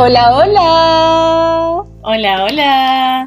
[0.00, 1.82] Hola, hola.
[2.02, 3.26] Hola, hola.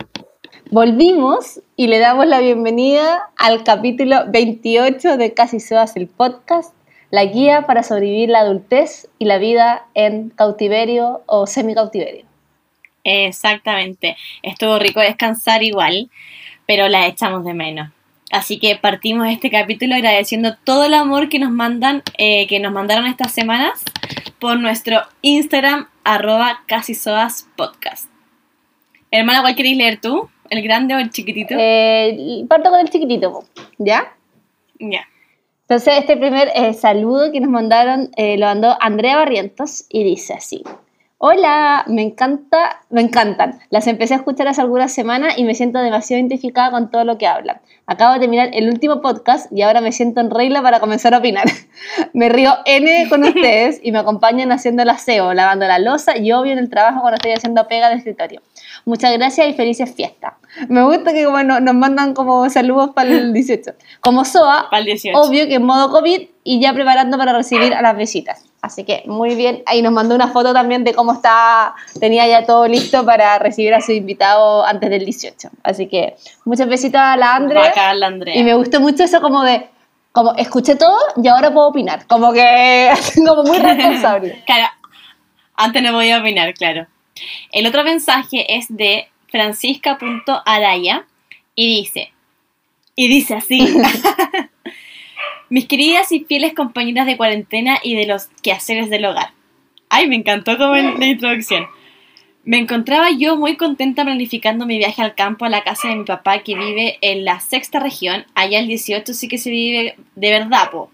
[0.70, 6.74] Volvimos y le damos la bienvenida al capítulo 28 de Casi Soas el podcast,
[7.10, 12.24] la guía para sobrevivir la adultez y la vida en cautiverio o semi-cautiverio.
[13.04, 14.16] Exactamente.
[14.42, 16.10] Estuvo rico descansar igual,
[16.68, 17.90] pero la echamos de menos.
[18.32, 22.72] Así que partimos este capítulo agradeciendo todo el amor que nos mandan, eh, que nos
[22.72, 23.84] mandaron estas semanas
[24.40, 28.10] por nuestro Instagram, arroba casisoaspodcast.
[29.12, 30.30] Hermana, ¿cuál queréis leer tú?
[30.50, 31.56] ¿El grande o el chiquitito?
[31.58, 33.46] Eh, parto con el chiquitito,
[33.78, 34.14] ¿ya?
[34.80, 35.08] Ya.
[35.62, 40.34] Entonces, este primer eh, saludo que nos mandaron eh, lo mandó Andrea Barrientos y dice
[40.34, 40.64] así.
[41.18, 43.60] Hola, me encanta, me encantan.
[43.70, 47.18] Las empecé a escuchar hace algunas semanas y me siento demasiado identificada con todo lo
[47.18, 47.62] que hablan.
[47.92, 51.18] Acabo de terminar el último podcast y ahora me siento en regla para comenzar a
[51.18, 51.44] opinar.
[52.14, 56.32] me río N con ustedes y me acompañan haciendo el aseo, lavando la losa y
[56.32, 58.42] obvio en el trabajo cuando estoy haciendo pega de escritorio.
[58.86, 60.36] Muchas gracias y felices fiestas.
[60.70, 63.74] Me gusta que como nos mandan como saludos para el 18.
[64.00, 65.20] Como SOA, Para el 18.
[65.20, 68.46] obvio que en modo COVID y ya preparando para recibir a las visitas.
[68.62, 69.64] Así que muy bien.
[69.66, 73.74] Ahí nos mandó una foto también de cómo está, tenía ya todo listo para recibir
[73.74, 75.50] a su invitado antes del 18.
[75.64, 76.16] Así que
[76.46, 77.60] muchas besitos a la Andre.
[77.96, 78.36] La Andrea.
[78.36, 79.68] Y me gustó mucho eso como de,
[80.12, 82.06] como escuché todo y ahora puedo opinar.
[82.08, 82.92] Como que,
[83.26, 84.42] como muy responsable.
[84.46, 84.68] Claro,
[85.56, 86.88] antes no voy a opinar, claro.
[87.52, 91.06] El otro mensaje es de francisca.araya
[91.56, 92.12] y dice,
[92.96, 93.68] y dice así,
[95.50, 99.32] mis queridas y fieles compañeras de cuarentena y de los quehaceres del hogar.
[99.90, 101.68] Ay, me encantó como en la introducción.
[102.44, 106.06] Me encontraba yo muy contenta planificando mi viaje al campo a la casa de mi
[106.06, 108.26] papá que vive en la sexta región.
[108.34, 110.90] Allá el 18 sí que se vive de verdad, po.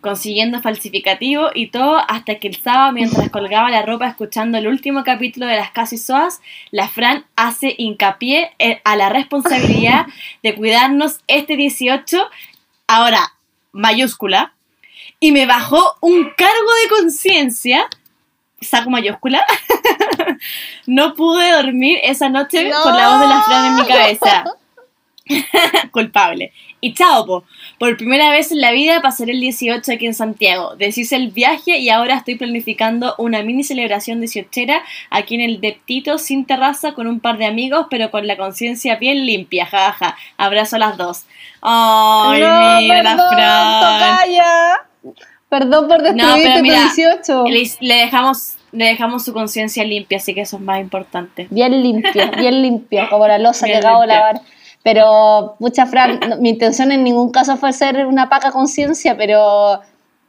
[0.00, 5.04] Consiguiendo falsificativo y todo hasta que el sábado mientras colgaba la ropa escuchando el último
[5.04, 6.40] capítulo de las Casi Soas,
[6.72, 10.06] la Fran hace hincapié en- a la responsabilidad
[10.42, 12.28] de cuidarnos este 18,
[12.88, 13.34] ahora
[13.72, 14.54] mayúscula,
[15.20, 17.86] y me bajó un cargo de conciencia,
[18.60, 19.44] saco mayúscula,
[20.86, 22.82] no pude dormir esa noche No.
[22.82, 24.44] con la voz de la Fran en mi cabeza.
[25.92, 26.52] Culpable.
[26.80, 27.44] Y chao, po.
[27.78, 30.74] Por primera vez en la vida pasaré el 18 aquí en Santiago.
[30.76, 34.50] Deshice el viaje y ahora estoy planificando una mini celebración 18
[35.10, 38.96] aquí en el Deptito sin terraza con un par de amigos, pero con la conciencia
[38.96, 39.66] bien limpia.
[39.66, 40.16] Jaja.
[40.36, 41.26] Abrazo a las dos.
[41.62, 43.80] Ay, No, mira la perdón, Fran.
[44.00, 44.86] tocaya.
[45.50, 47.44] Perdón por No, destruirte tu mira, 18.
[47.48, 51.48] Le, le dejamos, le dejamos su conciencia limpia, así que eso es más importante.
[51.50, 54.40] Bien limpia, bien limpia, como la losa que Bien acabo de lavar.
[54.82, 59.80] Pero, mucha Fran, no, mi intención en ningún caso fue ser una paca conciencia, pero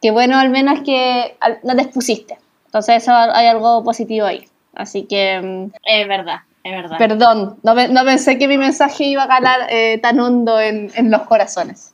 [0.02, 2.38] que bueno, al menos que no te expusiste.
[2.66, 4.44] Entonces, eso hay algo positivo ahí.
[4.74, 6.98] Así que, mm, Es verdad, es verdad.
[6.98, 11.12] perdón, no, no pensé que mi mensaje iba a calar eh, tan hondo en, en
[11.12, 11.94] los corazones.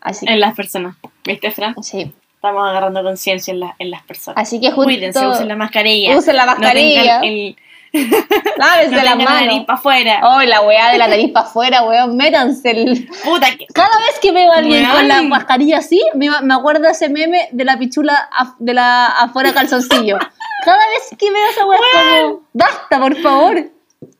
[0.00, 0.96] Así que, En las personas.
[1.24, 1.74] ¿Viste, Fran?
[1.82, 2.12] sí.
[2.42, 4.42] Estamos agarrando conciencia en, la- en las personas.
[4.42, 4.82] Así que justo...
[4.82, 6.16] Cuídense, usen la mascarilla.
[6.18, 7.18] Usen la mascarilla.
[7.20, 7.56] No el,
[8.56, 9.64] Lávense no la nariz manos.
[9.64, 10.20] para afuera.
[10.24, 13.08] Oh, la weá de la nariz para afuera, weón, métanse el...
[13.22, 13.66] Puta que.
[13.72, 14.96] Cada vez que veo a alguien Weón.
[14.96, 19.06] con la mascarilla así, me, me acuerdo ese meme de la pichula af- de la
[19.06, 20.18] afuera calzoncillo.
[20.64, 23.70] Cada vez que veo esa weá como, basta, por favor.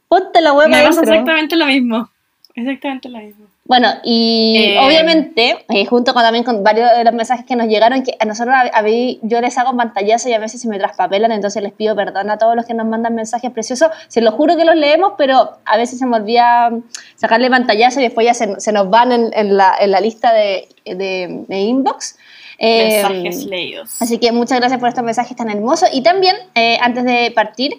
[0.07, 2.09] Ponte la weá Me para exactamente lo mismo.
[2.55, 3.47] Exactamente lo mismo.
[3.65, 7.69] Bueno, y Eh, obviamente, eh, junto con, también con varios de los mensajes que nos
[7.69, 10.69] llegaron, que a nosotros a, a mí, yo les hago pantallazo y a veces se
[10.69, 13.89] me traspapelan, entonces les pido perdón a todos los que nos mandan mensajes preciosos.
[14.09, 16.71] Se los juro que los leemos, pero a veces se me olvida
[17.15, 20.33] sacarle pantallazo y después ya se, se nos van en, en la, en la lista
[20.33, 22.19] de, de- de inbox.
[22.59, 24.03] Eh, Mensajes leídos.
[24.03, 25.89] Así que muchas gracias por estos mensajes tan hermosos.
[25.93, 26.37] Y también,
[26.81, 27.73] antes de partir,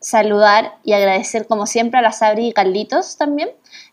[0.00, 3.50] saludar y agradecer, como siempre, a la Sabri y Carlitos también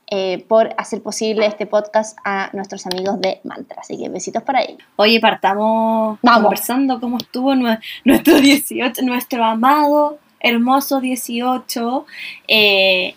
[0.07, 3.81] eh, por hacer posible este podcast a nuestros amigos de Mantra.
[3.81, 4.79] Así que besitos para ellos.
[4.97, 6.43] Oye, partamos Vamos.
[6.43, 12.05] conversando cómo estuvo nue- nuestro 18, nuestro amado, hermoso 18.
[12.47, 13.15] Eh,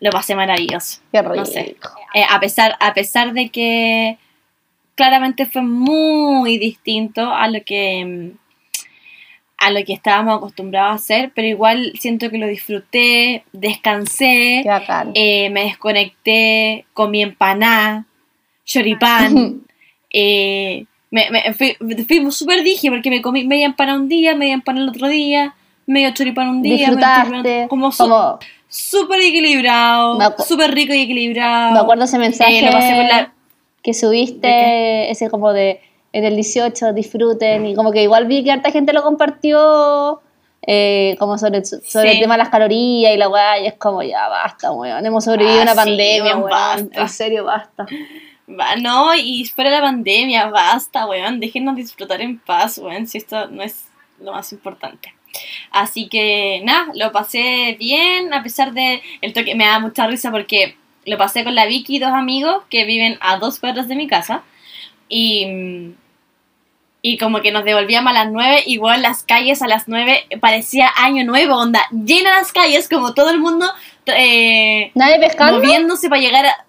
[0.00, 1.00] lo pasé maravilloso.
[1.12, 1.34] Qué rico.
[1.36, 1.76] No sé.
[2.14, 4.18] Eh, a, pesar, a pesar de que
[4.94, 8.38] claramente fue muy distinto a lo que mm,
[9.60, 14.62] a lo que estábamos acostumbrados a hacer, pero igual siento que lo disfruté, descansé,
[15.14, 18.06] eh, me desconecté, comí empanada,
[18.64, 19.60] choripán,
[20.10, 21.76] eh, me, me- fui,
[22.08, 25.54] fui súper dije porque me comí media empanada un día, media empanada el otro día,
[25.86, 27.66] medio choripán un día, Disfrutaste.
[27.68, 27.92] como
[28.68, 31.72] súper equilibrado, súper rico y equilibrado.
[31.74, 33.32] me acuerdo ese mensaje Eh, lo pasé con la-
[33.82, 35.80] que subiste, ¿De ese como de
[36.12, 40.20] en el 18 disfruten y como que igual vi que harta gente lo compartió
[40.62, 44.02] eh, como sobre, sobre el tema de las calorías y la weá, y es como,
[44.02, 47.86] ya basta, weón, hemos sobrevivido a Ah, una sí, pandemia, weón, en serio, basta.
[48.48, 51.40] Va, No, y fuera de la pandemia, basta, weón.
[51.40, 53.86] Déjenos disfrutar en paz, weón, si esto no es
[54.20, 55.14] lo más importante.
[55.70, 59.54] Así que, nada, lo pasé bien, a pesar de el toque.
[59.54, 63.16] Me da mucha risa porque lo pasé con la Vicky y dos amigos que viven
[63.20, 64.42] a dos cuadras de mi casa.
[65.10, 65.94] Y,
[67.02, 70.88] y como que nos devolvíamos a las nueve, igual las calles a las nueve parecía
[70.96, 73.66] año nuevo, onda, llena las calles, como todo el mundo
[74.06, 75.58] eh, ¿Nadie pescando?
[75.58, 76.64] moviéndose para llegar a...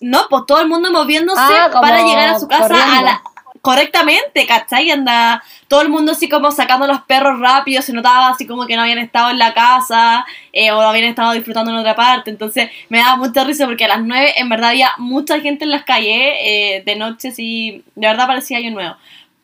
[0.00, 3.22] No, pues todo el mundo moviéndose Ah, para llegar a su casa a la...
[3.66, 4.92] correctamente, ¿cachai?
[4.92, 8.76] Anda todo el mundo así como sacando los perros rápido, se notaba así como que
[8.76, 12.70] no habían estado en la casa eh, o habían estado disfrutando en otra parte, entonces
[12.90, 15.82] me daba mucha risa porque a las 9 en verdad había mucha gente en las
[15.82, 18.94] calles, eh, de noche sí, de verdad parecía año nuevo,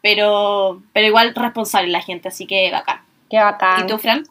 [0.02, 3.00] pero, pero igual responsable la gente, así que bacán.
[3.28, 3.82] Qué bacán.
[3.82, 4.22] ¿Y tú, Fran?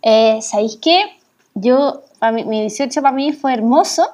[0.00, 1.18] Eh, ¿Sabéis qué?
[1.52, 2.00] Yo,
[2.32, 4.08] mi 18 para mí fue hermoso,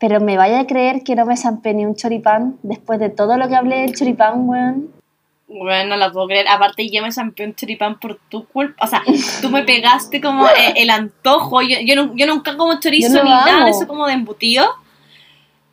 [0.00, 3.36] pero me vaya a creer que no me zampé ni un choripán después de todo
[3.36, 4.88] lo que hablé del choripán, weón.
[5.46, 6.46] Bueno, no la puedo creer.
[6.48, 8.84] Aparte, yo me zampé un choripán por tu culpa.
[8.84, 9.02] O sea,
[9.42, 11.60] tú me pegaste como eh, el antojo.
[11.62, 13.64] Yo, yo, nu- yo nunca como chorizo lo ni nada amo.
[13.66, 14.64] de eso como de embutido.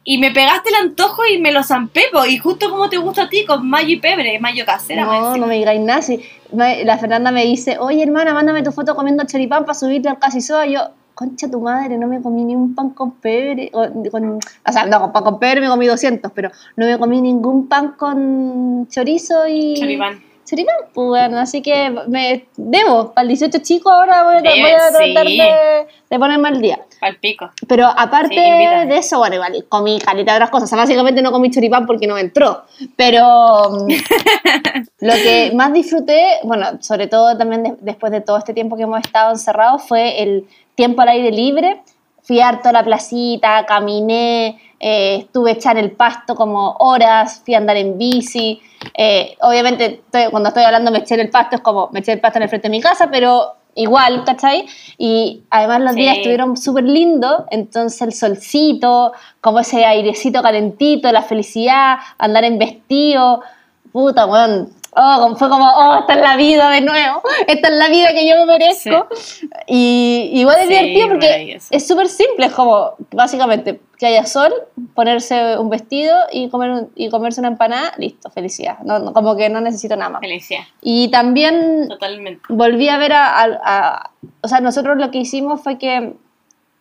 [0.03, 2.25] Y me pegaste el antojo y me lo zampé, po.
[2.25, 5.05] Y justo como te gusta a ti, con mayo y pebre, mayo casera.
[5.05, 6.01] No, no me digáis nada.
[6.01, 6.21] si-
[6.51, 10.41] la Fernanda me dice, oye hermana, mándame tu foto comiendo choripán para subirle al casi
[10.41, 10.65] soda.
[10.65, 10.79] Yo,
[11.17, 13.71] concha tu madre, no me comí ni un pan con pebre.
[13.73, 13.81] O,
[14.11, 17.19] con- o sea, no, con pan con pebre me comí 200, pero no me comí
[17.21, 19.73] ningún pan con chorizo y...
[19.79, 20.26] Choripán.
[20.49, 24.61] Choripán, pues bueno, así que me debo, para el 18 chico ahora voy a, Debe,
[24.61, 25.37] voy a tratar sí.
[25.37, 26.79] de, de ponerme al día.
[27.01, 27.49] Pal pico.
[27.67, 30.67] Pero aparte Sí, de eso, bueno, igual comí calita de otras cosas.
[30.67, 32.63] O sea, básicamente no comí choripán porque no entró.
[32.95, 33.87] Pero mm,
[35.01, 38.83] lo que más disfruté, bueno, sobre todo también de- después de todo este tiempo que
[38.83, 41.81] hemos estado encerrados, fue el tiempo al aire libre.
[42.23, 47.57] Fui harto a la placita, caminé, eh, estuve echar el pasto como horas, fui a
[47.57, 48.61] andar en bici.
[48.93, 52.19] Eh, obviamente, estoy- cuando estoy hablando me eché el pasto, es como me eché el
[52.19, 54.65] pasto en el frente de mi casa, pero igual, ¿cachai?
[54.97, 55.99] Y además los Sí.
[56.01, 62.57] días estuvieron súper lindos, entonces el solcito, como ese airecito calentito, la felicidad, andar en
[62.57, 63.41] vestido,
[63.91, 64.69] puta, weón.
[64.99, 68.27] Oh, fue como, oh, esta es la vida de nuevo, esta es la vida que
[68.27, 69.07] yo me merezco.
[69.67, 74.53] Y igual es Sí, divertido porque es súper simple, es como, básicamente, que haya sol,
[74.95, 78.79] ponerse un vestido y, comer un- y comerse una empanada, listo, felicidad.
[78.79, 80.21] No, no, como que no necesito nada más.
[80.21, 80.61] Felicidad.
[80.81, 82.41] Y también Totalmente.
[82.49, 84.11] volví a ver a, a- a-
[84.41, 86.13] O sea, nosotros lo que hicimos fue que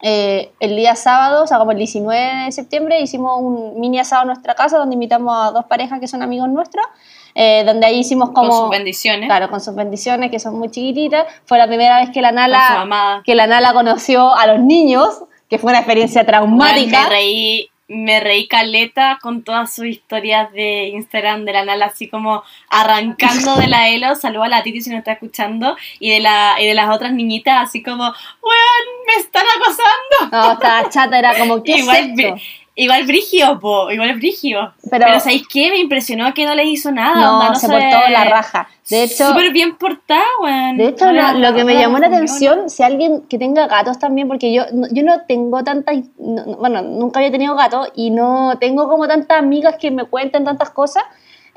[0.03, 4.23] eh, el día sábado, o sea, como el 19 de septiembre, hicimos un mini asado
[4.23, 6.85] en nuestra casa donde invitamos a dos parejas que son amigos nuestros,
[7.39, 8.49] eh, donde ahí hicimos como...
[8.49, 9.29] Con sus bendiciones.
[9.29, 11.27] Claro, con sus bendiciones, que son muy chiquititas.
[11.45, 15.59] Fue la primera vez que la Nala, que la Nala conoció a los niños, que
[15.59, 17.03] fue una experiencia traumática.
[17.03, 22.09] me reí, me reí caleta con todas sus historias de Instagram de la Nala, así
[22.09, 26.21] como arrancando de la Elo, saludo a la Titi si no está escuchando, y de
[26.21, 30.39] la y de las otras niñitas, así como, weón, me están acosando.
[30.39, 32.37] No, estaba chata, era como, ¿qué Igual, es esto?
[32.77, 34.73] Igual brigio, po, igual brigio.
[34.91, 35.71] Pero- Pero, ¿sabéis qué?
[35.71, 37.15] Me impresionó que no les hizo nada.
[37.21, 38.69] No, onda, no se portó la raja.
[38.89, 40.77] De hecho, Súper bien portada, weón.
[40.77, 43.67] De hecho, No lo, la- lo que me llamó la atención, si alguien que tenga
[43.67, 47.89] gatos también, porque yo, no- yo no tengo tantas, no- bueno, nunca había tenido gatos
[47.97, 51.03] y no tengo como tantas amigas que me cuenten tantas cosas.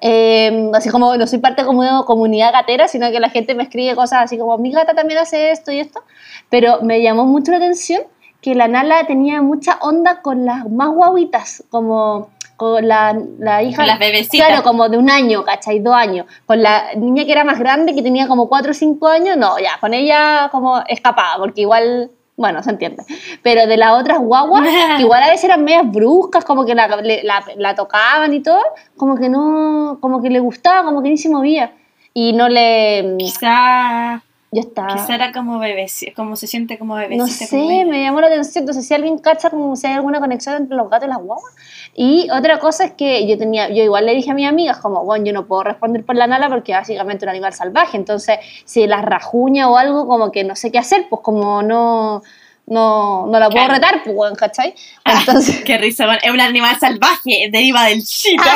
[0.01, 3.53] eh, así como no soy parte como de una comunidad gatera, sino que la gente
[3.53, 6.01] me escribe cosas así como mi gata también hace esto y esto.
[6.49, 8.03] Pero me llamó mucho la atención
[8.41, 12.29] que la Nala tenía mucha onda con las más guaguitas, como
[12.59, 13.77] con la, la hija.
[13.77, 14.47] Con las bebecitas.
[14.47, 15.79] Claro, como de un año, ¿cachai?
[15.79, 16.25] Dos años.
[16.45, 19.57] Con la niña que era más grande, que tenía como cuatro o cinco años, no,
[19.59, 23.03] ya, con ella como escapaba, porque igual, bueno, se entiende.
[23.43, 24.63] Pero de las otras guaguas,
[24.97, 28.61] que igual a veces eran medias bruscas, como que la, la, la tocaban y todo,
[28.97, 31.73] como que no, como que le gustaba, como que ni se movía.
[32.13, 33.15] Y no le...
[33.17, 34.95] Quizá, Yo estaba...
[34.95, 37.23] quizá era como bebé, como se siente como bebecita.
[37.23, 38.63] No sé, me llamó la atención.
[38.63, 41.53] Entonces, si alguien cacha como si hay alguna conexión entre los gatos y las guaguas.
[41.93, 45.03] Y otra cosa es que yo tenía, yo igual le dije a mis amigas, como,
[45.05, 47.97] bueno, yo no puedo responder por la nala porque básicamente es un animal salvaje.
[47.97, 52.23] Entonces, si las rajuña o algo, como que no sé qué hacer, pues como no,
[52.65, 53.73] no, no la puedo Claro.
[53.75, 54.73] retar, pues, bueno, ¿cachai?
[55.05, 58.53] Entonces, Qué risa, bueno, es un animal salvaje, deriva del chita.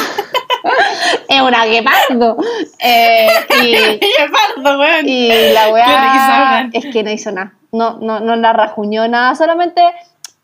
[1.29, 2.37] Es una guepardo.
[2.79, 3.27] Eh,
[3.63, 5.07] y, Qué pardo, weón.
[5.07, 7.53] Y la weá es que no hizo nada.
[7.71, 9.81] No, no, no la rajuñó nada, solamente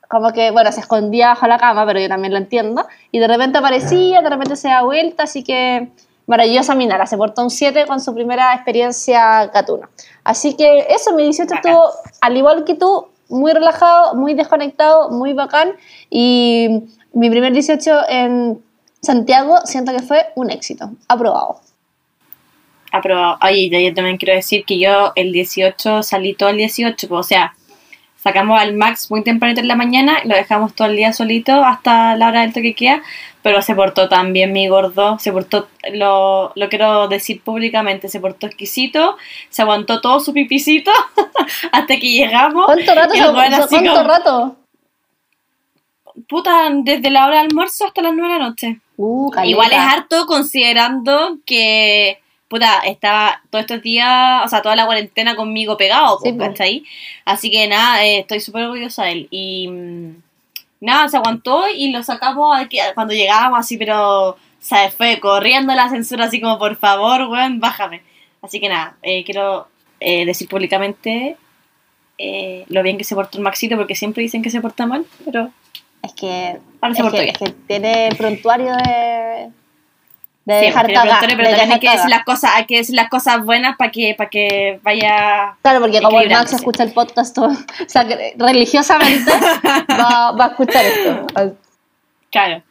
[0.10, 2.88] como que, bueno, se escondía bajo la cama, pero yo también lo entiendo.
[3.12, 5.90] Y de repente aparecía, de repente se da vuelta, así que
[6.26, 9.90] maravillosa Minara, se portó un 7 con su primera experiencia gatuna.
[10.24, 11.72] Así que eso, mi 18 Bacán.
[11.72, 15.74] estuvo, al igual que tú, muy relajado, muy desconectado, muy bacán.
[16.10, 18.64] Y mi primer 18 en
[19.02, 21.62] Santiago siento que fue un éxito, aprobado.
[22.92, 23.38] Aprobado.
[23.44, 27.24] Oye, yo también quiero decir que yo el 18 salí todo el 18, pues, o
[27.24, 27.54] sea,
[28.18, 31.64] sacamos al Max muy tempranito en la mañana y lo dejamos todo el día solito
[31.64, 33.02] hasta la hora del toque queda,
[33.42, 38.20] pero se portó tan bien mi gordo, se portó, lo, lo quiero decir públicamente, se
[38.20, 39.16] portó exquisito,
[39.50, 40.92] se aguantó todo su pipicito
[41.72, 42.66] hasta que llegamos.
[42.66, 43.14] ¿Cuánto rato?
[43.14, 44.56] Weón así ¿Cuánto como- rato?
[46.28, 48.80] Puta, desde la hora del almuerzo hasta las 9 de la noche.
[49.02, 49.32] Uh.
[49.46, 55.38] Igual es harto considerando que, puta, estaba todos estos días, o sea, toda la cuarentena
[55.38, 56.50] conmigo pegado, Sí, pues.
[56.50, 56.84] ¿cachai?
[57.24, 59.28] Así que nada, eh, estoy súper orgullosa de él.
[59.32, 60.16] Y mm,
[60.82, 64.94] nada, se aguantó y lo sacamos aquí- cuando llegábamos así, pero, ¿sabes?
[64.94, 68.02] Fue corriendo la censura así como, por favor, weón, bájame.
[68.42, 69.68] Así que nada, eh, quiero
[70.02, 71.38] eh, decir públicamente
[72.68, 75.52] lo bien que se portó el Maxito, porque siempre dicen que se porta mal, pero
[76.04, 79.50] Es que, es que, que tiene prontuario de,
[80.46, 81.20] de Sí, dejar tiene cagar.
[81.20, 83.76] preguntores, pero de también hay que decir las cosas, hay que decir las cosas buenas
[83.78, 85.56] para que, para que vaya.
[85.62, 87.56] Claro, porque como el Max escucha el podcast, todo- o
[87.90, 88.08] sea,
[88.38, 89.32] religiosamente
[89.92, 91.28] va, va a escuchar esto.
[92.32, 92.64] Claro.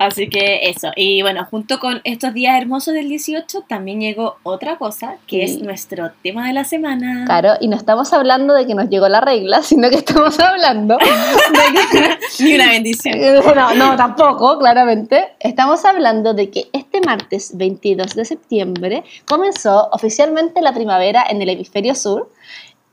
[0.00, 0.92] Así que eso.
[0.96, 5.56] Y bueno, junto con estos días hermosos del 18, también llegó otra cosa, que Sí.
[5.56, 7.26] es nuestro tema de la semana.
[7.26, 10.96] Claro, y no estamos hablando de que nos llegó la regla, sino que estamos hablando
[10.96, 11.04] de
[11.92, 13.18] que Ni una bendición.
[13.54, 15.34] No, no, tampoco, claramente.
[15.38, 21.50] Estamos hablando de que este martes 22 de septiembre comenzó oficialmente la primavera en el
[21.50, 22.32] hemisferio sur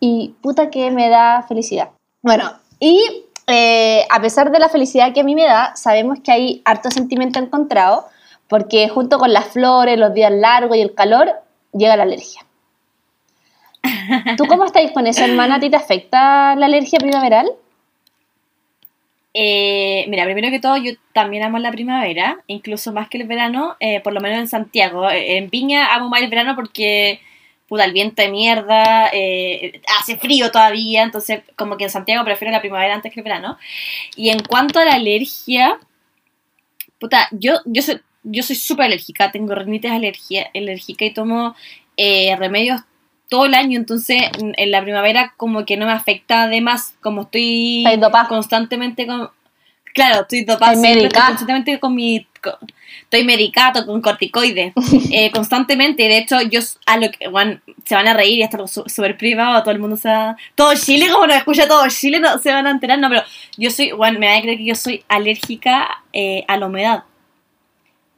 [0.01, 1.91] y puta que me da felicidad.
[2.21, 6.31] Bueno, y eh, a pesar de la felicidad que a mí me da, sabemos que
[6.31, 8.07] hay harto sentimiento encontrado
[8.47, 11.31] porque junto con las flores, los días largos y el calor,
[11.73, 12.41] llega la alergia.
[14.37, 15.55] ¿Tú cómo estáis con eso, hermana?
[15.55, 17.51] ¿A ti te afecta la alergia primaveral?
[19.33, 23.75] Eh, mira, primero que todo, yo también amo la primavera, incluso más que el verano,
[23.79, 25.09] eh, por lo menos en Santiago.
[25.09, 27.21] Eh, En Viña amo más el verano porque,
[27.67, 32.51] puta, el viento de mierda, eh, hace frío todavía, entonces como que en Santiago prefiero
[32.51, 33.57] la primavera antes que el verano.
[34.15, 35.77] Y en cuanto a la alergia,
[36.99, 41.55] puta, yo, yo soy yo soy súper alérgica, tengo rinitis alergia, alérgica y tomo
[41.95, 42.81] eh, remedios
[43.29, 47.83] todo el año, entonces en la primavera como que no me afecta además, como estoy
[48.29, 49.29] constantemente con...
[49.97, 52.27] Claro, estoy estoy constantemente con mi...
[53.01, 54.73] estoy medicado con corticoides,
[55.11, 58.57] eh, constantemente, de hecho yo a lo que, bueno, se van a reír y hasta
[58.57, 60.37] lo su- súper privado, todo el mundo se va...
[60.53, 63.23] Todo Chile, como nos escucha todo Chile, no se van a enterar, no, pero
[63.57, 67.03] yo soy, bueno, me van a creer que yo soy alérgica eh, a la humedad.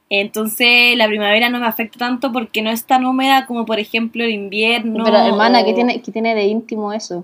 [0.10, 4.24] Entonces la primavera no me afecta tanto porque no es tan húmeda como por ejemplo
[4.24, 5.06] el invierno.
[5.06, 7.24] Pero hermana, ¿qué tiene, ¿qué tiene de íntimo eso?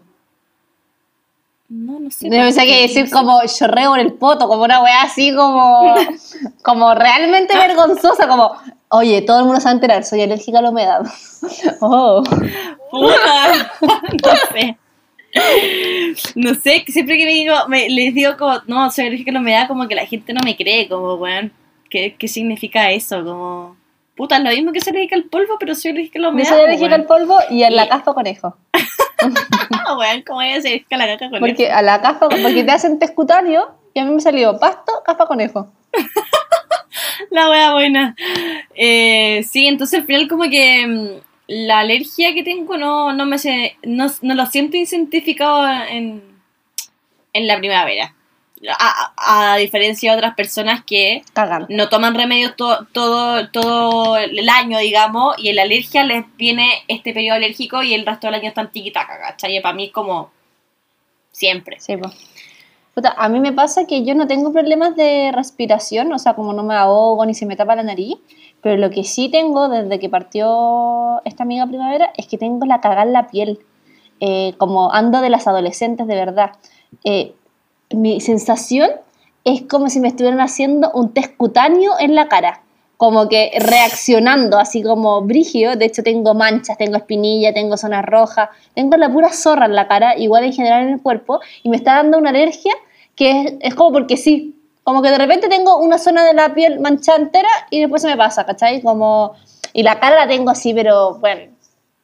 [1.67, 2.29] No, no sé.
[2.29, 5.95] Yo pensé que decir como chorreo en el poto, como una weá así como,
[6.63, 8.55] como realmente vergonzosa, como,
[8.89, 11.01] oye, todo el mundo se va a enterar, soy alérgica a la humedad.
[11.79, 12.23] Oh.
[12.89, 14.77] Puta, no sé.
[16.35, 19.39] No sé, siempre que me digo, me, les digo como, no, soy alérgica a la
[19.41, 21.51] humedad, como que la gente no me cree, como, weón,
[21.89, 23.23] ¿qué, qué significa eso?
[23.23, 23.75] Como,
[24.15, 26.49] puta, es lo mismo que soy alérgica al polvo, pero soy alérgica a la humedad.
[26.49, 27.01] soy alérgica weón.
[27.01, 28.57] al polvo y a la caspa conejo.
[29.87, 32.27] Ah, weón, ¿cómo voy a ser alérgica a la caca con Porque a la caspa,
[32.29, 35.71] porque te hacen test cutáneo y a mí me salió pasto, caspa conejo.
[37.31, 38.15] La wea buena.
[38.75, 41.07] Eh, sí, entonces al final como que mm,
[41.47, 46.23] la alergia que tengo no, no me sé, no, no lo siento identificado en,
[47.33, 48.15] en la primavera.
[48.79, 51.65] A, a- diferencia de otras personas que Cagan.
[51.69, 56.69] no toman remedios to- todo, todo el año, digamos, y en la alergia les viene
[56.87, 59.61] este periodo alérgico y el resto del año están tiquitaca, ¿cachai?
[59.61, 60.31] Para mí es como
[61.31, 61.79] siempre.
[61.79, 62.09] Sí, po.
[62.93, 66.53] Puta, a mí me pasa que yo no tengo problemas de respiración, o sea, como
[66.53, 68.15] no me ahogo ni se me tapa la nariz,
[68.61, 72.79] pero lo que sí tengo desde que partió esta amiga primavera es que tengo la
[72.79, 73.59] cagada en la piel,
[74.21, 76.51] eh, como ando de las adolescentes de verdad.
[77.03, 77.33] Eh,
[77.95, 78.91] mi sensación
[79.43, 82.63] es como si me estuvieran haciendo un test cutáneo en la cara,
[82.97, 85.75] como que reaccionando, así como brígido.
[85.75, 89.87] De hecho, tengo manchas, tengo espinilla, tengo zonas rojas, tengo la pura zorra en la
[89.87, 92.73] cara, igual en general en el cuerpo, y me está dando una alergia
[93.15, 94.51] que es, es como porque sí.
[94.83, 98.07] Como que de repente tengo una zona de la piel manchada entera y después se
[98.07, 98.83] me pasa, ¿cachai?
[98.83, 99.33] Como,
[99.73, 101.51] y la cara la tengo así, pero bueno,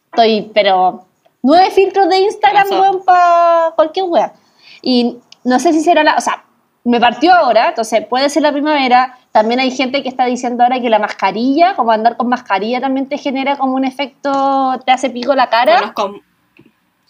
[0.06, 1.06] estoy, pero
[1.44, 4.34] nueve filtros de Instagram, weón, para cualquier wea.
[4.82, 6.44] Y no sé si será la, o sea,
[6.84, 9.18] me partió ahora, entonces puede ser la primavera.
[9.32, 13.08] También hay gente que está diciendo ahora que la mascarilla, como andar con mascarilla, también
[13.08, 15.78] te genera como un efecto, te hace pico la cara.
[15.94, 16.20] Conozco,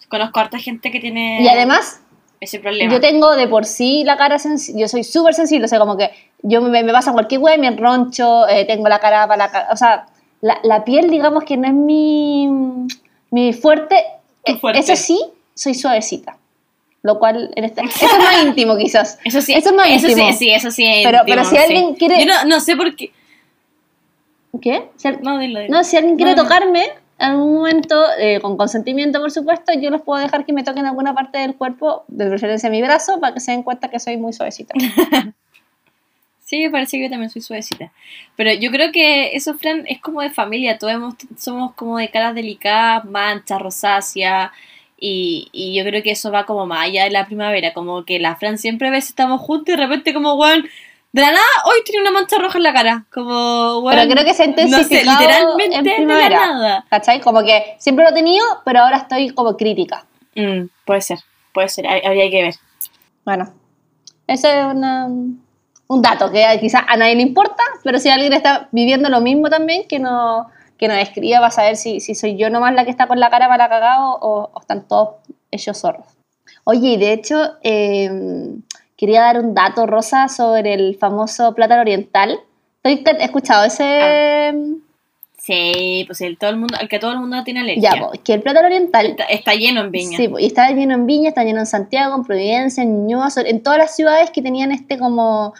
[0.08, 2.02] conozco harta gente que tiene Y además,
[2.40, 2.92] ese problema.
[2.92, 5.96] yo tengo de por sí la cara sensible, yo soy súper sensible, o sea, como
[5.96, 6.10] que
[6.42, 9.68] yo me, me pasa cualquier wea, me enroncho, eh, tengo la cara para la ca-
[9.72, 10.06] O sea,
[10.40, 12.48] la, la piel, digamos que no es mi,
[13.30, 13.96] mi fuerte.
[14.44, 14.80] Eh, fuerte.
[14.80, 15.18] Eso sí,
[15.54, 16.36] soy suavecita.
[17.02, 19.18] Lo cual, este, eso es más íntimo quizás.
[19.24, 20.28] Eso sí, Eso es más eso íntimo.
[20.32, 21.62] sí, sí, eso sí es Pero- íntimo, pero si sí.
[21.62, 23.12] alguien quiere- Yo no, no sé por qué.
[24.60, 24.90] ¿Qué?
[24.96, 25.74] Si al- No, dilo, dilo.
[25.74, 26.84] No, si alguien quiere No, tocarme,
[27.18, 30.86] en algún momento, eh, con consentimiento por supuesto, yo les puedo dejar que me toquen
[30.86, 34.16] alguna parte del cuerpo, de preferencia mi brazo, para que se den cuenta que soy
[34.16, 34.74] muy suavecita.
[36.44, 37.92] Sí, me parece que yo también soy suavecita.
[38.36, 40.76] Pero yo creo que eso, Fran, es como de familia.
[40.76, 44.50] Todos hemos- somos como de caras delicadas, manchas, rosáceas.
[45.04, 47.72] Y, y yo creo que eso va como más allá de la primavera.
[47.74, 50.64] Como que la Fran siempre a veces estamos juntos y de repente como, weón,
[51.10, 53.04] de la nada, hoy tiene una mancha roja en la cara.
[53.12, 56.36] Como, weón, Pero creo que se ha no sé, literalmente en de la primavera.
[56.46, 56.86] nada.
[56.88, 57.20] ¿Cachai?
[57.20, 60.06] Como que siempre lo he tenido, pero ahora estoy como crítica.
[60.36, 61.18] Mm, puede ser,
[61.52, 61.84] puede ser.
[61.86, 62.54] Hab- Habría que ver.
[63.24, 63.52] Bueno,
[64.28, 68.68] ese es una- un dato que quizás a nadie le importa, pero si alguien está
[68.70, 70.46] viviendo lo mismo también, que no
[70.82, 73.30] que nos escriba para saber si, si soy yo nomás la que está con la
[73.30, 75.10] cara para cagado o, o están todos
[75.52, 76.06] ellos zorros.
[76.64, 78.10] Oye, y de hecho, eh,
[78.96, 82.40] quería dar un dato, Rosa, sobre el famoso plátano oriental.
[82.82, 84.52] ¿Has escuchado ese...?
[85.38, 87.90] Sí, pues el, todo el mundo, al que todo el mundo tiene alergia.
[87.94, 90.16] Ya, pues, que el plátano oriental está, está lleno en Viña.
[90.16, 93.28] Sí, pues, y está lleno en Viña, está lleno en Santiago, en Providencia, en Ñuñoa,
[93.36, 95.54] en todas las ciudades que tenían este como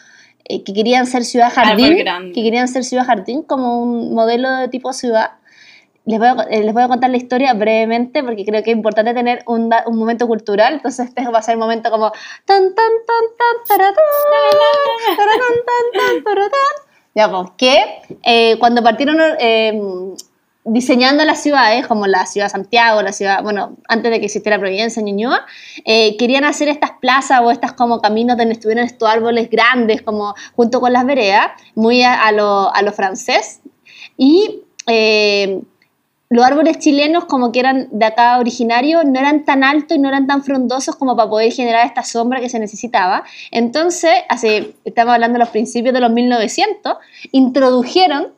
[0.44, 1.88] eh, que querían ser ciudad jardín,
[2.32, 5.32] que querían ser ciudad jardín como un modelo de tipo ciudad.
[6.04, 8.76] Les voy, a, eh, les voy a contar la historia brevemente porque creo que es
[8.76, 10.74] importante tener un, da- un momento cultural.
[10.74, 12.10] Entonces, este va a ser el momento como.
[12.44, 13.76] Tan, tan, tan, tan.
[17.14, 17.76] Ya, pues, que
[18.24, 19.80] eh, cuando partieron eh,
[20.64, 24.58] diseñando las ciudades, como la ciudad de Santiago, la ciudad, bueno, antes de que existiera
[24.58, 25.44] Providencia, Ñuñoa,
[25.84, 30.34] eh, querían hacer estas plazas o estas como caminos donde estuvieran estos árboles grandes, como
[30.54, 33.60] junto con las veredas, muy a, a lo, a lo francés.
[34.16, 35.62] Y eh,
[36.32, 40.08] los árboles chilenos, como que eran de acá originarios, no eran tan altos y no
[40.08, 43.24] eran tan frondosos como para poder generar esta sombra que se necesitaba.
[43.50, 46.94] Entonces, hace, estamos hablando de los principios de los 1900,
[47.32, 48.28] introdujeron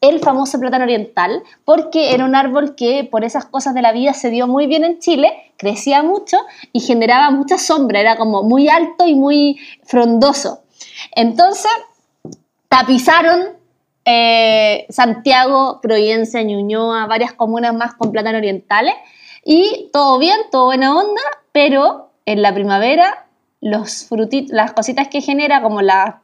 [0.00, 4.12] el famoso plátano oriental, porque era un árbol que por esas cosas de la vida
[4.14, 6.38] se dio muy bien en Chile, crecía mucho
[6.72, 10.62] y generaba mucha sombra, era como muy alto y muy frondoso.
[11.14, 11.70] Entonces,
[12.68, 13.56] tapizaron
[14.04, 18.94] eh, Santiago, Providencia, Ñuñoa, varias comunas más con plátano orientales.
[19.44, 23.25] Y todo bien, todo buena onda, pero en la primavera
[23.60, 26.20] los frutit las cositas que genera, como la,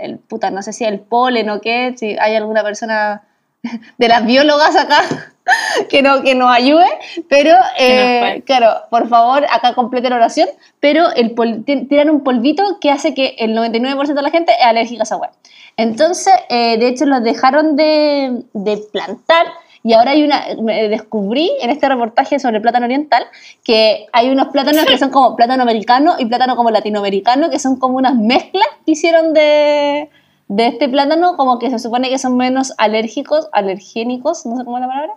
[0.00, 3.22] el, puta, no sé si el polen o qué, si hay alguna persona
[3.98, 5.00] de las biólogas acá
[5.88, 6.86] que, no, que nos ayude,
[7.28, 10.48] pero eh, claro, por favor, acá completen la oración,
[10.80, 14.64] pero el pol- tiran un polvito que hace que el 99% de la gente es
[14.64, 15.32] alérgica a esa hueá.
[15.76, 19.46] Entonces, eh, de hecho, los dejaron de, de plantar
[19.86, 23.26] y ahora hay una, me descubrí en este reportaje sobre el plátano oriental
[23.62, 27.78] que hay unos plátanos que son como plátano americano y plátano como latinoamericano, que son
[27.78, 30.08] como unas mezclas que hicieron de,
[30.48, 34.78] de este plátano, como que se supone que son menos alérgicos, alergénicos, no sé cómo
[34.78, 35.12] es la palabra,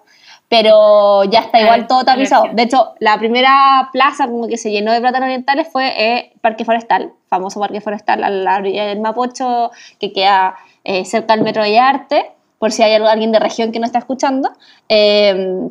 [0.49, 2.47] pero ya está igual todo tapizado.
[2.51, 6.65] De hecho, la primera plaza como que se llenó de plátanos orientales fue eh, Parque
[6.65, 11.63] Forestal, famoso Parque Forestal a la orilla del Mapocho, que queda eh, cerca del Metro
[11.63, 14.49] de Arte, por si hay alguien de región que no está escuchando.
[14.89, 15.69] Eh,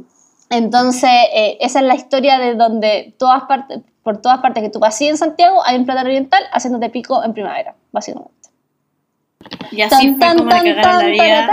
[0.51, 4.79] entonces, eh, esa es la historia de donde todas partes, por todas partes que tú
[4.79, 8.33] pasas en Santiago hay un plátano oriental haciéndote pico en primavera, básicamente.
[9.72, 11.49] Y así fue como le cagaron la vida.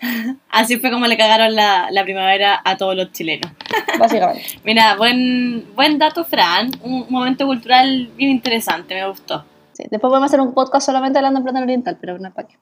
[0.50, 3.50] Así fue como le cagaron la, la primavera a todos los chilenos.
[3.98, 4.60] básicamente.
[4.62, 6.70] Mira, buen, buen dato, Fran.
[6.82, 9.46] Un momento cultural bien interesante, me gustó.
[9.72, 12.56] Sí, después podemos hacer un podcast solamente hablando de plátano oriental, pero no para qué.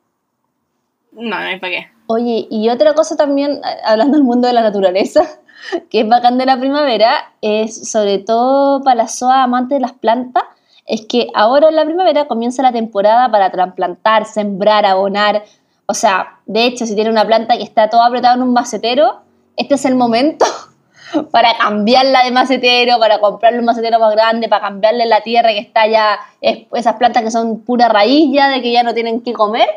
[1.12, 1.87] No, no hay para qué.
[2.07, 5.22] Oye, y otra cosa también, a- hablando del mundo de la naturaleza,
[5.90, 9.92] que es bacán de la primavera, es sobre todo para las zoas amantes de las
[9.92, 10.42] plantas,
[10.87, 15.44] es que ahora en la primavera comienza la temporada para trasplantar, sembrar, abonar.
[15.87, 19.20] O sea, de hecho, si tiene una planta que está toda apretada en un macetero,
[19.57, 20.44] este es el momento
[21.31, 25.59] para cambiarla de macetero, para comprarle un macetero más grande, para cambiarle la tierra que
[25.61, 29.20] está ya, es- esas plantas que son pura raíz ya, de que ya no tienen
[29.20, 29.68] que comer.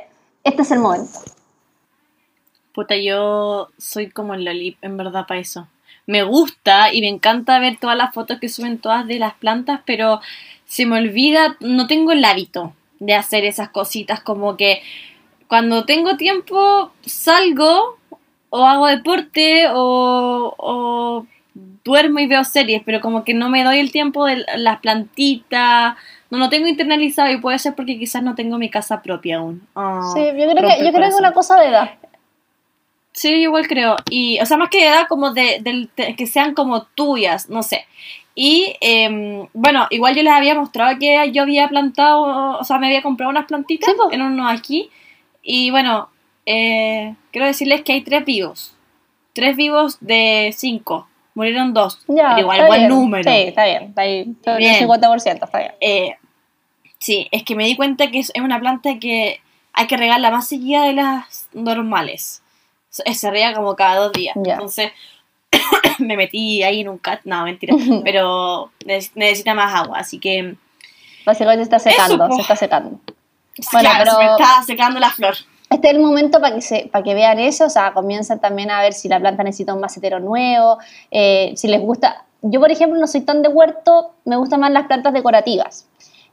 [0.46, 1.20] Este es el momento.
[2.72, 5.68] Puta, yo soy como el Lolip, en verdad, para eso.
[6.06, 9.82] Me gusta y me encanta ver todas las fotos que suben todas de las plantas,
[9.88, 10.22] pero
[10.66, 14.84] se me olvida, no tengo el hábito de hacer esas cositas, como que
[15.48, 17.98] cuando tengo tiempo salgo
[18.52, 21.26] o hago deporte o
[21.84, 25.96] duermo y veo series, pero como que no me doy el tiempo de las plantitas,
[26.30, 29.68] no lo tengo internalizado y puede ser porque quizás no tengo mi casa propia aún.
[29.76, 31.92] Ah, Sí, yo creo que, yo creo que es una cosa de edad.
[33.14, 33.96] Sí, igual creo.
[34.10, 37.64] Y, o sea, más que edad, como de, del- de- que sean como tuyas, no
[37.64, 37.86] sé.
[38.36, 42.88] Y, em, bueno, igual yo les había mostrado que yo había plantado, o sea, me
[42.88, 44.90] había comprado unas plantitas Sí, en uno aquí.
[45.42, 46.10] Y bueno,
[46.46, 48.76] eh, quiero decirles que hay tres vivos.
[49.32, 51.08] Tres vivos de cinco.
[51.36, 52.00] Murieron dos.
[52.08, 52.90] Ya, pero igual, buen bien.
[52.90, 53.30] número.
[53.32, 53.84] Sí, está bien.
[53.90, 54.24] Está ahí,
[54.58, 54.76] Bien.
[54.76, 55.74] el 50%, está bien.
[55.82, 56.16] Eh,
[56.98, 59.42] sí, es que me di cuenta que es una planta que
[59.74, 62.42] hay que regarla más seguida de las normales.
[62.90, 64.36] Se riega como cada dos días.
[64.42, 64.54] Ya.
[64.54, 64.92] Entonces
[66.00, 67.20] me metí ahí en un cat.
[67.26, 67.76] No, mentira.
[68.04, 70.00] pero neces- necesita más agua.
[70.00, 70.56] Así que.
[71.26, 73.00] Básicamente se está secando, se está secando.
[73.72, 75.36] Bueno, claro, se me pero- está secando la flor.
[75.76, 78.72] Este es el momento para que, se, para que vean eso, o sea, comiencen también
[78.72, 80.78] a ver si la planta necesita un macetero nuevo,
[81.12, 82.24] eh, si les gusta.
[82.42, 85.86] Yo, por ejemplo, no soy tan de huerto, me gustan más las plantas decorativas.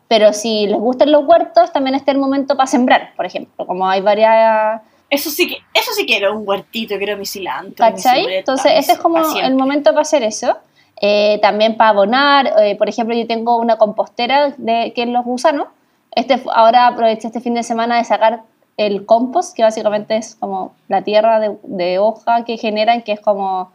[0.06, 3.66] Pero si les gustan los huertos, también este es el momento para sembrar, por ejemplo.
[3.66, 4.80] Como hay varias.
[5.10, 7.84] Eso sí que, eso sí quiero, un huertito, quiero mi cilantro.
[7.84, 8.20] mi ¿Cachai?
[8.20, 10.56] cibreta, Entonces, mi- este es como el momento para hacer eso.
[11.00, 15.24] Eh, también para abonar, eh, por ejemplo, yo tengo una compostera de, que es los
[15.24, 15.66] gusanos.
[16.14, 18.42] Este, ahora aproveché este fin de semana de sacar
[18.76, 23.20] el compost, que básicamente es como la tierra de, de hoja que generan, que es
[23.20, 23.70] como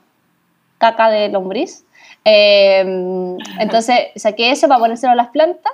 [0.77, 1.85] caca de lombriz.
[2.25, 5.71] Eh, entonces saqué eso para ponérselo a las plantas.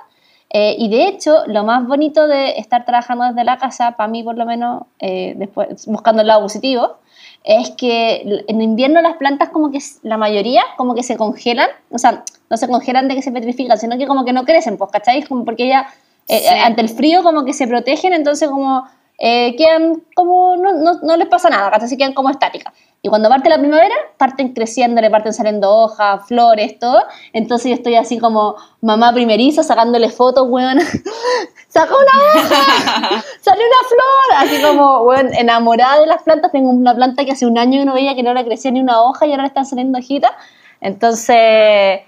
[0.50, 4.22] Eh, y de hecho, lo más bonito de estar trabajando desde la casa, para mí
[4.22, 6.98] por lo menos, eh, después buscando el lado positivo,
[7.42, 11.98] es que en invierno las plantas como que la mayoría como que se congelan, o
[11.98, 14.90] sea, no se congelan de que se petrifican, sino que como que no crecen, pues,
[14.92, 15.22] ¿cachai?
[15.24, 15.88] Como porque ya
[16.28, 16.54] eh, Sí.
[16.62, 18.84] ante el frío como que se protegen, entonces como
[19.18, 21.78] eh, quedan como, no, no, no les pasa nada.
[21.86, 22.72] Se quedan como estáticas.
[23.04, 27.02] Y cuando parte la primavera, parten creciendo, le parten saliendo hojas, flores, todo.
[27.34, 30.78] Entonces yo estoy así como mamá primeriza, sacándole fotos, weón.
[31.68, 33.24] ¡Sacó una hoja!
[33.42, 34.38] ¡Salió una flor!
[34.38, 36.50] Así como, weón, enamorada de las plantas.
[36.50, 38.80] Tengo una planta que hace un año que no veía que no le crecía ni
[38.80, 40.32] una hoja y ahora le están saliendo hojitas.
[40.80, 42.00] Entonces,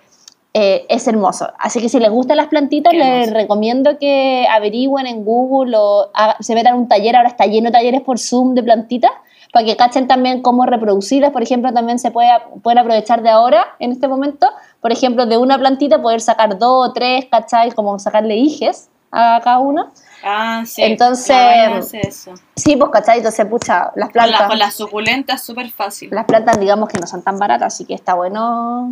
[0.58, 1.52] eh, es hermoso.
[1.58, 3.34] Así que si les gustan las plantitas, Qué les hermoso.
[3.34, 7.14] recomiendo que averigüen en Google o haga- se metan a un taller.
[7.14, 9.10] Ahora está lleno de talleres por Zoom de plantitas
[9.52, 11.30] para que cachen también cómo reproducirlas.
[11.30, 12.30] Por ejemplo, también se puede
[12.62, 14.48] pueden aprovechar de ahora, en este momento,
[14.80, 17.72] por ejemplo, de una plantita poder sacar dos o tres, ¿cachai?
[17.72, 19.90] Como sacarle hijes a cada una.
[20.24, 20.82] Ah, sí.
[20.82, 22.32] Entonces- eso.
[22.56, 23.18] Sí, pues, ¿cachai?
[23.18, 26.08] Entonces, pucha, las Con, plantas, la, con las suculentas súper fácil.
[26.12, 28.90] las plantas digamos que no son tan baratas, así que está bueno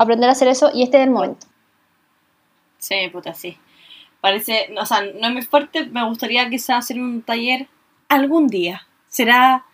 [0.00, 1.46] aprender a hacer eso y este es el momento.
[2.78, 3.58] Sí, puta, sí.
[4.22, 7.68] Parece, o sea, no es muy fuerte, me gustaría quizás hacer un taller
[8.08, 8.86] algún día.
[9.08, 9.66] Será,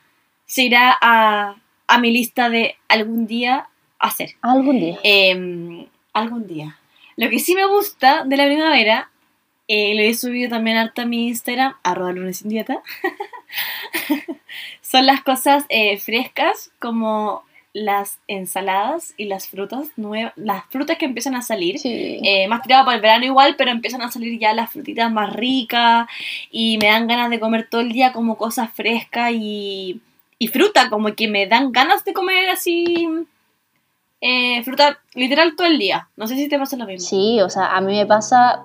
[0.44, 3.68] se irá a, a mi lista de algún día
[4.00, 4.30] hacer.
[4.42, 4.98] Algún día.
[5.04, 6.78] Em, algún día.
[7.16, 9.10] Lo que sí me gusta de la primavera,
[9.68, 12.82] eh, le he subido también harta a mi Instagram, arroba lunes sin dieta,
[14.80, 17.44] son las cosas eh, frescas como
[17.76, 21.78] las ensaladas y las frutas nuevas, las frutas que empiezan a salir.
[21.78, 22.20] Sí.
[22.22, 25.30] Eh, más tirado para el verano igual, pero empiezan a salir ya las frutitas más
[25.34, 26.08] ricas
[26.50, 30.00] y me dan ganas de comer todo el día como cosas frescas y,
[30.38, 33.06] y fruta, como que me dan ganas de comer así
[34.22, 36.08] eh, fruta literal todo el día.
[36.16, 37.06] No sé si te pasa lo mismo.
[37.06, 38.64] Sí, o sea, a mí me pasa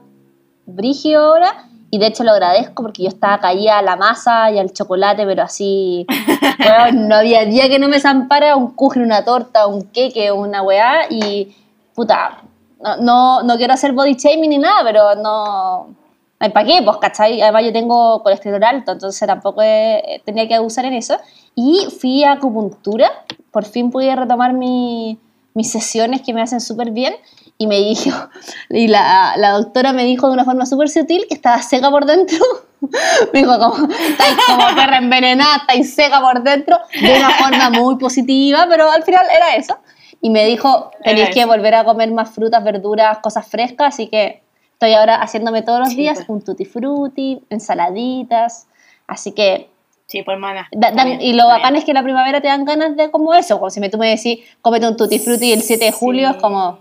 [0.66, 4.58] brigio ahora y de hecho lo agradezco porque yo estaba caída a la masa y
[4.58, 6.08] al chocolate, pero así,
[6.60, 10.64] weón, no había día que no me zampara un kuchen, una torta, un queque, una
[10.64, 11.54] weá y
[11.94, 12.40] puta,
[12.82, 15.96] no, no, no quiero hacer body shaming ni nada, pero no...
[16.40, 16.82] ¿Para qué?
[16.84, 17.40] Pues, ¿cachai?
[17.40, 21.16] Además yo tengo colesterol alto, entonces tampoco he- tenía que abusar en eso.
[21.54, 23.12] Y fui a acupuntura,
[23.52, 25.20] por fin pude retomar mi-
[25.54, 27.14] mis sesiones que me hacen súper bien
[27.62, 28.10] y me dijo,
[28.70, 32.06] y la, la doctora me dijo de una forma súper sutil que estaba seca por
[32.06, 32.38] dentro.
[33.34, 37.98] me dijo, como, estáis como perra envenenada, estáis seca por dentro, de una forma muy
[37.98, 39.78] positiva, pero al final era eso.
[40.22, 44.42] Y me dijo, tenéis que volver a comer más frutas, verduras, cosas frescas, así que
[44.74, 46.30] estoy ahora haciéndome todos los Sí, días pues.
[46.30, 48.68] un tutti frutti, ensaladitas,
[49.08, 49.70] así que
[50.08, 50.68] Sí, por mana.
[50.74, 53.60] Da- bien, y lo bacán es que la primavera te dan ganas de como eso,
[53.60, 56.36] como si me, tú me decís, cómete un tutti frutti el 7 de julio, Sí.
[56.36, 56.80] es como,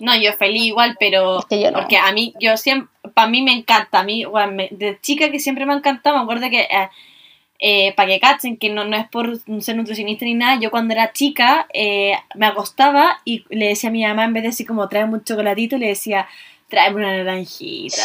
[0.00, 1.38] No, yo feliz igual, pero.
[1.40, 1.78] Es que yo no.
[1.80, 2.88] Porque a mí, yo siempre.
[3.14, 4.00] Para mí me encanta.
[4.00, 6.60] A mí, bueno, me- de chica que siempre me ha encantado, me acuerdo que.
[6.62, 6.88] eh,
[7.58, 10.92] eh, para que cachen que no, no es por ser nutricionista ni nada, yo cuando
[10.92, 14.66] era chica eh, me acostaba y le decía a mi mamá, en vez de decir
[14.66, 16.28] como trae un chocolatito, le decía,
[16.68, 18.02] tráeme una naranjita.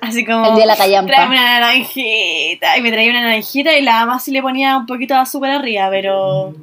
[0.00, 1.12] Así como, El día de la callampa.
[1.12, 2.78] tráeme una naranjita.
[2.78, 5.50] Y me traía una naranjita y la mamá sí le ponía un poquito de azúcar
[5.50, 6.54] arriba, pero,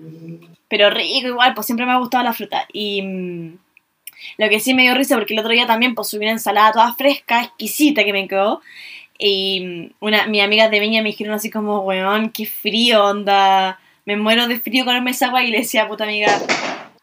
[0.68, 2.66] pero rico igual, pues siempre me ha gustado la fruta.
[2.74, 3.58] Y mm,
[4.38, 6.72] lo que sí me dio risa, porque el otro día también pues subí una ensalada
[6.72, 8.62] toda fresca, exquisita que me quedó.
[9.18, 13.80] Y mm, una, mi amiga de Viña me dijeron así como, weón, qué frío, onda.
[14.06, 16.28] Me muero de frío con esa agua y le decía, puta amiga,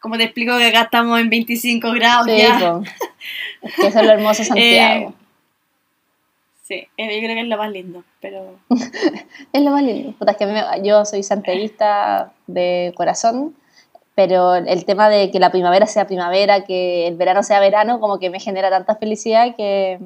[0.01, 2.79] ¿cómo te explico que acá estamos en 25 grados Sí, ya?
[3.63, 5.13] Es que eso es lo hermoso Santiago.
[5.19, 5.21] Eh,
[6.63, 8.57] Sí, yo creo que es lo más lindo, pero...
[9.51, 10.13] Es lo más lindo.
[10.17, 13.53] Puta, es que me- yo soy santiaguista de corazón,
[14.15, 18.19] pero el tema de que la primavera sea primavera, que el verano sea verano, como
[18.19, 19.99] que me genera tanta felicidad que...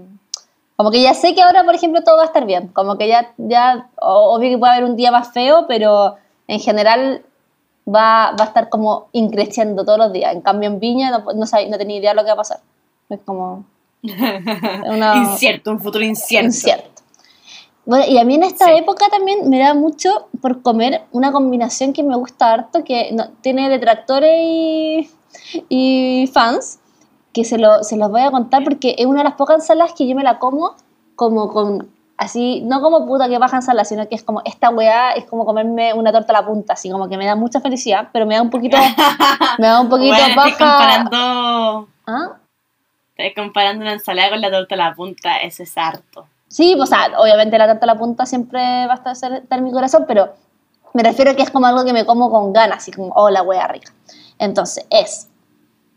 [0.78, 2.68] Como que ya sé que ahora, por ejemplo, todo va a estar bien.
[2.68, 6.16] Como que ya, ya obvio que puede haber un día más feo, pero
[6.50, 7.24] en general
[7.88, 10.34] va, va a estar como increciendo todos los días.
[10.34, 12.38] En cambio, en Viña no, no, sab- no tenía idea de lo que va a
[12.38, 12.60] pasar.
[13.10, 13.64] Es como...
[14.04, 16.48] una- Incierto, un futuro incierto.
[16.48, 16.95] incierto.
[17.86, 18.72] Bueno, y a mí en esta Sí.
[18.78, 23.30] época también me da mucho por comer una combinación que me gusta harto, que no-
[23.42, 25.10] tiene detractores y,
[25.70, 26.80] y fans,
[27.34, 29.94] que se, lo, se los voy a contar porque es una de las pocas ensaladas
[29.94, 30.76] que yo me la como
[31.16, 35.12] como con, así, no como puta que baja ensalada, sino que es como, esta weá
[35.12, 38.10] es como comerme una torta a la punta, así como que me da mucha felicidad,
[38.12, 38.76] pero me da un poquito,
[39.60, 40.58] me da un poquito Bueno, estoy baja...
[41.08, 42.34] comparando, ¿Ah?
[43.16, 46.26] estoy comparando una ensalada con la torta a la punta, eso es harto.
[46.48, 46.84] Sí, o
[47.22, 50.34] obviamente la torta a la punta siempre va a estar en mi corazón, pero
[50.94, 53.30] me refiero a que es como algo que me como con ganas, así como, oh,
[53.30, 53.92] la hueá rica.
[54.40, 55.28] Entonces, es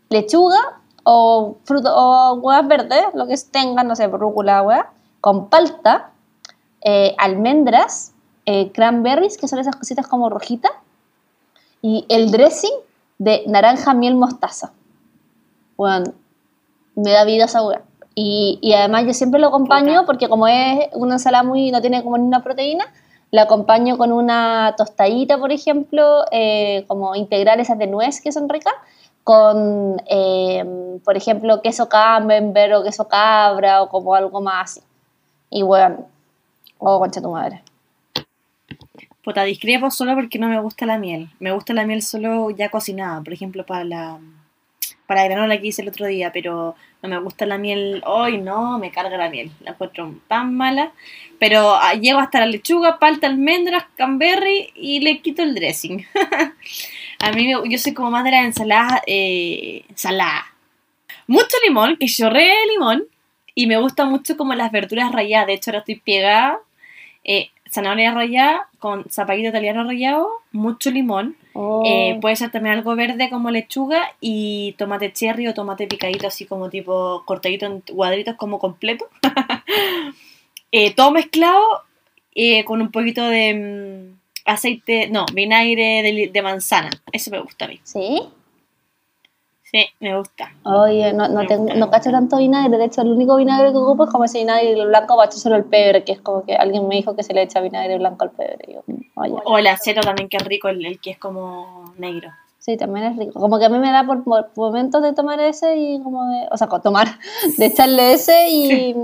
[0.09, 6.11] lechuga o fruto o huevas verdes, lo que tengan, no sé, rúcula, hueá, con palta,
[6.81, 8.13] eh, almendras,
[8.45, 10.71] eh, cranberries, que son esas cositas como rojitas,
[11.81, 12.73] y el dressing
[13.19, 14.73] de naranja, miel, mostaza.
[15.77, 16.11] Bueno,
[16.95, 17.83] me da vida esa hueá.
[18.21, 22.03] Y, y además yo siempre lo acompaño porque como es una ensalada muy, no tiene
[22.03, 22.85] como ni una proteína,
[23.31, 28.49] la acompaño con una tostadita, por ejemplo, eh, como integral esas de nuez que son
[28.49, 28.73] ricas,
[29.23, 30.65] con, eh,
[31.05, 34.81] por ejemplo, queso camembert o queso cabra o como algo más así.
[35.49, 36.05] Y bueno,
[36.77, 37.63] oh, concha tu madre.
[39.23, 41.29] Puta, discrepo solo porque no me gusta la miel.
[41.39, 44.19] Me gusta la miel solo ya cocinada, por ejemplo, para la,
[45.09, 48.37] para la granola que hice el otro día, pero no me gusta la miel hoy,
[48.37, 49.49] no, me carga la miel.
[49.61, 50.91] La encuentro tan mala.
[51.39, 56.05] Pero ah, llego hasta la lechuga, palta, almendras, camberry y le quito el dressing.
[57.21, 60.45] A mí, yo soy como más de la ensalada eh, salada.
[61.25, 63.05] Mucho limón, que chorree limón.
[63.55, 65.47] Y me gusta mucho como las verduras ralladas.
[65.47, 66.59] De hecho, ahora estoy pegada.
[67.23, 71.35] eh, zanahoria rallada con zapallito italiano rallado, mucho limón.
[71.53, 76.27] Oh, Eh, puede ser también algo verde como lechuga y tomate cherry o tomate picadito
[76.27, 79.07] así como tipo cortadito en cuadritos como completo.
[80.71, 81.63] Eh, todo mezclado
[82.35, 86.91] eh, con un poquito de mm, aceite, no, vinagre de, de manzana.
[87.11, 87.79] Eso me gusta a mí.
[87.83, 88.21] ¿Sí?
[89.71, 90.51] Sí, me gusta.
[90.63, 92.77] Oye, no, no, tengo, no cacho tanto vinagre.
[92.77, 95.55] De hecho, el único vinagre que ocupo es como ese vinagre blanco para echar solo
[95.57, 98.23] el pebre, que es como que alguien me dijo que se le echa vinagre blanco
[98.23, 98.73] al pebre.
[98.73, 98.81] Yo,
[99.15, 99.35] oye.
[99.45, 102.29] O el acero también que es rico, el, el que es como negro.
[102.57, 103.39] Sí, también es rico.
[103.39, 106.47] Como que a mí me da por, por momentos de tomar ese y como de.
[106.51, 107.07] O sea, tomar,
[107.57, 108.95] de echarle ese y,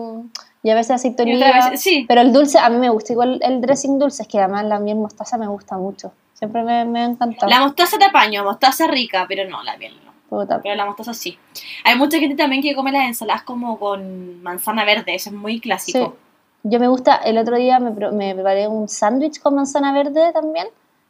[0.64, 1.70] y a veces aceite oliva.
[1.70, 2.06] vez- sí.
[2.08, 4.80] Pero el dulce, a mí me gusta igual el dressing dulce, es que además la
[4.80, 6.12] miel mostaza me gusta mucho.
[6.34, 7.50] Siempre me, me ha encantado.
[7.52, 9.94] La mostaza te apaño, mostaza rica, pero no, la miel
[10.30, 10.60] Puta.
[10.62, 11.38] Pero la mostaza sí.
[11.84, 15.56] Hay mucha gente también que come las ensaladas como con manzana verde, eso es muy
[15.56, 15.62] Sí.
[15.62, 16.16] clásico.
[16.64, 20.68] Yo me gusta, el otro día me, me preparé un sándwich con manzana verde también.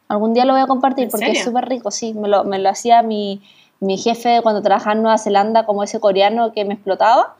[0.09, 1.45] Algún día lo voy a compartir ¿En porque es serio?
[1.45, 2.13] súper rico, sí.
[2.13, 3.41] Me lo, me lo hacía mi,
[3.79, 7.35] mi jefe cuando trabajaba en Nueva Zelanda, como ese coreano que me explotaba.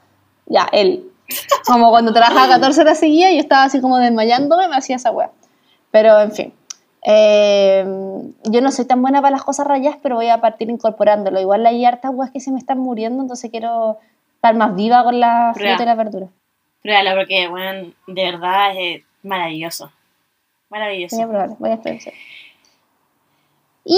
[0.46, 1.10] Ya, él.
[1.66, 5.10] Como cuando trabajaba 14 horas seguidas y yo estaba así como desmayándome, me hacía esa
[5.10, 5.30] weá.
[5.90, 6.54] Pero, en fin.
[7.08, 7.84] Eh,
[8.44, 11.40] yo no soy tan buena para las cosas rayadas, pero voy a partir incorporándolo.
[11.40, 13.98] Igual hay hartas weas que se me están muriendo, entonces quiero
[14.34, 16.26] estar más viva con la fruta y la verdura.
[16.82, 19.90] Pruébala porque, bueno, de verdad es maravilloso.
[20.68, 21.16] Maravilloso.
[21.16, 22.12] Voy a probar, voy a experimentar.
[23.84, 23.96] Y,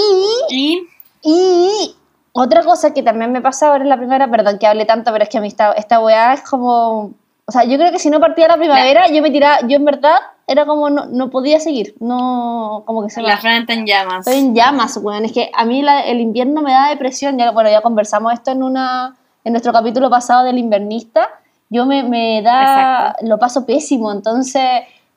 [0.49, 0.87] Y
[1.21, 1.95] y
[2.31, 5.23] otra cosa que también me pasa ahora en la primavera, perdón que hable tanto, pero
[5.23, 7.13] es que a mí esta, esta weá es como...
[7.49, 9.85] O sea, yo creo que si no partía la primavera, yo me tiraba, yo en
[9.85, 13.87] verdad era como no, no podía seguir, no, como que se la Fran está en
[13.87, 14.27] llamas.
[14.27, 15.25] Estoy en llamas, weón.
[15.25, 17.39] Es que a mí la- el invierno me da depresión.
[17.39, 21.27] Ya, bueno, ya conversamos esto en una en nuestro capítulo pasado del invernista.
[21.69, 22.61] Yo me, me da...
[22.61, 23.25] Exacto.
[23.27, 24.11] Lo paso pésimo.
[24.11, 24.61] Entonces,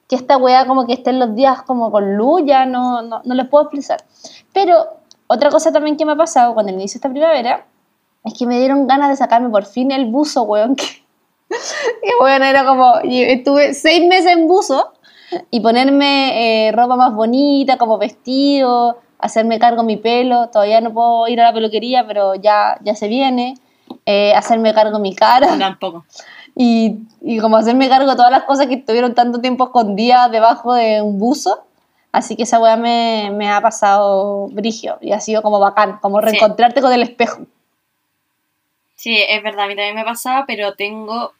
[0.08, 3.20] que esta weá como que esté en los días como con luz, ya no, no,
[3.24, 4.02] no les puedo expresar.
[4.54, 4.86] Pero
[5.26, 7.66] otra cosa también que me ha pasado cuando inicio esta primavera
[8.24, 10.76] es que me dieron ganas de sacarme por fin el buzo, weón.
[11.01, 11.01] Que,
[12.02, 14.92] y bueno, era como, estuve seis meses en buzo
[15.50, 20.48] y ponerme eh, ropa más bonita, como vestido, hacerme cargo mi pelo.
[20.48, 23.54] Todavía no puedo ir a la peluquería, pero ya, ya se viene.
[24.06, 25.58] Eh, hacerme cargo mi cara.
[25.58, 26.04] Tampoco.
[26.54, 30.74] Y, y como hacerme cargo de todas las cosas que estuvieron tanto tiempo escondidas debajo
[30.74, 31.64] de un buzo.
[32.12, 36.20] Así que esa weá me, me ha pasado brigio y ha sido como bacán, como
[36.20, 36.26] Sí.
[36.26, 37.40] reencontrarte con el espejo.
[38.96, 41.32] Sí, es verdad, a mí también me pasaba, pero tengo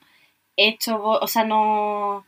[0.56, 2.24] hecho, o sea, no,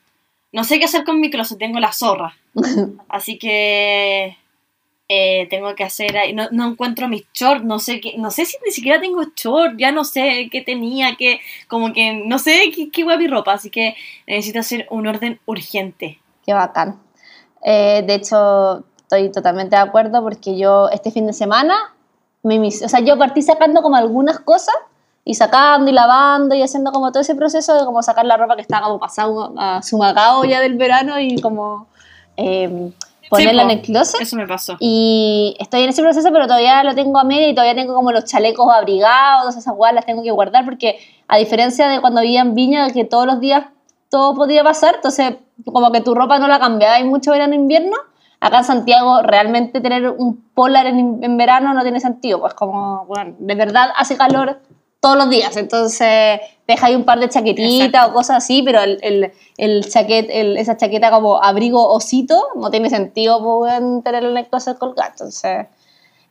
[0.52, 2.36] no sé qué hacer con mi closet, tengo la zorra.
[3.08, 4.36] Así que
[5.08, 8.56] eh, tengo que hacer no, no encuentro mis shorts, no sé qué, no sé si
[8.64, 12.90] ni siquiera tengo shorts, ya no sé qué tenía, qué, como que no sé qué,
[12.90, 16.20] qué mi ropa, así que necesito hacer un orden urgente.
[16.46, 17.00] Qué bacán.
[17.62, 21.74] Eh, de hecho, estoy totalmente de acuerdo porque yo este fin de semana,
[22.42, 24.74] me, o sea, yo partí sacando como algunas cosas
[25.24, 28.56] y sacando y lavando y haciendo como todo ese proceso de como sacar la ropa
[28.56, 31.86] que estaba como pasado a su macao ya del verano y como
[32.36, 32.92] eh,
[33.30, 33.70] ponerla po.
[33.70, 34.20] en el closet.
[34.20, 34.76] Eso me pasó.
[34.80, 38.12] Y estoy en ese proceso, pero todavía lo tengo a media y todavía tengo como
[38.12, 42.42] los chalecos abrigados, esas guas las tengo que guardar porque a diferencia de cuando vivía
[42.42, 43.66] en Viña, que todos los días
[44.10, 47.56] todo podía pasar, entonces como que tu ropa no la cambiaba y mucho verano e
[47.56, 47.96] invierno,
[48.40, 53.06] acá en Santiago realmente tener un polar en, en verano no tiene sentido, pues como,
[53.06, 54.60] bueno, de verdad hace calor
[55.04, 58.10] todos los días, entonces deja ahí un par de chaquetitas Exacto.
[58.10, 62.70] o cosas así, pero el, el, el chaquet, el- esa chaqueta como abrigo osito no
[62.70, 65.66] tiene sentido weón, tenerlo en el closet colgado, entonces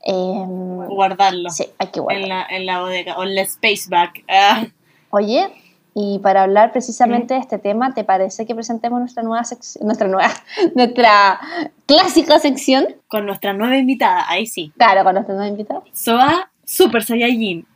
[0.02, 2.28] em, Guardarlo sí, hay que en, guardar.
[2.28, 4.10] la, en la bodega o en la space bag.
[4.28, 4.66] Ah,
[5.12, 5.48] Oye,
[5.94, 10.08] y para hablar precisamente de este tema, ¿te parece que presentemos nuestra nueva sección, nuestra
[10.08, 10.32] nueva,
[10.76, 11.40] nuestra
[11.86, 12.88] clásica sección?
[13.08, 14.74] con nuestra nueva invitada, ahí sí.
[14.78, 15.84] Claro, con nuestro nuevo invitado.
[15.94, 17.68] Soa Super Saiyajin.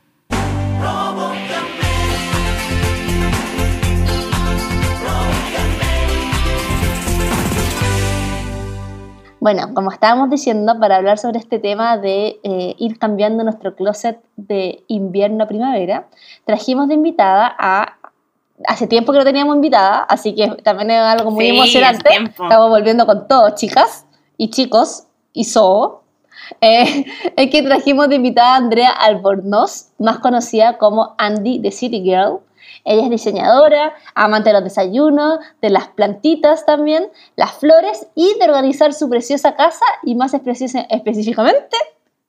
[9.40, 14.20] Bueno, como estábamos diciendo, para hablar sobre este tema de eh, ir cambiando nuestro closet
[14.36, 16.08] de invierno a primavera,
[16.44, 17.94] trajimos de invitada a...
[18.66, 22.10] Hace tiempo que no teníamos invitada, así que también es algo muy Sí, emocionante.
[22.28, 24.04] Estamos volviendo con todo, chicas
[24.36, 26.02] y chicos, y so.
[26.60, 27.04] Eh,
[27.36, 32.40] es que trajimos de invitada a Andrea Albornoz, más conocida como Andy the City Girl.
[32.84, 38.44] Ella es diseñadora, amante de los desayunos, de las plantitas también, las flores y de
[38.46, 41.76] organizar su preciosa casa y más espe- específicamente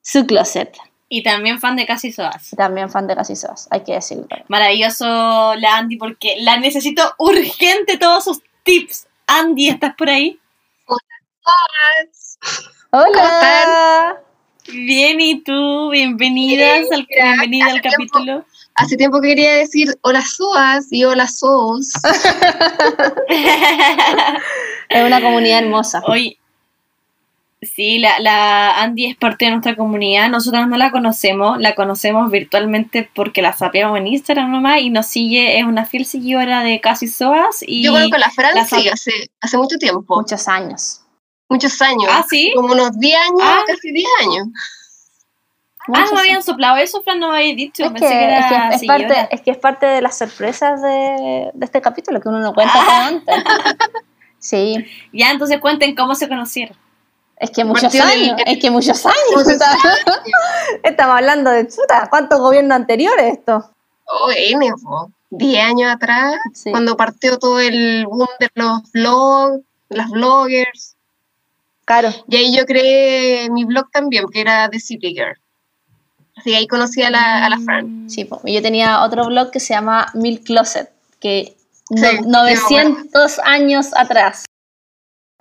[0.01, 0.75] su closet.
[1.07, 2.51] Y también fan de Casi Soas.
[2.55, 4.27] También fan de Casi Sos, hay que decirlo.
[4.47, 5.05] Maravilloso
[5.55, 9.07] la Andy porque la necesito urgente todos sus tips.
[9.27, 10.39] Andy, ¿estás por ahí?
[10.87, 10.99] ¡Hola!
[14.71, 15.89] Bien, ¿y tú?
[15.91, 17.89] Bienvenidas Bien, al, bienvenida al tiempo.
[17.97, 18.45] capítulo.
[18.75, 21.91] Hace tiempo que quería decir hola Soas y hola Sos.
[24.89, 26.01] Es una comunidad hermosa.
[26.07, 26.39] Hoy,
[27.61, 30.29] sí, la, la Andy es parte de nuestra comunidad.
[30.29, 35.05] Nosotras no la conocemos, la conocemos virtualmente porque la sapeamos en Instagram nomás y nos
[35.05, 37.61] sigue, es una fiel seguidora de Casi Soas.
[37.61, 37.83] Y...
[37.83, 40.98] Yo conozco a la Fran, la sí, hace, hace mucho tiempo, Muchos años.
[41.49, 42.07] Muchos años.
[42.09, 42.51] Ah, ¿sí?
[42.55, 43.63] Como unos 10 años, Ah.
[43.67, 44.47] casi 10 años.
[45.81, 47.83] Ah, Muchos no habían soplado eso, Fran, no me había dicho.
[47.83, 50.17] Es que, Pensé que es, era que es parte, es que es parte de las
[50.17, 52.85] sorpresas de, de este capítulo que uno no cuenta Ah.
[52.85, 53.35] como antes.
[54.41, 56.77] Sí, Ya, entonces cuenten cómo se conocieron.
[57.35, 59.17] es que muchos años, es que muchos años.
[59.35, 59.77] Muchos Estamos,
[60.83, 63.69] estamos hablando de chuta, ¿cuántos gobiernos anteriores esto?
[64.05, 65.11] Oh, N, po.
[65.31, 66.71] 10 años atrás, Sí.
[66.71, 69.59] cuando partió todo el boom de los blogs,
[69.89, 70.95] las bloggers.
[71.89, 72.09] Claro.
[72.27, 75.35] Y ahí yo creé mi blog también, que era The City Girl.
[76.37, 78.07] Así que ahí conocí a la, a la Fran.
[78.07, 78.39] Sí, po.
[78.45, 81.55] Y yo tenía otro blog que se llama Milk Closet, que
[81.89, 84.45] no- Sí, sí, me 900 años atrás.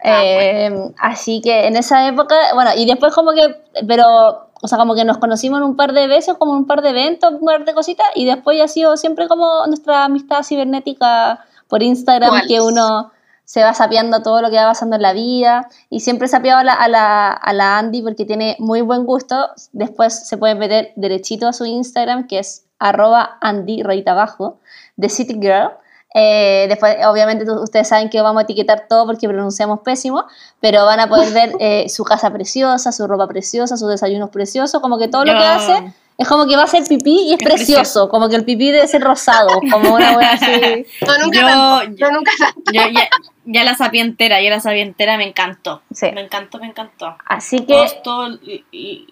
[0.03, 3.55] Ah, Eh, Así que en esa época, bueno, y después como que,
[3.87, 6.81] pero, o sea, como que nos conocimos un par de veces, como en un par
[6.81, 10.43] de eventos, un par de cositas, y después ya ha sido siempre como nuestra amistad
[10.45, 12.49] cibernética por Instagram, Igual.
[12.49, 13.13] que uno
[13.49, 16.65] se va sapeando todo lo que va pasando en la vida, y siempre sapeado a
[16.65, 20.93] la, a la, a la Andy porque tiene muy buen gusto, después se pueden meter
[20.97, 24.61] derechito a su Instagram, que es arroba Andy, rayita abajo,
[25.01, 25.71] The City Girl,
[26.15, 30.27] eh, después, obviamente, ustedes saben que vamos a etiquetar todo porque pronunciamos pésimo,
[30.61, 34.83] pero van a poder ver eh, su casa preciosa, su ropa preciosa, sus desayunos preciosos,
[34.83, 37.41] como que todo lo que hace Es como que va a ser pipí y es,
[37.41, 38.09] Es precioso, precioso.
[38.09, 40.85] como que el pipí debe ser rosado, como una wea así.
[41.07, 41.97] No, nunca Yo- tanto.
[42.07, 42.73] No, nunca tanto.
[42.73, 43.09] Yo ya,
[43.45, 45.81] ya la sapientera, ya la sapientera me encantó.
[45.93, 46.11] Sí.
[46.13, 47.17] Me encantó, me encantó.
[47.25, 47.87] Así que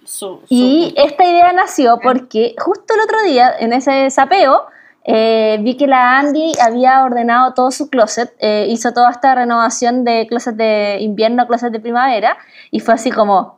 [0.04, 4.66] su, su Y esta idea nació porque justo el otro día, en ese sapeo,
[5.04, 10.04] eh, vi que la Andy había ordenado todo su closet, eh, hizo toda esta renovación
[10.04, 12.36] de closet de invierno closet de primavera,
[12.72, 13.55] y fue así como,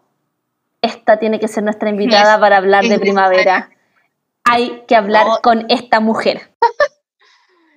[0.82, 3.70] esta tiene que ser nuestra invitada Es- para hablar de primavera.
[4.44, 5.38] Hay que hablar No.
[5.42, 6.50] con esta mujer.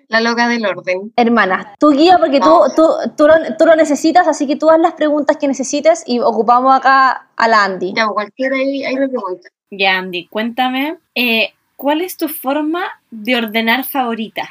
[0.07, 1.13] La loca del orden.
[1.15, 2.61] Hermana, tú guía porque tú, No.
[2.75, 2.85] tú,
[3.15, 6.75] tú, lo, tú lo necesitas, así que tú haz las preguntas que necesites y ocupamos
[6.75, 7.93] acá a la Andy.
[7.95, 9.47] Ya, cualquiera ahí, ahí me pregunta.
[9.69, 14.49] Ya, Andy, cuéntame, eh, ¿cuál es tu forma de ordenar favorita?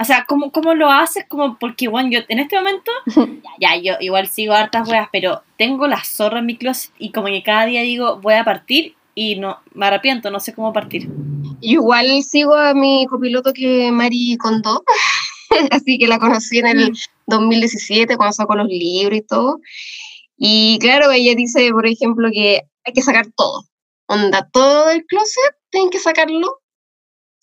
[0.00, 1.26] O sea, ¿cómo, cómo lo haces?
[1.28, 2.90] Como porque, bueno, yo en este momento,
[3.60, 7.26] ya, yo igual sigo hartas weas, pero tengo la zorra en mi closet y como
[7.26, 11.08] que cada día digo, voy a partir y no, me arrepiento, no sé cómo partir.
[11.60, 14.82] Igual sigo a mi copiloto que Mari Kondo,
[15.70, 16.92] así que la conocí en el
[17.26, 19.60] 2017 cuando sacó los libros y todo.
[20.38, 23.64] Y claro, ella dice, por ejemplo, que hay que sacar todo.
[24.06, 26.61] Onda, todo el closet, tienen que sacarlo,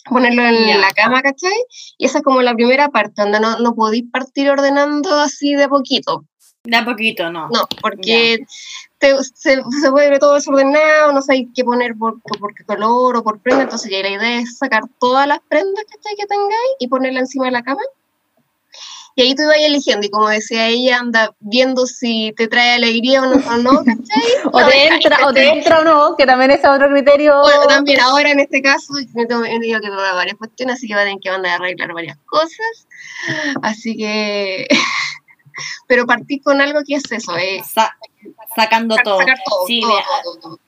[0.09, 1.53] ponerlo en la cama, ¿cachai?
[1.97, 5.67] Y esa es como la primera parte, onda, no, no podéis partir ordenando así de
[5.69, 6.25] poquito.
[6.63, 7.47] De a poquito, no.
[7.49, 8.39] No, porque
[8.97, 13.15] te- se, se vuelve todo desordenado, no sabes qué poner por, por, por qué color
[13.15, 16.15] o por prenda, entonces ya la idea es sacar todas las prendas ¿cachai?
[16.17, 17.81] que tengáis y ponerla encima de la cama.
[19.19, 23.21] Y ahí tú vas eligiendo, y como decía ella, anda viendo si te trae alegría
[23.21, 24.31] o no, o no ¿cachai?
[24.53, 25.57] O te, entra, o te ¿cachai?
[25.57, 27.41] entra o no, que también es otro criterio.
[27.41, 31.01] Bueno, también ahora en este caso me tengo que probar varias cuestiones, así que va
[31.01, 32.87] a tener que mandar a arreglar varias cosas.
[33.61, 34.67] Así que...
[35.87, 37.93] Pero partí con algo que es eso, eh, Sa-
[38.55, 39.17] sacando todo.
[39.19, 39.67] sacar todo.
[39.67, 40.59] Sí, todo, vea, todo, todo.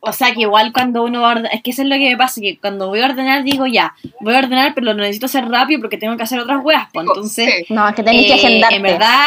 [0.00, 2.08] O sea que igual cuando uno va a ordenar, es que eso es lo que
[2.10, 5.26] me pasa, que cuando voy a ordenar digo ya, voy a ordenar pero lo necesito
[5.26, 7.74] hacer rápido porque tengo que hacer otras weas, pues entonces, Sí.
[7.74, 8.76] No, es que tenés que eh, agendarte.
[8.76, 9.26] en verdad,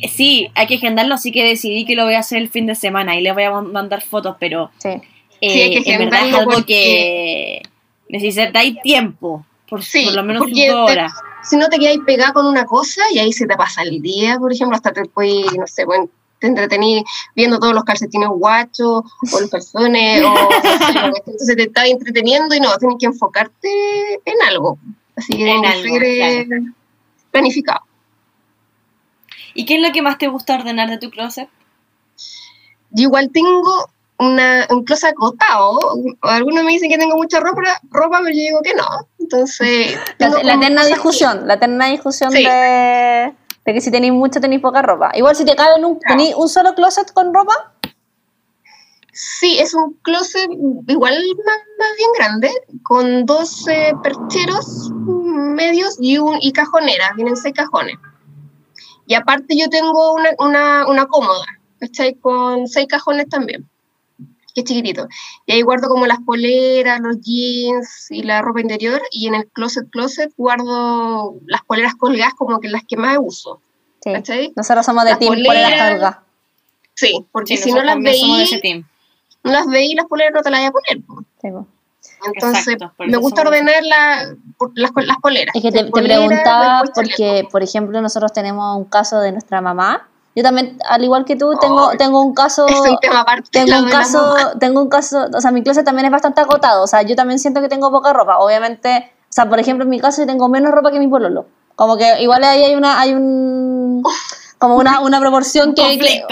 [0.00, 2.66] eh, sí, hay que agendarlo, así que decidí que lo voy a hacer el fin
[2.66, 4.88] de semana y les voy a man- mandar fotos, pero Sí.
[4.88, 7.62] eh, Sí, hay que en verdad es algo porque- que
[8.08, 11.12] necesitáis tiempo, por, Sí, por lo menos porque dos te- horas.
[11.42, 14.38] si no te quedas pegada con una cosa y ahí se te pasa el día,
[14.38, 16.08] por ejemplo, hasta te puedes, no sé, bueno,
[16.44, 17.02] te entretení
[17.34, 20.34] viendo todos los calcetines guachos o los calzones, o
[21.26, 23.68] entonces te estás entreteniendo y no, tienes que enfocarte
[24.24, 24.78] en algo.
[25.16, 26.46] Así que En algo, eh,
[27.30, 27.80] planificado.
[29.54, 31.48] ¿Y qué es lo que más te gusta ordenar de tu closet?
[32.90, 33.88] Yo igual tengo
[34.18, 35.78] una, un closet acotado,
[36.22, 38.84] algunos me dicen que tengo mucha ropa, ropa pero yo digo que no.
[39.18, 42.44] Entonces, La, la eterna que- discusión, la eterna discusión Sí.
[42.44, 43.32] de,
[43.64, 45.10] de que si tenéis mucho tenéis poca ropa.
[45.14, 46.16] Igual si te cabe en un, Claro.
[46.16, 47.72] tenéis un solo closet con ropa,
[49.16, 50.50] Sí, es un closet
[50.88, 51.14] igual
[51.46, 52.50] más, más bien grande,
[52.82, 57.94] con dos eh, percheros medios y, un, y cajoneras, vienen seis cajones.
[59.06, 61.46] Y aparte yo tengo una, una, una cómoda,
[61.78, 62.14] ¿cachai?
[62.14, 63.70] Con seis cajones también,
[64.54, 65.08] que es chiquitito.
[65.46, 69.46] Y ahí guardo como las poleras, los jeans y la ropa interior, y en el
[69.48, 73.60] closet closet guardo las poleras colgadas como que las que más uso,
[74.02, 74.12] sí.
[74.12, 74.52] ¿cachai?
[74.56, 75.48] nosotros somos de La team polera.
[75.52, 76.16] poleras cargas.
[76.94, 78.46] Sí, porque Sí, si no las veí,
[79.42, 81.04] no las veí, las poleras no te las voy a poner.
[81.04, 81.24] po.
[81.42, 81.66] Sí, po.
[82.26, 84.34] Entonces, Exacto, me gusta somos- ordenar la-
[84.74, 85.54] las, las poleras.
[85.54, 90.08] Es que te, preguntaba porque, por ejemplo, nosotros tenemos un caso de nuestra mamá.
[90.34, 92.66] Yo también, al igual que tú, tengo, Oh, tengo un caso...
[92.66, 93.48] Es un tema aparte.
[93.52, 96.86] Tengo un caso, tengo un caso, o sea, mi closet también es bastante acotado, o
[96.86, 100.00] sea, yo también siento que tengo poca ropa, obviamente, o sea, por ejemplo, en mi
[100.00, 103.14] caso yo tengo menos ropa que mi pololo, como que igual ahí hay una, hay
[103.14, 104.02] un,
[104.58, 106.24] como una, una proporción que,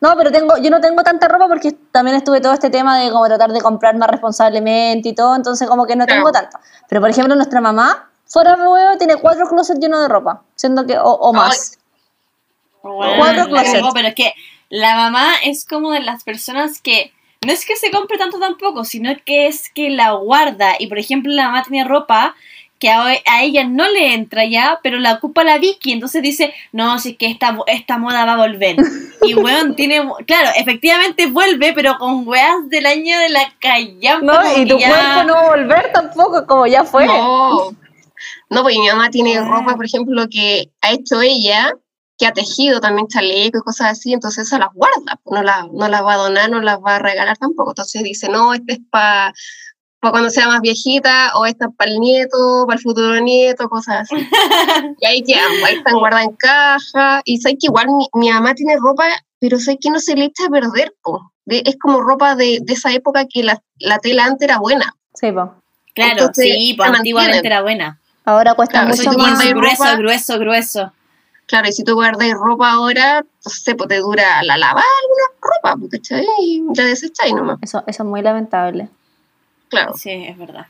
[0.00, 3.10] no, pero tengo, yo no tengo tanta ropa porque también estuve todo este tema de
[3.10, 7.00] como tratar de comprar más responsablemente y todo, entonces como que no tengo tanto, pero
[7.00, 10.98] por ejemplo nuestra mamá, fuera de huevo, tiene cuatro closets llenos de ropa, siendo que,
[10.98, 11.78] o, o más.
[12.92, 13.86] Bueno, Cuatro closets.
[13.94, 14.32] pero es que
[14.68, 17.12] la mamá es como de las personas que
[17.44, 20.74] no es que se compre tanto tampoco, sino que es que la guarda.
[20.78, 22.34] Y por ejemplo, la mamá tiene ropa
[22.78, 25.92] que a, a ella no le entra ya, pero la ocupa la Vicky.
[25.92, 28.76] Entonces dice, no, si es que esta, esta moda va a volver.
[29.22, 34.42] Y weón tiene, claro, efectivamente vuelve, pero con weas del año de la callampa.
[34.44, 37.06] No, y tu ya- cuerpo no va a volver tampoco, como ya fue.
[37.06, 37.70] No,
[38.50, 39.44] no, pues mi mamá tiene Ah.
[39.46, 41.72] ropa, por ejemplo, que ha hecho ella,
[42.18, 45.66] que ha tejido también chaleco y cosas así, entonces esas las guarda, pues no las
[45.72, 47.70] no las va a donar, no las va a regalar tampoco.
[47.72, 49.32] Entonces dice, no, este es para
[50.10, 54.02] cuando sea más viejita, o esta es para el nieto, para el futuro nieto, cosas
[54.02, 54.16] así.
[55.00, 57.22] y ahí quedan, pues, ahí están guardadas en caja.
[57.24, 59.06] Y sé que igual mi, mi mamá tiene ropa,
[59.40, 61.32] pero sé que no se le echa a perder, po.
[61.46, 64.94] De- es como ropa de, de esa época que la, la tela antes era buena.
[65.14, 65.54] Sí, po.
[65.94, 67.98] Claro, Entonces, sí, pues se antiguamente era buena.
[68.26, 69.38] Ahora cuesta Claro, mucho más.
[69.48, 70.92] grueso, grueso, grueso.
[71.46, 75.40] Claro, y si tú guardas ropa ahora, no sé, pues te dura la lavada alguna
[75.40, 76.26] ropa, pues, ¿cachai?
[76.40, 77.58] Y la desecháis nomás.
[77.62, 78.88] Eso, eso es muy lamentable.
[79.68, 79.92] Claro.
[79.96, 80.66] Sí, es verdad.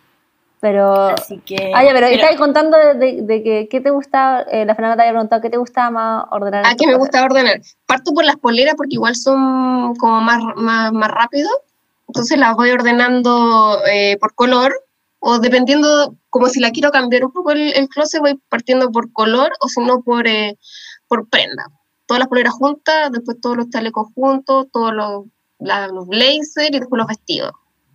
[0.61, 0.95] Pero.
[1.09, 1.73] Así que.
[1.75, 4.75] Ah, ya, pero, pero- estabas contando de, de- de que qué te gustaba, eh, la
[4.75, 6.65] Fernanda te había preguntado qué te gustaba más ordenar.
[6.65, 7.61] en Ah, que me gusta ordenar.
[7.87, 11.49] Parto por las poleras porque igual son como más, más, más rápido.
[12.09, 14.73] Entonces las voy ordenando eh, por color
[15.27, 19.11] o dependiendo, como si la quiero cambiar un poco el, el closet, voy partiendo por
[19.13, 20.59] color o si no por, eh,
[21.09, 21.65] por prenda.
[22.07, 25.25] Todas las poleras juntas, después todos los chalecos juntos, todos los,
[25.59, 27.53] la- los blazers y después los vestidos.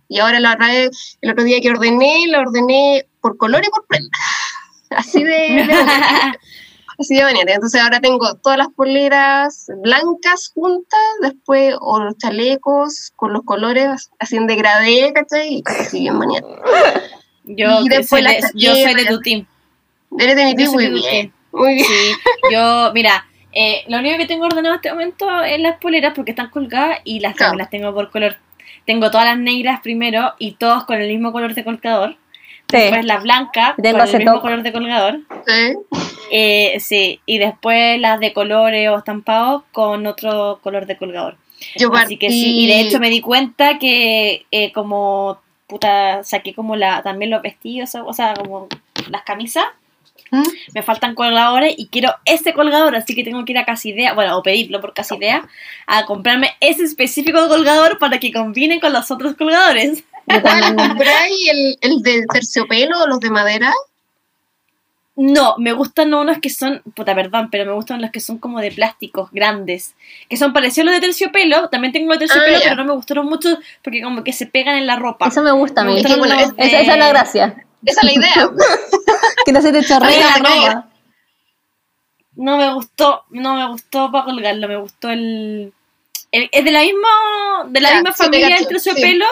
[0.08, 3.70] Y ahora la otra vez, el otro día que ordené, la ordené por color y
[3.70, 4.10] por prenda.
[4.90, 5.74] Así de, de
[6.98, 7.54] Así de manera.
[7.54, 14.10] Entonces ahora tengo todas las poleras blancas juntas, después o los chalecos con los colores
[14.18, 15.54] así en degradé, ¿cachai?
[15.54, 16.48] Y así bien maniata.
[17.56, 19.10] Yo, y soy de, yo soy de chaqueta.
[19.10, 19.46] tu team.
[20.18, 21.02] Eres de mi team, muy bien.
[21.02, 21.32] team.
[21.52, 21.86] Muy bien.
[21.86, 22.12] Sí,
[22.52, 26.30] yo, mira, eh, lo único que tengo ordenado en este momento es las poleras porque
[26.32, 27.56] están colgadas y las, Claro.
[27.56, 28.36] las tengo por color.
[28.86, 32.16] Tengo todas las negras primero y todos con el mismo color de colgador.
[32.70, 32.76] Sí.
[32.76, 34.42] Después las blancas Tengo con el mismo top.
[34.42, 35.20] color de colgador.
[35.46, 35.76] Sí.
[36.32, 41.36] Eh, sí, y después las de colores o estampados con otro color de colgador.
[41.76, 45.40] Yo Así que sí, y de hecho me di cuenta que eh, como
[45.70, 48.68] puta, saqué como la también los vestidos, o sea, como
[49.08, 49.64] las camisas,
[50.32, 50.42] ¿Mm?
[50.74, 54.36] me faltan colgadores y quiero ese colgador, así que tengo que ir a Casidea, bueno,
[54.36, 55.48] o pedirlo por Casidea,
[55.86, 60.04] a comprarme ese específico colgador para que combine con los otros colgadores.
[60.26, 61.48] Yo ¿Cuál también- compráis?
[61.50, 63.72] ¿El, el de terciopelo o los de madera?
[65.22, 68.58] No, me gustan unos que son, puta, perdón, pero me gustan los que son como
[68.60, 69.94] de plásticos grandes,
[70.30, 72.64] que son parecidos a los de terciopelo, también tengo de terciopelo, Ah, ya.
[72.70, 75.26] pero no me gustaron mucho porque como que se pegan en la ropa.
[75.28, 76.02] Eso me gusta a Me mí.
[76.18, 77.66] bueno, es- de- Esa, esa es la gracia.
[77.84, 78.50] Esa es la idea.
[79.44, 80.86] Que no se te chorrea Oye, la ropa.
[82.36, 85.72] No me gustó, no me gustó para colgarlo, me gustó el...
[86.32, 87.08] el- es de la misma,
[87.68, 89.26] de la Ya, misma familia del terciopelo,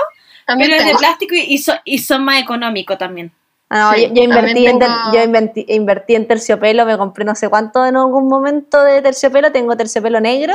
[0.46, 3.32] pero es de plástico y, y, son, y son más económicos también.
[3.70, 7.24] Ah, Sí, yo, yo invertí en, ter- tengo- yo invertí, invertí en terciopelo, me compré
[7.24, 10.54] no sé cuánto en algún momento de terciopelo, tengo terciopelo negro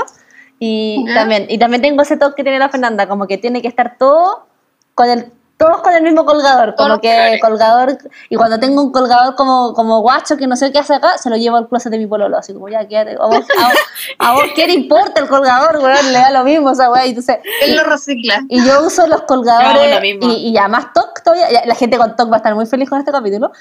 [0.59, 3.67] y también y también tengo ese toque que tiene la Fernanda, como que tiene que
[3.67, 4.47] estar todo
[4.95, 5.31] con el
[5.63, 7.97] todos con el mismo colgador, como que colgador
[8.29, 11.29] y cuando tengo un colgador como, como guacho que no sé qué hace acá, se
[11.29, 13.77] lo llevo al closet de mi pololo, así como ya quédate, a vos, a, vos-
[14.19, 17.37] a vos qué le importa el colgador, weón, le da lo mismo esa weá, entonces
[17.61, 18.41] Él lo recicla.
[18.49, 22.29] y yo uso los colgadores y, y ya más TOC todavía, la gente con TOC
[22.31, 23.51] va a estar muy feliz con este capítulo.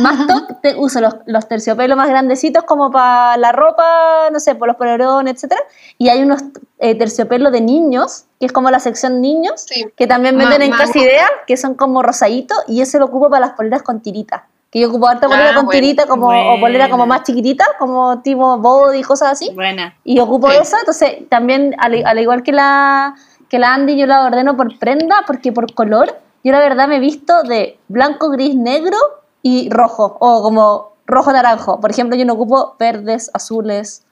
[0.00, 4.54] Más TOC te uso los, los terciopelos más grandecitos como para la ropa, no sé,
[4.56, 5.60] por los polerones, etcétera.
[5.98, 6.40] Y hay unos
[6.84, 9.86] eh, terciopelos de niños, que es como la sección niños, Sí.
[9.96, 13.04] que también Ma- venden en ma- Casa Idea, que son como rosaditos, y ese lo
[13.06, 14.46] ocupo para las poleras con tirita.
[14.70, 15.80] Que yo ocupo harta polera Ah, con bueno.
[15.80, 19.94] tirita como, o polera como más chiquitita, como tipo body y cosas así Buena.
[20.02, 20.56] y ocupo Sí.
[20.60, 23.14] esa, entonces también al, al igual que la,
[23.48, 26.96] que la Andy yo la ordeno por prenda, porque por color, yo la verdad me
[26.96, 28.96] he visto de blanco, gris, negro
[29.42, 31.78] y rojo, o como rojo, naranjo.
[31.80, 34.04] Por ejemplo, yo no ocupo verdes, azules,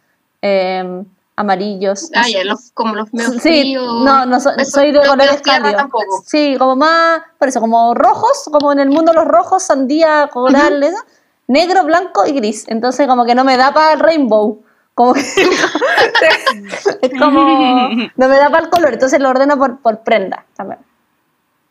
[0.43, 1.05] em,
[1.41, 2.11] amarillos.
[2.15, 4.05] Ah, ya, los, como los medio Sí, fríos.
[4.05, 5.83] no, no so- Eso, soy de colores cálidos.
[6.27, 10.83] Sí, como más, por eso, como rojos, como en el mundo los rojos, sandía, coral,
[10.83, 10.99] eso,
[11.47, 12.65] negro, blanco y gris.
[12.69, 14.63] Entonces como que no me da para el rainbow.
[14.95, 15.21] Como que
[17.03, 20.81] es como, no me da para el color, entonces lo ordeno por, por prenda también.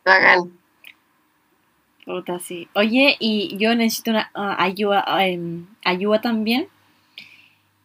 [0.04, 0.52] Bacán.
[2.06, 2.68] Puta, sí.
[2.74, 6.68] Oye, y yo necesito una ah, ayuda, em, ayuda también.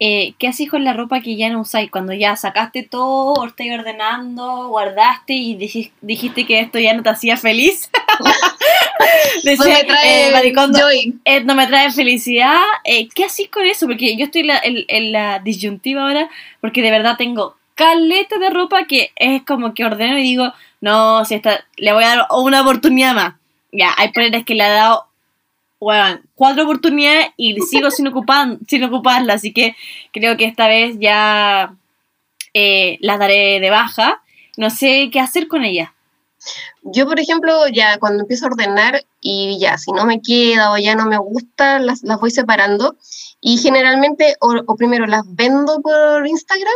[0.01, 1.91] Eh, ¿Qué haces con la ropa que ya no usáis?
[1.91, 7.03] Cuando ya sacaste todo, o estáis ordenando, guardaste y dijis- dijiste que esto ya no
[7.03, 7.91] te hacía feliz.
[8.21, 8.27] No
[9.45, 10.79] Decía, me trae eh, maricondo,
[11.25, 12.61] eh, no me trae felicidad.
[12.85, 13.87] Eh, ¿Qué haces con eso?
[13.87, 16.29] Porque yo estoy en la, en- en la disyuntiva ahora,
[16.61, 21.25] porque de verdad tengo caleta de ropa que es como que ordeno y digo, no,
[21.25, 23.35] si esta, le voy a dar una oportunidad más.
[23.73, 25.07] Ya, hay poleras que le he dado,
[25.85, 29.77] weón, cuatro oportunidades y sigo sin, ocupar, sin ocuparla, así que
[30.13, 31.75] creo que esta vez ya
[32.55, 34.23] eh, las daré de baja.
[34.57, 35.91] No sé qué hacer con ellas.
[36.83, 40.77] Yo, por ejemplo, ya cuando empiezo a ordenar y ya, si no me queda o
[40.79, 42.97] ya no me gusta, las, las voy separando.
[43.41, 46.75] Y generalmente, o, o primero las vendo por Instagram,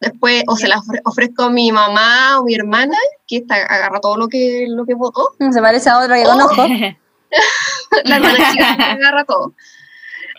[0.00, 2.96] después o se las ofre- ofrezco a mi mamá o mi hermana,
[3.28, 5.34] que esta agarra todo lo que, lo que votó.
[5.52, 6.30] Se parece a otro que Oh.
[6.30, 6.66] conozco.
[8.04, 8.18] La
[8.52, 9.54] chica que agarra todo.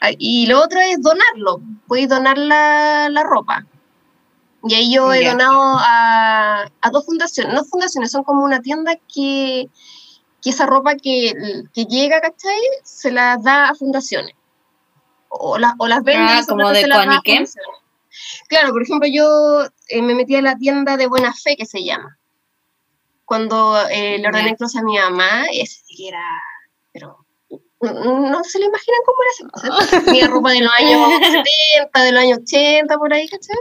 [0.01, 1.61] Ah, Y lo otro es donarlo.
[1.87, 3.65] Puedes donar la, la ropa.
[4.67, 7.53] Y ahí yo he donado a, a dos fundaciones.
[7.53, 9.69] No fundaciones, son como una tienda que,
[10.41, 11.33] que esa ropa que,
[11.73, 12.59] que llega, ¿cachai?
[12.83, 14.33] Se la da a fundaciones.
[15.29, 16.81] O, la- o las vende Ah, como de
[17.21, 17.53] fundaciones.
[18.47, 21.83] Claro, por ejemplo, yo eh, me metí a la tienda de Buena Fe, que se
[21.83, 22.17] llama.
[23.25, 26.23] Cuando eh, le ordené closet a mi mamá, ese que era,
[26.95, 27.25] pero
[27.81, 29.43] no, se lo imaginan cómo era ese
[29.83, 30.05] closet.
[30.05, 33.57] Tenía ropa de los años 70, de los años 80, por ahí, ¿cachai?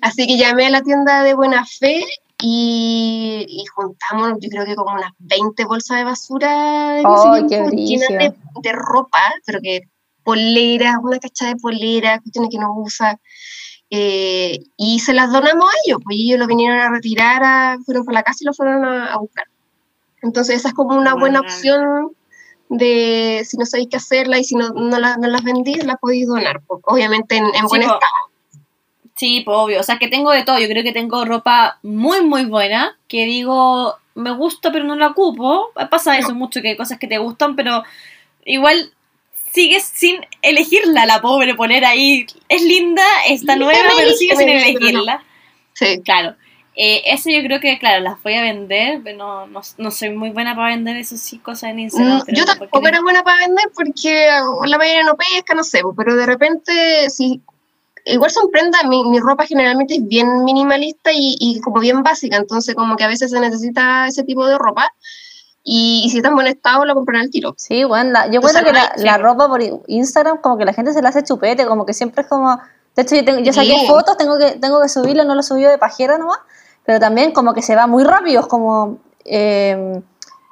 [0.00, 2.04] Así que llamé a la tienda de Buena Fe
[2.40, 7.46] y, y juntamos, yo creo que como unas 20 bolsas de basura en ese ¡Ay,
[7.46, 8.08] tiempo, qué llenas
[8.62, 9.82] de, ropa, pero que
[10.24, 13.20] poleras, una cacha de poleras, cuestiones que no usa.
[13.90, 18.04] eh, y se las donamos a ellos, pues ellos lo vinieron a retirar, a- fueron
[18.04, 19.46] por la casa y lo fueron a, a buscar.
[20.22, 22.10] Entonces esa es como una buena opción
[22.68, 25.96] de si no sabéis qué hacerla y si no, no, la- no las vendís, las
[25.98, 27.94] podéis donar, obviamente en, en Sí, buen po.
[27.94, 28.12] estado.
[29.14, 29.80] Sí, pues obvio.
[29.80, 30.58] O sea, que tengo de todo.
[30.60, 32.96] Yo creo que tengo ropa muy, muy buena.
[33.08, 35.70] Que digo, me gusta, pero no la ocupo.
[35.90, 37.82] Pasa eso mucho, que hay cosas que te gustan, pero
[38.44, 38.92] igual
[39.52, 41.56] sigues sin elegirla, la pobre.
[41.56, 45.24] Poner ahí, es linda, está nueva, pero sigues sin elegirla.
[45.72, 46.00] Sí.
[46.04, 46.36] Claro.
[46.80, 49.00] Eh, eso yo creo que, claro, las voy a vender.
[49.02, 52.18] pero No, no, no soy muy buena para vender eso sí, cosas en Instagram.
[52.18, 54.28] Mm, Yo tampoco era buena para vender porque
[54.66, 57.42] la mayoría no pesca, no sé, pero de repente, si
[58.04, 62.36] igual son prendas, mi, mi ropa generalmente es bien minimalista y, y como bien básica,
[62.36, 64.90] entonces como que a veces se necesita ese tipo de ropa
[65.64, 67.54] y, y si está en buen estado lo compran al tiro.
[67.58, 69.04] Sí, bueno, la- yo Entonces, creo que la, sí.
[69.04, 72.22] la ropa por Instagram como que la gente se la hace chupete, como que siempre
[72.22, 72.58] es como...
[72.96, 73.86] De hecho, yo, tengo, yo saqué Sí.
[73.86, 76.38] fotos, tengo que, tengo que subirlo, no lo subí de pajera nomás,
[76.88, 78.96] pero también como que se va muy rápido, es como...
[79.26, 80.00] eh,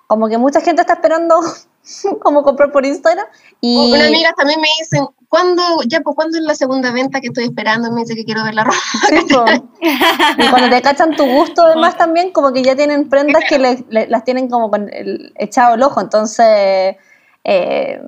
[0.07, 1.41] como que mucha gente está esperando
[2.23, 3.25] como comprar por Instagram
[3.61, 3.91] y...
[3.91, 7.45] Unas amigas también me dicen, ¿cuándo, ya, pues, ¿cuándo es la segunda venta que estoy
[7.45, 7.91] esperando?
[7.91, 8.77] Me dice que quiero ver la ropa.
[9.09, 9.45] Sí, po.
[10.39, 13.85] Y cuando te cachan tu gusto, además, también como que ya tienen prendas que le-
[13.89, 16.97] le- las tienen como con el, echado el ojo, entonces
[17.45, 18.03] eh,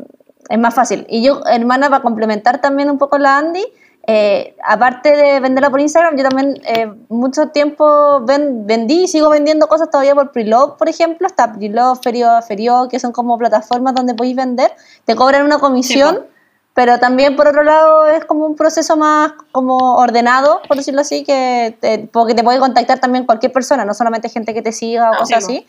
[0.51, 1.07] es más fácil.
[1.09, 3.65] Y yo, hermana, para complementar también un poco la Andy,
[4.11, 9.29] eh, aparte de venderla por Instagram, yo también eh, mucho tiempo ven- vendí y sigo
[9.29, 13.95] vendiendo cosas todavía por Preloved, por ejemplo, está Preloved, Ferio, Ferio, que son como plataformas
[13.95, 14.73] donde podéis vender,
[15.05, 16.15] te cobran una comisión.
[16.23, 16.35] Sí.
[16.73, 21.25] Pero también, por otro lado, es como un proceso más como ordenado, por decirlo así,
[21.25, 25.11] que te, porque te puede contactar también cualquier persona, no solamente gente que te siga
[25.11, 25.67] o Ah, cosas sí, así.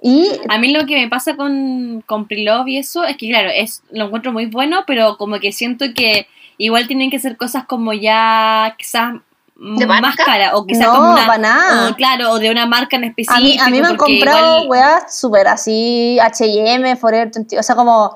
[0.00, 3.50] Y A mí lo que me pasa con, con Prilove y eso es que, claro,
[3.52, 6.28] es, lo encuentro muy bueno, pero como que siento que
[6.58, 9.14] igual tienen que ser cosas como ya quizás
[9.56, 10.24] ¿De más marca?
[10.24, 11.90] caras o quizás No, como una, para nada.
[11.90, 13.36] o, claro, o de una marca en específico.
[13.36, 17.62] a mí, a mí me han comprado igual- weas súper así, HM, Forever 20, o
[17.62, 18.12] sea, como.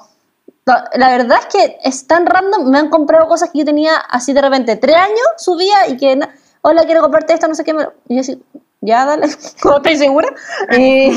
[0.64, 4.32] la- verdad es que es tan random, me han comprado cosas que yo tenía así
[4.32, 6.18] de repente, tres años subía y que,
[6.62, 8.42] hola, quiero comprarte esto, no sé qué, me- y yo así,
[8.80, 9.28] ya, dale,
[9.64, 10.28] no estoy segura.
[10.76, 11.12] Y,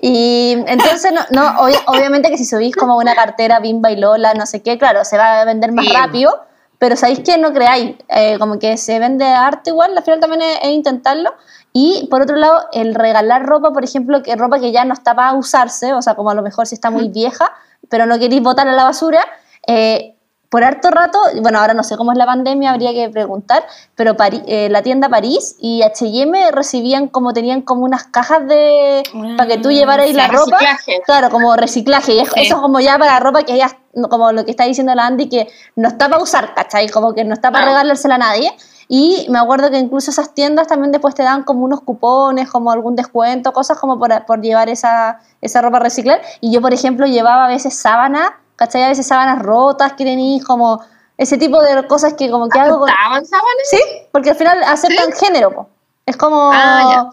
[0.00, 4.32] y entonces, no, no obvi- obviamente que si subís como una cartera Bimba y Lola,
[4.32, 5.92] no sé qué, claro, se va a vender más Sí.
[5.92, 6.40] rápido,
[6.84, 10.42] pero sabéis que no creáis, eh, como que se vende arte igual, al final también
[10.42, 11.32] es, es intentarlo.
[11.72, 15.14] Y por otro lado, el regalar ropa, por ejemplo, que ropa que ya no está
[15.14, 17.50] para usarse, o sea, como a lo mejor si está muy vieja,
[17.88, 19.24] pero no queréis botarla a la basura,
[19.66, 20.10] eh,
[20.50, 23.64] por harto rato, bueno, ahora no sé cómo es la pandemia, habría que preguntar,
[23.96, 29.02] pero Pari- eh, la tienda París y H&M recibían como, tenían como unas cajas de...
[29.14, 30.16] Ah, para que tú llevaras ahí sí.
[30.18, 30.58] la ropa.
[30.58, 31.02] Reciclaje.
[31.06, 32.12] Claro, como reciclaje.
[32.12, 32.40] Y es- Sí.
[32.42, 33.68] eso es como ya para ropa que ya,
[34.10, 36.88] como lo que está diciendo la Andy, que no está para usar, ¿cachai?
[36.88, 37.68] Como que no está para Ah.
[37.68, 38.52] regalársela a nadie.
[38.88, 42.70] Y me acuerdo que incluso esas tiendas también después te dan como unos cupones, como
[42.70, 46.20] algún descuento, cosas como por, por llevar esa, esa ropa a reciclar.
[46.40, 48.82] Y yo, por ejemplo, llevaba a veces sábanas, ¿cachai?
[48.82, 50.80] A veces sábanas rotas que tenéis, como
[51.16, 52.88] ese tipo de cosas que como que hago con...
[52.90, 53.68] ¿Estaban sábanas?
[53.70, 53.80] Sí,
[54.12, 55.68] porque al final aceptan género, po.
[56.04, 56.50] Es como...
[56.52, 57.10] Ah,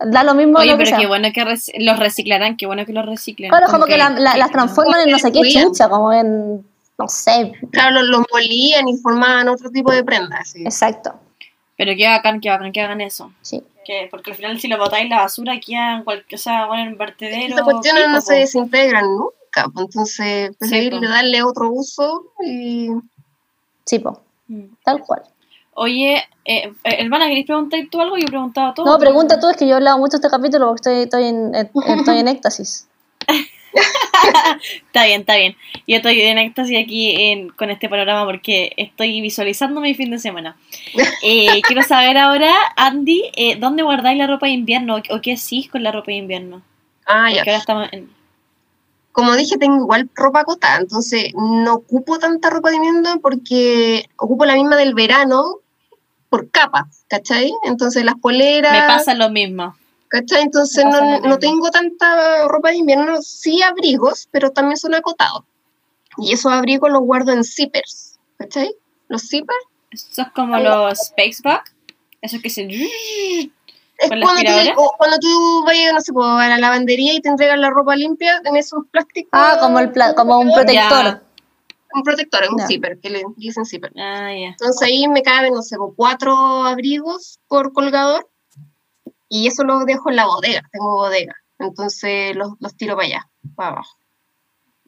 [0.00, 0.98] Da lo mismo Oye, lo que pero sea.
[0.98, 3.50] qué bueno que rec- los reciclarán, qué bueno que los reciclen.
[3.50, 6.64] Claro, como que, la- la- las que- transforman en no sé qué chucha, como en,
[6.98, 10.50] no sé, Claro, los, los molían y formaban otro tipo de prendas.
[10.50, 10.62] sí.
[10.64, 11.14] exacto,
[11.76, 13.32] Pero qué bacán, qué bacán que hagan eso.
[13.42, 13.62] sí.
[13.84, 16.84] Que, porque al final si lo botáis en la basura quedan cualquier, o sea, bueno,
[16.84, 17.48] en vertedero.
[17.48, 22.90] Estas cuestiones no se desintegran nunca, entonces preferir darle otro uso y...
[23.84, 24.66] Sí, po, Mm.
[24.84, 25.22] tal cual.
[25.74, 28.16] Oye, eh, eh, hermana, ¿queréis preguntar tú algo?
[28.16, 28.86] Yo he preguntado todo.
[28.86, 31.24] No, pregunta tú, es que yo he hablado mucho de este capítulo porque estoy, estoy,
[31.28, 32.88] en, estoy en éxtasis.
[34.86, 35.56] Está bien, está bien.
[35.86, 40.18] Yo estoy en éxtasis aquí en- con este panorama porque estoy visualizando mi fin de
[40.18, 40.56] semana.
[41.22, 45.68] Eh, quiero saber ahora, Andy, eh, ¿dónde guardáis la ropa de invierno o qué hacís
[45.70, 46.62] con la ropa de invierno?
[47.06, 47.36] Ah, ya.
[47.38, 48.10] Porque ahora estamos en...
[49.12, 54.44] Como dije, tengo igual ropa acotada, entonces no ocupo tanta ropa de invierno porque ocupo
[54.46, 55.58] la misma del verano
[56.30, 57.52] por capas, ¿cachai?
[57.64, 58.72] Entonces las poleras...
[58.72, 59.76] Me pasa lo mismo.
[60.12, 60.42] ¿cachai?
[60.42, 65.44] Entonces no, no tengo tanta ropa de invierno, sí abrigos, pero también son acotados.
[66.18, 68.76] Y esos abrigos los guardo en zippers, ¿cachai?
[69.08, 71.74] Los zippers Eso es como los Spaceback.
[72.20, 72.68] Eso que se.
[74.02, 77.28] Es ¿Con la cuando o cuando tú vayas, no sé, a la lavandería y te
[77.28, 79.30] entregan la ropa limpia en esos plásticos.
[79.32, 81.04] Ah, como, el pla- como un protector.
[81.04, 81.22] Ya.
[81.94, 83.92] Un protector, un zipper, que le dicen zipper.
[83.98, 84.48] Ah, ya.
[84.48, 86.34] Entonces ahí me caben, no sé, cuatro
[86.64, 88.28] abrigos por colgador
[89.28, 91.34] y eso lo dejo en la bodega, tengo bodega.
[91.58, 93.96] Entonces los, los tiro para allá, para abajo.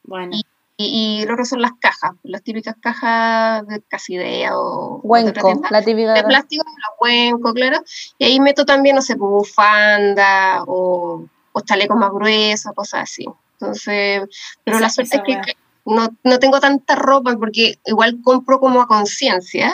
[0.03, 0.33] Bueno.
[0.35, 0.45] Y,
[0.77, 5.45] y lo otro son las cajas, las típicas cajas de Casidea o o de otra
[5.45, 6.13] Huenco, la típica.
[6.15, 7.81] de plástico, los cuenco, claro.
[8.19, 13.25] Y ahí meto también, no sé, pues, bufanda o, o chalecos más gruesos, cosas así.
[13.61, 14.23] Entonces,
[14.65, 15.57] pero la suerte es que,
[15.87, 19.73] no, no tengo tanta ropa porque igual compro como a conciencia,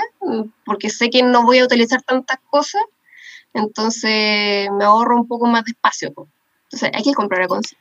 [0.67, 2.83] porque sé que no voy a utilizar tantas cosas,
[3.55, 6.13] entonces me ahorro un poco más de espacio.
[6.65, 7.79] Entonces hay que comprar a conciencia.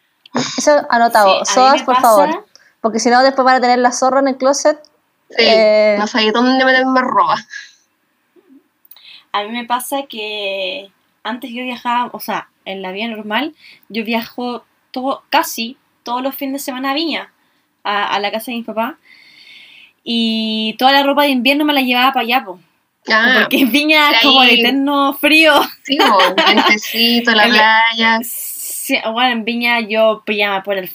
[0.57, 1.43] Eso anotado.
[1.45, 2.45] Sí, Sodas, por pasa- favor.
[2.81, 4.79] Porque si no, después van a tener la zorra en el closet.
[5.29, 7.35] Sí, Eh, no sé dónde meter más ropa.
[9.31, 10.91] A mí me pasa que
[11.23, 13.55] antes yo viajaba, o sea, en la vida normal,
[13.89, 17.31] yo viajo todo, casi todos los fines de semana a Viña,
[17.83, 18.95] a, a la casa de mis papás.
[20.03, 22.59] Y toda la ropa de invierno me la llevaba para allá, po,
[23.11, 25.53] Ah, porque en Viña es como el eterno frío.
[26.77, 28.19] sí, el la playa.
[28.23, 30.91] Sí, bueno, en Viña yo pijama por el.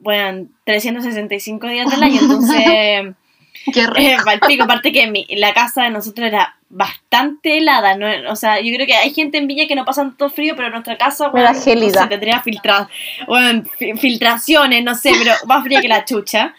[0.00, 3.14] Bueno, 365 días del año, entonces.
[3.72, 4.16] Qué Eh,
[4.62, 8.06] aparte que mi- la casa de nosotros era bastante helada, ¿no?
[8.30, 10.70] o sea, yo creo que hay gente en Viña que no pasa tanto frío, pero
[10.70, 11.86] nuestra casa, Era bueno, gélida.
[11.86, 12.88] no sé, tendría filtra-
[13.26, 16.54] bueno, fi- filtraciones, no sé, pero más fría que la chucha.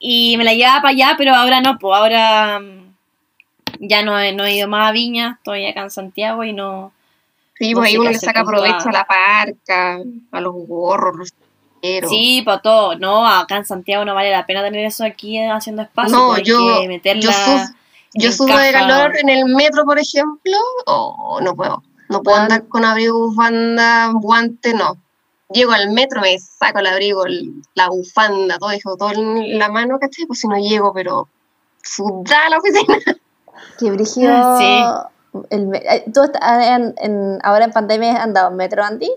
[0.00, 2.94] Y me la llevaba para allá, pero ahora no, pues ahora mm,
[3.80, 6.92] ya no he, no he ido más a Viña, estoy acá en Santiago y no...
[7.54, 10.00] Sí, no pues sé ahí uno le saca provecho a la parca,
[10.32, 11.32] a los gorros,
[11.80, 12.10] sombreros.
[12.10, 15.82] Sí, para todo, no, acá en Santiago no vale la pena tener eso aquí haciendo
[15.82, 17.74] espacio, No, yo- que meterla yo suf-
[18.14, 20.56] Yo en subo de calor en el metro, por ejemplo,
[20.86, 21.82] o no puedo.
[22.08, 24.96] No puedo andar con abrigo, bufanda, guante, no.
[25.52, 29.68] Llego al metro, me saco el abrigo, el- la bufanda, todo, dejo todo en la
[29.68, 30.26] mano, ¿cachai?
[30.26, 31.28] Pues si no llego, pero
[31.84, 32.98] sudada a la oficina.
[33.78, 34.58] Qué brígido.
[34.58, 34.82] Sí.
[35.50, 39.10] El eh, ¿Tú estás en- en- ahora en pandemia has andado en metro, Andy?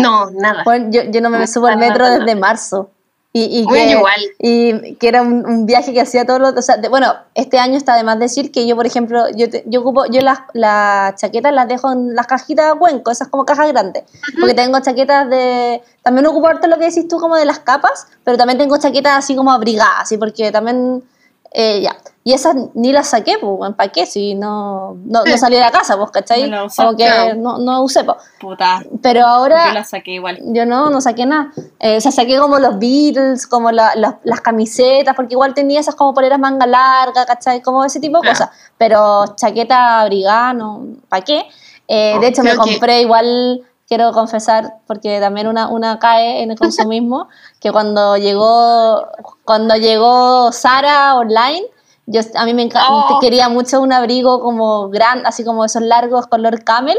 [0.00, 0.62] No, nada.
[0.64, 2.18] Bueno, yo, yo no me No, subo al nada, metro nada.
[2.18, 2.90] desde marzo.
[3.32, 4.20] Y, y Bueno, que, igual.
[4.40, 6.52] y que era un, un viaje que hacía todos los...
[6.56, 9.48] O sea, de- bueno, este año está de más decir que yo, por ejemplo, yo,
[9.48, 13.44] te- yo ocupo, yo las, las chaquetas las dejo en las cajitas cuenco, esas como
[13.44, 14.02] cajas grandes.
[14.40, 15.80] Porque tengo chaquetas de...
[16.02, 19.18] También ocupo harto lo que decís tú como de las capas, pero también tengo chaquetas
[19.18, 21.04] así como abrigadas, así porque también...
[21.52, 21.96] eh, ya.
[22.22, 24.04] Y esas ni las saqué, pues, ¿para qué?
[24.04, 26.50] Si no, no, no salí de la casa, pues, ¿cachai?
[26.50, 28.18] No como que no, no usé, pues.
[28.38, 29.68] Puta, Pero ahora...
[29.68, 30.38] yo la saqué igual.
[30.44, 31.50] Yo no, no saqué nada.
[31.78, 35.80] Eh, o sea, saqué como los Beatles, como la- la- las camisetas, porque igual tenía
[35.80, 37.62] esas como poleras manga larga, ¿cachai?
[37.62, 38.38] Como ese tipo de Claro.
[38.38, 38.50] cosas.
[38.76, 41.46] Pero chaqueta abrigada, no, ¿para qué?
[41.88, 45.98] Eh, No, de hecho, me creo que- compré igual, quiero confesar, porque también una, una
[45.98, 47.28] cae en el consumismo,
[47.60, 49.04] que cuando llegó,
[49.44, 51.64] cuando llegó Sara online,
[52.06, 53.18] yo, a mí me encanta, Oh.
[53.20, 56.96] quería mucho un abrigo como grande, así como esos largos color camel,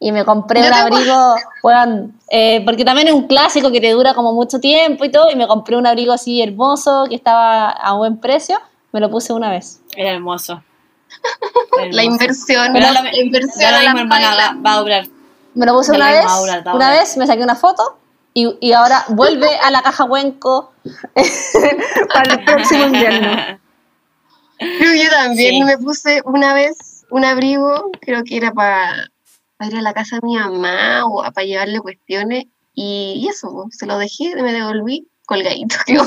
[0.00, 3.92] y me compré Yo un abrigo, weón, eh, porque también es un clásico que te
[3.92, 7.68] dura como mucho tiempo y todo, y me compré un abrigo así hermoso que estaba
[7.70, 8.58] a buen precio,
[8.90, 9.80] me lo puse una vez.
[9.96, 10.60] Era hermoso.
[11.78, 12.02] Era La hermoso.
[12.02, 15.06] inversión, Pero la, la, inversión ya a lo la mismo, hermana, va a durar.
[15.56, 16.24] Me lo puse una vez,
[16.72, 17.98] una vez me saqué una foto
[18.34, 20.72] y, y ahora vuelve a la caja Huenco
[22.14, 23.58] para el próximo invierno.
[24.58, 25.64] Creo que yo también Sí.
[25.64, 29.10] me puse una vez un abrigo, creo que era para
[29.62, 32.44] ir a la casa de mi mamá o para llevarle cuestiones
[32.74, 35.76] y, y eso, se lo dejé, me devolví colgadito.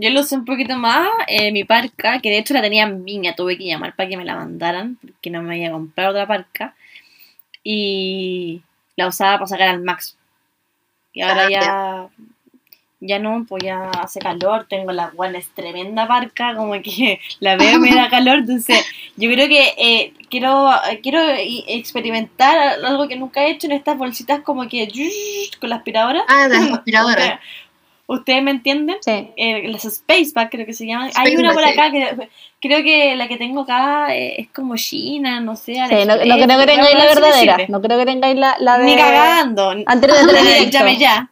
[0.00, 3.04] Yo lo usé un poquito más, eh, mi parca, que de hecho la tenía en
[3.04, 6.24] Viña, tuve que llamar para que me la mandaran, porque no me había comprado otra
[6.24, 6.76] parca.
[7.64, 8.62] Y
[8.94, 10.16] la usaba para sacar al max.
[11.12, 12.08] Y ahora Ah, ya,
[13.00, 17.74] ya no, pues ya hace calor, tengo la es tremenda parca, como que la veo
[17.74, 18.86] y me da calor, entonces
[19.16, 20.70] yo creo que eh, quiero,
[21.02, 21.20] quiero
[21.66, 24.88] experimentar algo que nunca he hecho en estas bolsitas como que
[25.60, 26.22] con la aspiradora.
[26.28, 27.40] Ah, de la aspiradora.
[28.10, 28.96] ¿Ustedes, me entienden?
[29.02, 29.30] Sí.
[29.36, 31.10] eh, las Spaceback creo que se llaman.
[31.14, 35.40] Hay una por acá que creo que la que tengo acá eh, es como China,
[35.40, 35.74] no sé.
[35.74, 38.84] Sí, no, creo que tengáis la verdadera, no creo que tengáis la, la de...
[38.86, 39.74] Ni cagando.
[39.84, 40.70] Antes de directo.
[40.70, 41.30] llame ya.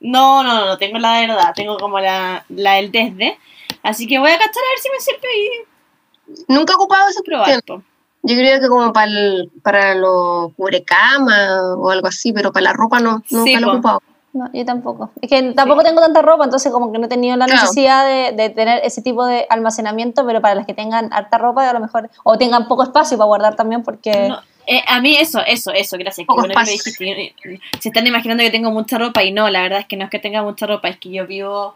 [0.00, 3.38] No, no, no, no, tengo la de verdad, tengo como la, la del desde.
[3.82, 7.20] Así que voy a cachar a ver si me sirve y Nunca he ocupado esa
[7.22, 7.62] probar.
[7.64, 7.82] po.
[8.22, 9.10] Yo creo que como para
[9.62, 13.70] para los cubrecama o algo así, pero para la ropa no, nunca Sí, lo he
[13.74, 14.02] ocupado.
[14.32, 15.10] No, yo tampoco.
[15.20, 17.62] Es que tampoco tengo tanta ropa, entonces como que no he tenido la Claro.
[17.62, 21.68] necesidad de, de tener ese tipo de almacenamiento, pero para las que tengan harta ropa,
[21.68, 24.28] a lo mejor, o tengan poco espacio para guardar también, porque...
[24.28, 26.26] No, eh, a mí eso, eso, eso, gracias.
[26.28, 26.74] Poco bueno espacio.
[26.74, 27.34] dijiste.
[27.80, 30.10] Se están imaginando que tengo mucha ropa y no, la verdad es que no es
[30.10, 31.74] que tenga mucha ropa, es que yo vivo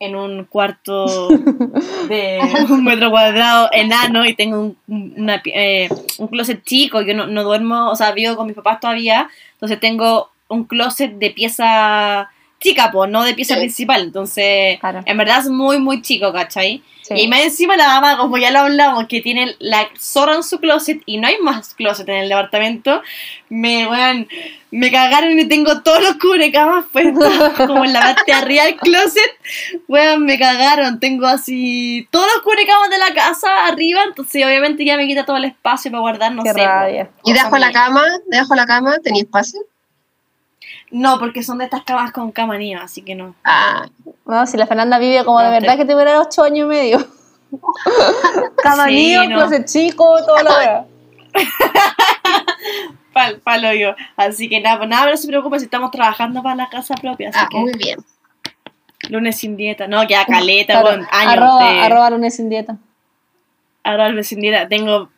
[0.00, 1.28] en un cuarto
[2.08, 5.88] de un metro cuadrado enano y tengo un, un- una eh,
[6.18, 9.78] un closet chico, yo no, no duermo, o sea, vivo con mis papás todavía, entonces
[9.78, 12.28] tengo un closet de pieza
[12.60, 13.60] chica, pues, no de pieza Sí.
[13.60, 15.00] principal, entonces Claro.
[15.04, 16.80] en verdad es muy, muy chico, ¿cachai?
[17.02, 17.14] Sí.
[17.16, 20.60] Y más encima la mamá, como ya lo hablamos, que tiene la zorra en su
[20.60, 23.02] closet y no hay más closet en el departamento,
[23.48, 24.28] me, weón,
[24.70, 27.32] me cagaron y tengo todos los cubrecamas puestos
[27.66, 29.32] como en la parte de arriba del closet.
[29.88, 31.00] Weón, me cagaron.
[31.00, 35.36] Tengo así todos los cubrecamas de la casa arriba, entonces obviamente ya me quita todo
[35.38, 36.64] el espacio para guardar, no Qué sé.
[36.64, 37.10] rabia.
[37.24, 39.60] Y debajo de la cama, debajo de la cama, ¿tenía espacio?
[40.92, 43.34] No, porque son de estas camas con cama nieva, así que no.
[43.44, 43.86] Ah,
[44.26, 46.68] No, si la Fernanda vive como No, de verdad te- que tuviera ocho años y
[46.68, 46.98] medio.
[48.62, 49.36] Cama Sí, no.
[49.36, 50.86] closet chico, todo lo veo.
[53.12, 53.94] Pal, palo yo.
[54.16, 57.28] Así que nada, pues nada, no se preocupe si estamos trabajando para la casa propia.
[57.28, 57.98] Así ah, que muy bien.
[59.10, 59.86] lunes sin dieta.
[59.86, 62.76] No, queda caleta, Claro, weón, años arroba, de- arroba lunes sin dieta.
[63.84, 64.66] ahora el sin dieta.
[64.68, 65.10] Tengo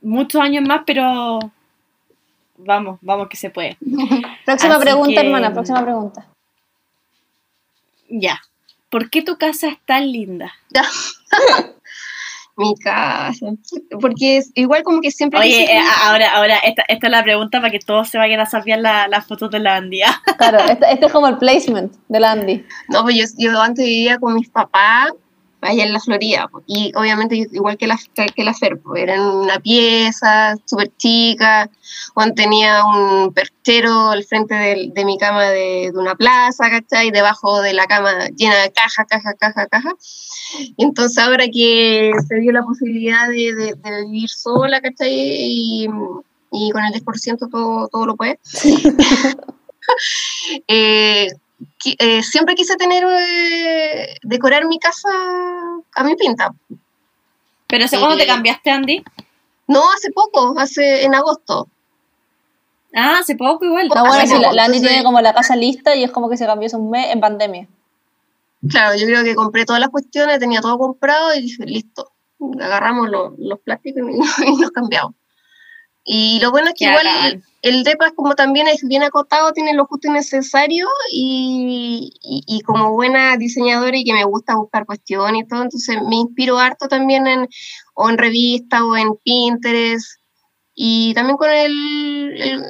[0.00, 1.38] muchos años más, pero
[2.56, 3.76] vamos, vamos que se puede.
[4.44, 6.26] Próxima Así pregunta, que- hermana, próxima pregunta.
[8.08, 8.40] Ya.
[8.90, 10.52] ¿Por qué tu casa es tan linda?
[12.56, 13.46] Mi casa.
[14.00, 15.40] Porque es igual como que siempre...
[15.40, 18.46] Oye, eh, ahora, ahora, esta, esta es la pregunta para que todos se vayan a
[18.46, 20.22] saber la- las fotos de la Andía.
[20.38, 22.64] Claro, este, este es como el placement de la Andy.
[22.88, 25.10] No, pues yo, yo antes vivía con mis papás
[25.64, 30.56] allá en la Florida, y obviamente igual que la, que la Fer, era una pieza
[30.64, 31.70] súper chica,
[32.14, 37.10] Juan tenía un perchero al frente de, de mi cama de, de una plaza, ¿cachai?
[37.10, 39.92] Debajo de la cama llena de caja, caja, caja, caja.
[40.76, 43.74] Y entonces ahora que se dio la posibilidad de,
[44.06, 45.12] vivir sola, ¿cachai?
[45.12, 45.88] Y,
[46.52, 48.38] y con el 10% todo, todo lo puede.
[50.66, 51.28] Eh,
[51.98, 55.08] eh, siempre quise tener, eh, decorar mi casa
[55.94, 56.52] a mi pinta.
[57.66, 59.02] Pero ¿hace cuándo te Eh, cambiaste, Andy?
[59.66, 61.68] No hace poco, hace en agosto.
[62.94, 63.88] Ah, hace poco igual.
[63.88, 66.28] No, bueno, Hace sí, la, Andy entonces- tiene como la casa lista y es como
[66.30, 67.66] que se cambió hace un mes en pandemia.
[68.68, 72.12] Claro, yo creo que compré todas las cuestiones, tenía todo comprado y dije, listo,
[72.60, 74.14] agarramos los, los plásticos y,
[74.48, 75.14] y nos cambiamos.
[76.06, 77.42] Y lo bueno es que igual bacán.
[77.62, 82.42] el DEPA es como también es bien acotado, tiene lo justo y necesario y, y,
[82.46, 86.58] y como buena diseñadora y que me gusta buscar cuestiones y todo, entonces me inspiro
[86.58, 87.48] harto también en,
[87.94, 90.20] o en revistas o en Pinterest
[90.74, 92.64] y también con el, el,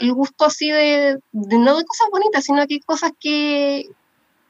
[0.00, 3.88] el gusto así de, de no de cosas bonitas, sino que cosas que,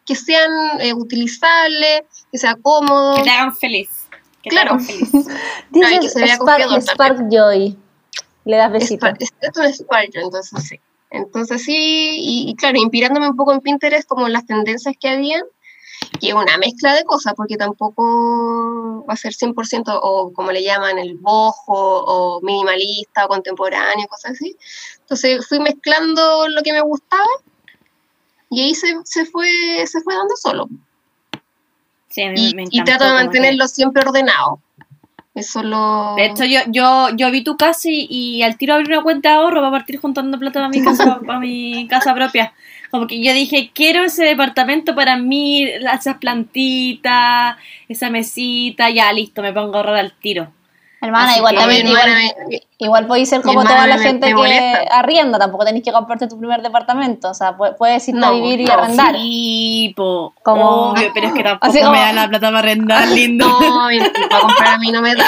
[0.07, 0.51] que sean
[0.81, 2.03] eh, utilizables,
[2.33, 3.17] que sea cómodo.
[3.17, 3.91] Que te hagan feliz.
[4.43, 4.79] Que Claro.
[4.79, 5.27] te hagan feliz.
[5.71, 7.77] Dices que se vea Spark, Spark Joy.
[8.45, 9.07] Le das besito.
[9.07, 10.81] Spark- Esto es Spark, entonces sí.
[11.11, 15.43] Entonces sí, y, y claro, inspirándome un poco en Pinterest como las tendencias que habían,
[16.21, 20.63] que es una mezcla de cosas, porque tampoco va a ser 100% o como le
[20.65, 24.57] llaman el bojo o minimalista o contemporáneo, cosas así.
[25.01, 27.23] Entonces fui mezclando lo que me gustaba
[28.51, 29.49] y ahí se, se fue,
[29.87, 30.69] se fue dando solo.
[32.09, 34.61] Sí, Y, y trato de que- mantenerlo siempre ordenado.
[35.35, 36.15] Eso lo...
[36.17, 39.31] De hecho, yo, yo, yo vi tu casa y, y al tiro abrí una cuenta
[39.31, 42.53] de ahorro para partir juntando plata para mi casa, para mi casa propia.
[42.91, 47.57] Como que yo dije, quiero ese departamento para mí, esas plantitas,
[47.89, 50.53] esa mesita, ya listo, me pongo a ahorrar al tiro.
[51.05, 52.11] Hermana, Así igual también, igual,
[52.79, 56.27] igual podéis ser como toda la me- gente me que arrienda, tampoco tenéis que comprarte
[56.29, 59.15] tu primer departamento, o sea, puedes irte a No, vivir y no, arrendar.
[59.17, 63.07] Sí, po, Como- obvio, pero es que tampoco Así me da la plata para arrendar,
[63.09, 63.47] lindo.
[63.47, 65.25] No, y para comprar a mí no me da.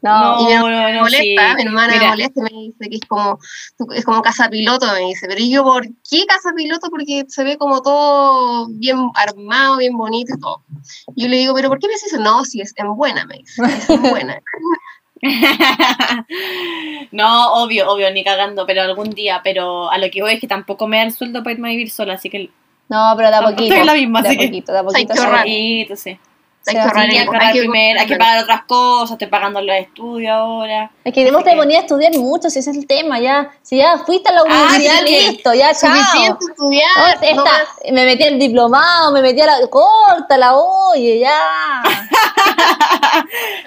[0.00, 1.34] No, Y mi no, hermana no, molesta, sí.
[1.56, 2.02] mi hermana Mira.
[2.04, 3.38] me molesta y me dice que es como,
[3.94, 6.88] es como casa piloto, me dice, pero yo, ¿por qué casa piloto?
[6.88, 10.62] Porque se ve como todo bien armado, bien bonito y todo.
[11.16, 12.18] Yo le digo, ¿pero por qué me dice eso?
[12.20, 14.40] No, si es en buena, me dice, es en buena.
[17.12, 19.40] no, obvio, obvio, ni cagando, pero algún día.
[19.42, 21.70] Pero a lo que voy es que tampoco me da el sueldo para irme a
[21.72, 22.50] vivir sola, así que
[22.88, 23.74] no, pero de a Tampoco poquito.
[23.74, 25.22] estoy en la misma, de a así que- poquito, de a Ay, poquito.
[25.22, 25.38] horror.
[25.40, 26.18] poquito, sí.
[26.68, 28.62] Hay Sí, que ahorrar, Sí, hay que hay ahorrar que- primero, hay que pagar otras
[28.64, 30.90] cosas, estoy pagando los estudios ahora.
[31.04, 33.50] Es que que que- poner a estudiar mucho, si ese es el tema, ya.
[33.62, 35.94] Si ya fuiste a la Ah, universidad, sí, listo, ya, chao.
[35.96, 36.90] Suficiente estudiar.
[36.98, 39.54] Oh, esta- me metí al diplomado, me metí a la...
[39.68, 41.38] Córtala, oye, ya.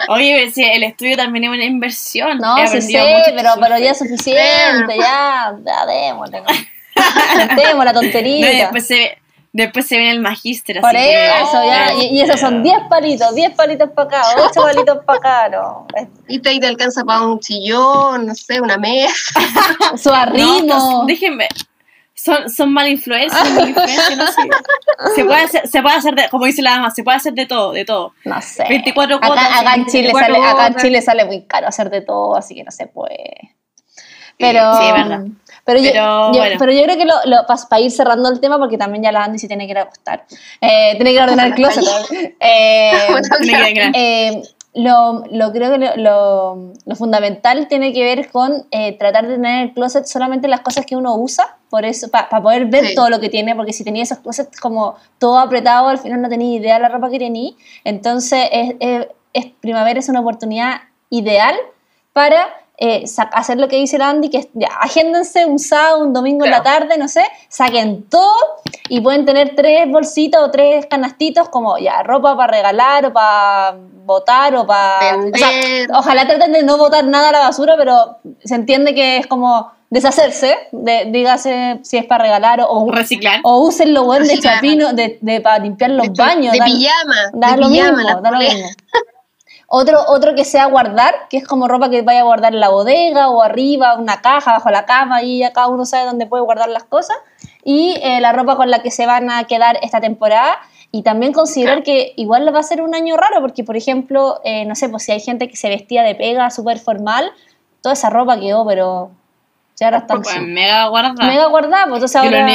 [0.09, 2.37] Oye, el estudio también es una inversión.
[2.37, 3.31] No, sí mucho.
[3.35, 6.41] pero, pero ya es suficiente, ya, ya démosle.
[6.41, 6.47] ¿no?
[6.95, 8.47] La No, tontería.
[8.47, 9.17] después se,
[9.53, 10.79] después se viene el magíster.
[10.81, 11.93] Por así que- eso, ya.
[11.93, 15.87] Y, y esos son 10 palitos, 10 palitos para acá, 8 palitos para acá, no.
[16.27, 19.13] Y te, ahí te alcanza para un chillón, no sé, una mesa.
[19.97, 21.03] Su No, arrimo.
[21.05, 21.47] pues, déjenme.
[22.13, 24.41] Son, son mala influencia, mala influencia, no sé.
[25.15, 27.47] Se puede hacer, se puede hacer de, como dice la dama, se puede hacer de
[27.47, 28.13] todo, de todo.
[28.25, 28.65] No sé.
[28.69, 30.75] 24 cuotas, Acá, acá en Chile 24 sale, acá en.
[30.75, 33.55] Chile sale muy caro hacer de todo, así que no se puede.
[34.37, 35.21] Pero, Sí, es verdad.
[35.65, 36.55] Pero, yo, Pero, yo- bueno.
[36.59, 37.15] pero yo creo que lo,
[37.69, 39.83] para ir cerrando el tema, porque también ya la Andy se tiene que ir a
[39.83, 40.25] acostar.
[40.59, 41.83] Eh, tiene que ir a ordenar el closet.
[42.39, 42.91] Eh,
[43.95, 44.41] eh,
[44.73, 49.35] lo, lo creo que lo, lo- lo fundamental tiene que ver con eh, tratar de
[49.35, 52.95] tener el closet solamente las cosas que uno usa, por eso, para poder ver Sí.
[52.95, 56.29] todo lo que tiene, porque si tenía esos closets como todo apretado, al final no
[56.29, 57.51] tenía idea de la ropa que tenía.
[57.83, 60.75] Entonces, es, es- es- primavera es una oportunidad
[61.09, 61.55] ideal
[62.13, 62.47] para
[62.83, 66.45] eh, hacer lo que dice el Andy, que es, ya, agéndense un sábado, un domingo
[66.45, 68.33] en la tarde, no sé, saquen todo
[68.89, 73.77] y pueden tener tres bolsitas o tres canastitos como ya ropa para regalar o para
[74.03, 75.15] botar o para...
[75.15, 75.91] Vender.
[75.93, 79.71] ojalá traten de no botar nada a la basura, pero se entiende que es como
[79.91, 83.41] deshacerse, de, dígase si es para regalar o, o, Reciclar.
[83.43, 86.53] o úsenlo bueno, de chapino, de, de, para limpiar los de, baños.
[86.53, 87.15] de pijama.
[87.33, 88.69] Da de lo pijama, mismo, lo mismo.
[89.73, 92.67] Otro, otro que sea guardar, que es como ropa que vaya a guardar en la
[92.67, 96.43] bodega o arriba, una caja bajo la cama, y ya cada uno sabe dónde puede
[96.43, 97.15] guardar las cosas.
[97.63, 100.57] Y eh, la ropa con la que se van a quedar esta temporada.
[100.91, 104.65] Y también considerar que igual va a ser un año raro, porque por ejemplo, eh,
[104.65, 107.31] no sé, pues si hay gente que se vestía de pega súper formal,
[107.81, 109.11] toda esa ropa quedó, pero
[109.79, 111.25] ya ahora están Pues, mega guardada.
[111.29, 112.45] mega guardada, pues entonces ahora...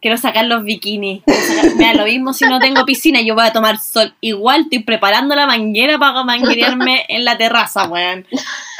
[0.00, 1.22] quiero sacar los bikinis.
[1.26, 4.14] Sacar- Mira, lo mismo si no tengo piscina, yo voy a tomar sol.
[4.20, 8.26] Igual estoy preparando la manguera para manguerearme en la terraza, weón.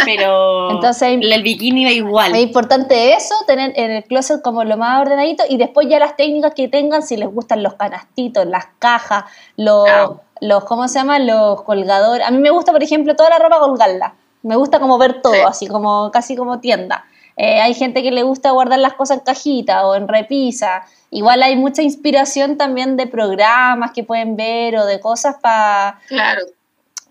[0.05, 2.35] Pero Entonces- el bikini va igual.
[2.35, 6.17] Es importante eso, tener en el closet como lo más ordenadito y después ya las
[6.17, 9.25] técnicas que tengan, si les gustan los canastitos, las cajas,
[9.57, 10.21] los, Claro.
[10.41, 11.19] los ¿cómo se llama?
[11.19, 12.27] Los colgadores.
[12.27, 14.15] A mí me gusta, por ejemplo, toda la ropa colgarla.
[14.43, 15.41] Me gusta como ver todo, Sí.
[15.47, 17.05] así como casi como tienda.
[17.37, 20.85] Eh, hay gente que le gusta guardar las cosas en cajita o en repisa.
[21.11, 26.41] Igual hay mucha inspiración también de programas que pueden ver o de cosas para Claro.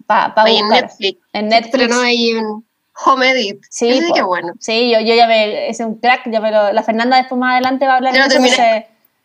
[0.07, 0.83] pa, pa Ahí en buscar.
[0.85, 1.19] Netflix.
[1.33, 1.73] En Netflix.
[1.81, 2.63] estrenó ahí en
[3.05, 3.63] Home Edit.
[3.69, 4.53] Sí, qué bueno.
[4.59, 5.69] Sí, yo, yo ya me.
[5.69, 8.19] Es un crack, ya me lo- la Fernanda después más adelante va a hablar de
[8.19, 8.61] lo eso.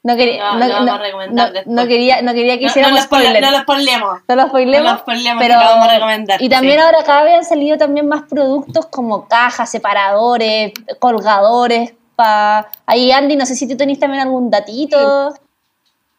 [0.02, 1.76] No quería, No, no, no- a recomendar no- después.
[1.76, 3.42] no quería, no quería que No, no, hiciéramos lo spoile- spoiler.
[3.42, 4.18] no lo spoilemos.
[4.28, 6.80] No lo spoilemos, pero que lo vamos a recomendar, Y también sí.
[6.80, 11.92] ahora cada vez han salido también más productos como cajas, separadores, colgadores.
[12.16, 12.66] Pa...
[12.86, 15.34] Ahí Andy, no sé si tú tenés también algún datito.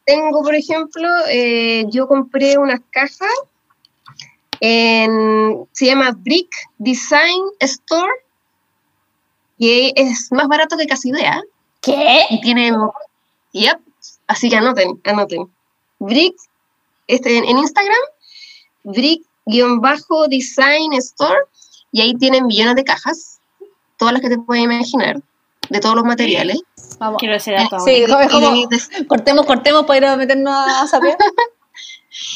[0.05, 3.29] Tengo, por ejemplo, eh, yo compré unas cajas
[4.59, 8.11] en, se llama Brick Design Store
[9.57, 11.41] y es más barato que casi idea
[11.81, 12.25] ¿Qué?
[12.29, 12.71] y tiene,
[13.51, 13.79] yep,
[14.27, 15.49] así que anoten, anoten.
[15.99, 16.35] Brick,
[17.07, 17.99] este, en, en Instagram,
[18.83, 21.39] Brick-Design Store
[21.91, 23.39] y ahí tienen millones de cajas,
[23.97, 25.21] todas las que te puedes imaginar,
[25.69, 26.59] de todos los materiales.
[26.99, 27.19] Vamos.
[27.19, 27.79] Quiero ese dato.
[27.79, 28.27] Sí, ahora.
[28.29, 31.15] como- como- Y de- cortemos, cortemos para ir a meternos a saber.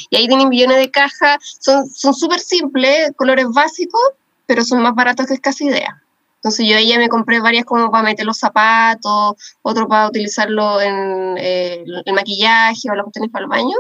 [0.09, 4.01] Y ahí tienen millones de cajas, son son súper simples, colores básicos,
[4.45, 6.01] pero son más baratos que casi idea.
[6.45, 9.33] Entonces yo ahí ya me compré varias como para meter los zapatos,
[9.63, 13.75] otro para utilizarlo en eh, el maquillaje o las cuestiones para el baño.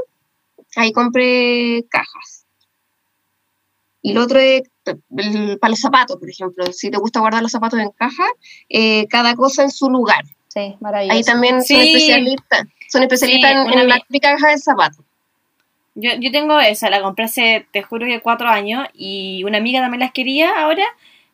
[0.75, 2.47] Ahí compré cajas.
[4.01, 6.65] Y lo otro es el- para los zapatos, por ejemplo.
[6.73, 8.25] Si te gusta guardar los zapatos en caja,
[8.67, 10.23] eh, cada cosa en su lugar.
[10.47, 11.17] Sí, maravilloso.
[11.17, 11.75] Ahí también son Sí.
[11.93, 12.63] especialistas.
[12.89, 15.05] Son especialistas Sí, en, en la caja de zapatos.
[15.93, 19.81] Yo, yo tengo esa, la compré hace, te juro que cuatro años, y una amiga
[19.81, 20.83] también las quería ahora,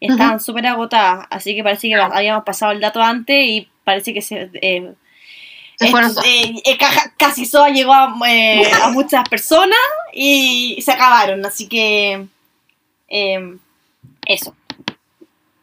[0.08, 2.10] estaban súper agotadas, así que parece que Ah.
[2.14, 4.50] habíamos pasado el dato antes y parece que se...
[4.62, 4.94] eh,
[5.78, 9.78] Se fueron eh, eh, caja- casi soa llegó a, eh, a muchas personas
[10.14, 12.28] y se acabaron, así que
[13.10, 13.58] eh,
[14.28, 14.56] eso.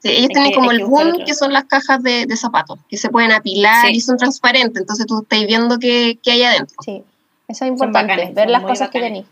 [0.01, 2.78] Sí, ellos Hay tienen que- como el boom, que son las cajas de, de zapatos,
[2.89, 3.93] que se pueden apilar Sí.
[3.95, 6.76] y son transparentes, entonces tú estás viendo qué, qué hay adentro.
[6.84, 7.03] Sí,
[7.49, 9.26] eso es importante, bacanes, ver las cosas que tenéis.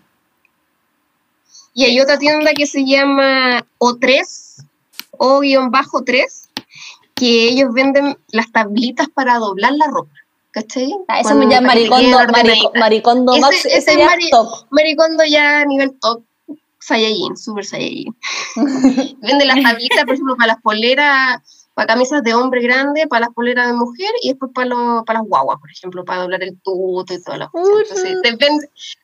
[1.75, 4.23] Y hay otra tienda que se llama O3,
[5.19, 6.25] O-3,
[7.14, 10.12] que ellos venden las tablitas para doblar la ropa.
[10.53, 10.91] ¿cachai?
[11.09, 14.31] Ah, eso Con- me llama maricondo, marico- maricondo Ese- max, ese ese es ya mari-
[14.31, 14.49] top.
[14.71, 16.23] Maricondo ya a nivel top.
[16.81, 18.17] Saiyajin, super Saiyajin.
[19.21, 23.35] Venden las tablitas, por ejemplo, para las poleras, para camisas de hombre grande, para las
[23.35, 26.59] poleras de mujer y después para, los, para las guaguas, por ejemplo, para doblar el
[26.62, 27.75] tuto y todas las cosas.
[27.99, 28.59] Entonces, te, venden,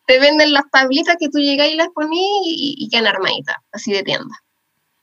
[0.06, 3.92] te venden las tablitas que tú llegás y las ponís y, y quedan armaditas, así
[3.92, 4.34] de tienda.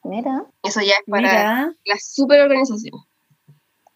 [0.04, 3.02] Mira, Eso ya es para Mira, la super organización.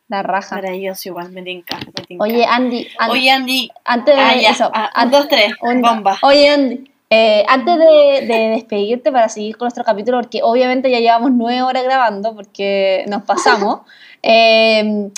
[0.09, 0.55] la raja.
[0.55, 2.23] maravilloso igual, me tinca, me tinca.
[2.23, 5.81] Oye, Andy, an- Oye, Andy, antes de ah, ya, eso, ah, un, dos, tres, un-
[5.81, 6.17] bomba.
[6.21, 10.99] Oye, Andy, eh, antes de, de despedirte para seguir con nuestro capítulo, porque obviamente ya
[10.99, 13.81] llevamos nueve horas grabando, porque nos pasamos,
[14.23, 15.09] eh,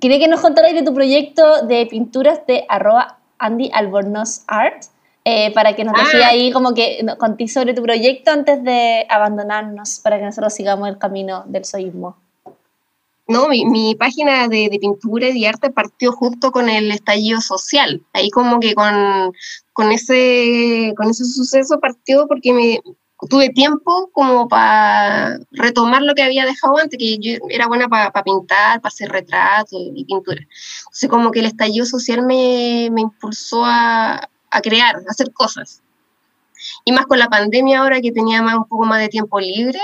[0.00, 4.84] quería que nos contarais de tu proyecto de pinturas de arroba Andy Albornoz Art,
[5.28, 6.04] eh, para que nos Ah.
[6.04, 10.88] decía ahí como que contéis sobre tu proyecto antes de abandonarnos, para que nosotros sigamos
[10.88, 12.16] el camino del soísmo.
[13.26, 18.00] No, mi, mi página de, de pintura y arte partió justo con el estallido social.
[18.12, 19.32] Ahí como que con,
[19.72, 22.80] con, ese, con ese suceso partió porque me
[23.28, 28.12] tuve tiempo como para retomar lo que había dejado antes, que yo era buena para
[28.22, 30.42] pintar, para hacer retratos y pintura.
[30.84, 35.82] Entonces como que el estallido social me, me impulsó a, a crear, a hacer cosas.
[36.84, 39.80] Y más con la pandemia ahora que tenía más, un poco más de tiempo libre,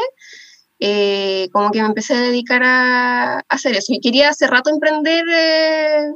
[0.80, 3.92] eh, como que me empecé a dedicar a, a hacer eso.
[3.92, 6.06] Y quería hace rato emprender eh,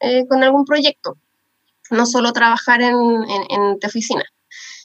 [0.00, 1.16] eh, con algún proyecto,
[1.90, 4.24] no solo trabajar en, en, en de oficina.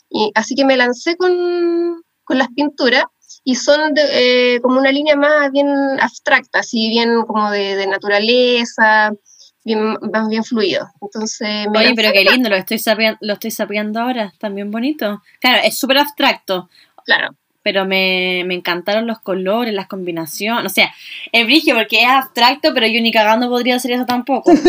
[0.09, 3.05] Y así que me lancé con, con las pinturas
[3.43, 5.67] y son de, eh, como una línea más bien
[5.99, 9.13] abstracta, así bien como de, de naturaleza,
[9.63, 10.89] bien, más bien fluido.
[11.01, 15.21] Entonces, me Oye, pero qué lindo, lo estoy sapeando, lo estoy sapeando ahora, también bonito.
[15.39, 16.69] Claro, es súper abstracto,
[17.05, 17.35] claro.
[17.63, 20.71] pero me, me encantaron los colores, las combinaciones.
[20.71, 20.91] O sea,
[21.31, 24.51] es brigio porque es abstracto, pero yo ni cagando podría hacer eso tampoco.
[24.51, 24.61] es,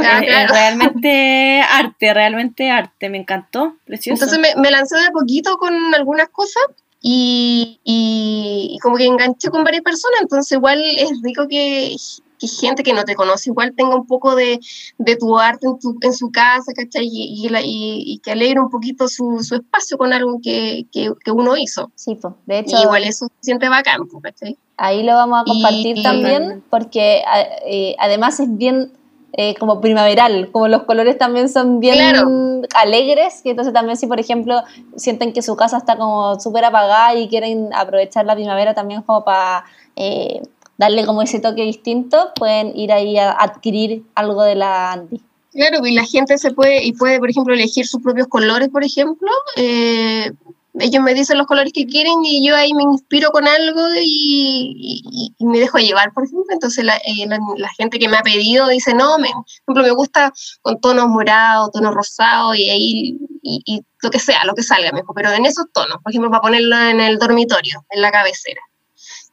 [0.00, 0.52] Ah, es claro.
[0.52, 3.08] realmente arte, realmente arte.
[3.08, 4.24] Me encantó, precioso.
[4.24, 6.62] Entonces me, me lancé de poquito con algunas cosas
[7.00, 11.94] y, y- y como que enganché con varias personas, entonces igual es rico que,
[12.38, 14.58] que gente que no te conoce igual tenga un poco de,
[14.98, 17.04] de tu arte en, tu, en su casa, ¿cachai?
[17.06, 20.86] Y, y, la- y- y que alegre un poquito su, su espacio con algo que,
[20.92, 21.90] que, que uno hizo.
[21.94, 24.56] Sí, pues, de Y hecho, igual eso se siente bacán, ¿cachai?
[24.76, 27.22] Ahí lo vamos a compartir también porque
[27.66, 28.90] eh, además es bien
[29.36, 32.28] eh, como primaveral, como los colores también son bien Claro.
[32.74, 34.62] alegres, entonces también si por ejemplo
[34.96, 39.24] sienten que su casa está como súper apagada y quieren aprovechar la primavera también como
[39.24, 39.64] para
[39.96, 40.40] eh,
[40.78, 45.20] darle como ese toque distinto, pueden ir ahí a adquirir algo de la Andy.
[45.52, 48.84] Claro, y la gente se puede, y puede, por ejemplo, elegir sus propios colores, por
[48.84, 49.30] ejemplo.
[49.56, 50.32] eh,
[50.80, 55.32] ellos me dicen los colores que quieren y yo ahí me inspiro con algo y,
[55.38, 56.52] me dejo llevar, por ejemplo.
[56.52, 59.90] Entonces la, eh, la gente que me ha pedido dice, no, me, por ejemplo, me
[59.92, 64.62] gusta con tonos morados, tonos rosados y ahí, y, y lo que sea, lo que
[64.62, 68.10] salga mejor, pero en esos tonos, por ejemplo, para ponerlo en el dormitorio, en la
[68.10, 68.60] cabecera.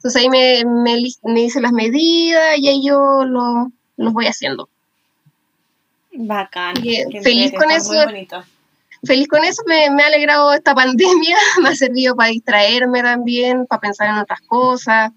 [0.02, 4.68] Entonces ahí me, me, me dicen las medidas y ahí yo lo- los voy haciendo.
[6.14, 6.74] Bacán.
[6.74, 7.94] Qué feliz con eso.
[9.04, 13.68] Feliz con eso, me, me ha alegrado esta pandemia, me ha servido para distraerme también,
[13.68, 15.12] para pensar en otras cosas,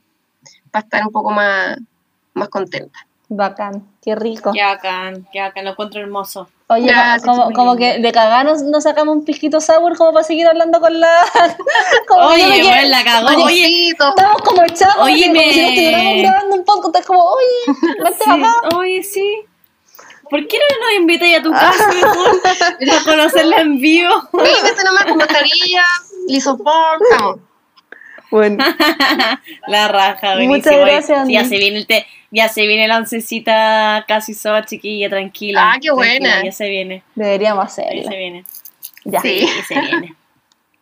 [0.70, 1.78] para estar un poco más,
[2.35, 3.07] más contenta.
[3.30, 4.53] Bacán, qué rico.
[4.53, 6.49] Qué bacán, qué bacán, lo encuentro hermoso.
[6.69, 6.93] Oye,
[7.25, 10.99] como, como que de caganos nos sacamos un pisquito sour como para seguir hablando con
[10.99, 11.25] la...
[12.09, 13.45] como que Oye, bueno, la cagó.
[13.45, 13.89] Oye.
[13.91, 17.79] Estamos como echados, Oye, como me- si no estuviéramos grabando un podcast, es como, oye,
[18.03, 18.77] vente sí, acá.
[18.77, 19.37] oye, sí.
[20.31, 21.87] ¿Por qué no nos invitáis a tu casa?
[22.81, 24.15] Para conocerla en vivo.
[24.33, 25.85] Véngase nomás con mascarilla,
[26.29, 27.37] lisopor, vamos.
[28.35, 28.64] Bueno,
[29.68, 30.76] La raja, Muchas buenísimo.
[30.82, 31.49] Oye, gracias, sí, ya Andy.
[31.51, 35.72] se viene el té, ya se viene la oncecita casi sola, chiquilla, tranquila.
[35.72, 36.18] Ah, qué buena.
[36.18, 38.11] tranquila, Ya se viene, deberíamos ya hacerlo.
[38.11, 38.45] se viene.
[39.05, 39.20] Ya.
[39.20, 39.39] Sí.
[39.41, 40.14] Sí, se viene.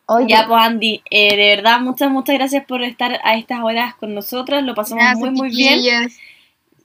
[0.07, 3.95] Oye, Ya, pues Andy, eh, de verdad, muchas, muchas gracias por estar a estas horas
[3.97, 4.63] con nosotras.
[4.65, 6.09] Lo pasamos Gracias, muy, muy bien.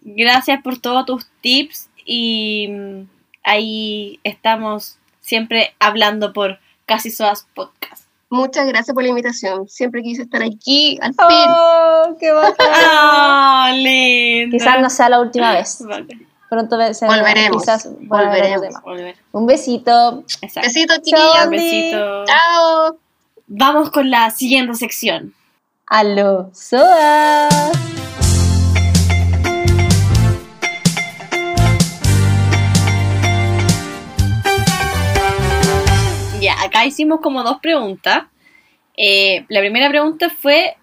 [0.02, 3.02] Gracias por todos tus tips y mm,
[3.44, 8.07] ahí estamos siempre hablando por Casi Soas Podcast.
[8.30, 9.68] Muchas gracias por la invitación.
[9.70, 11.50] Siempre quise estar aquí, al fin.
[11.50, 12.68] oh, qué bacán.
[12.86, 14.58] ¡Ah, linda!
[14.58, 15.84] Quizás no sea la última vez.
[16.50, 18.62] Pronto se- Volveremos, Quizás volveremos.
[18.62, 18.82] volveremos.
[18.84, 19.16] Volver.
[19.32, 20.24] Un besito.
[20.42, 20.62] Exacto.
[20.68, 21.46] Besitos, Chao, chiquillas.
[21.46, 22.26] Un besito.
[22.26, 22.98] Chao.
[23.48, 25.34] Vamos con la siguiente sección.
[25.88, 27.87] Aló, Soas.
[36.88, 38.24] Hicimos como dos preguntas.
[38.96, 40.78] Eh, la primera pregunta fue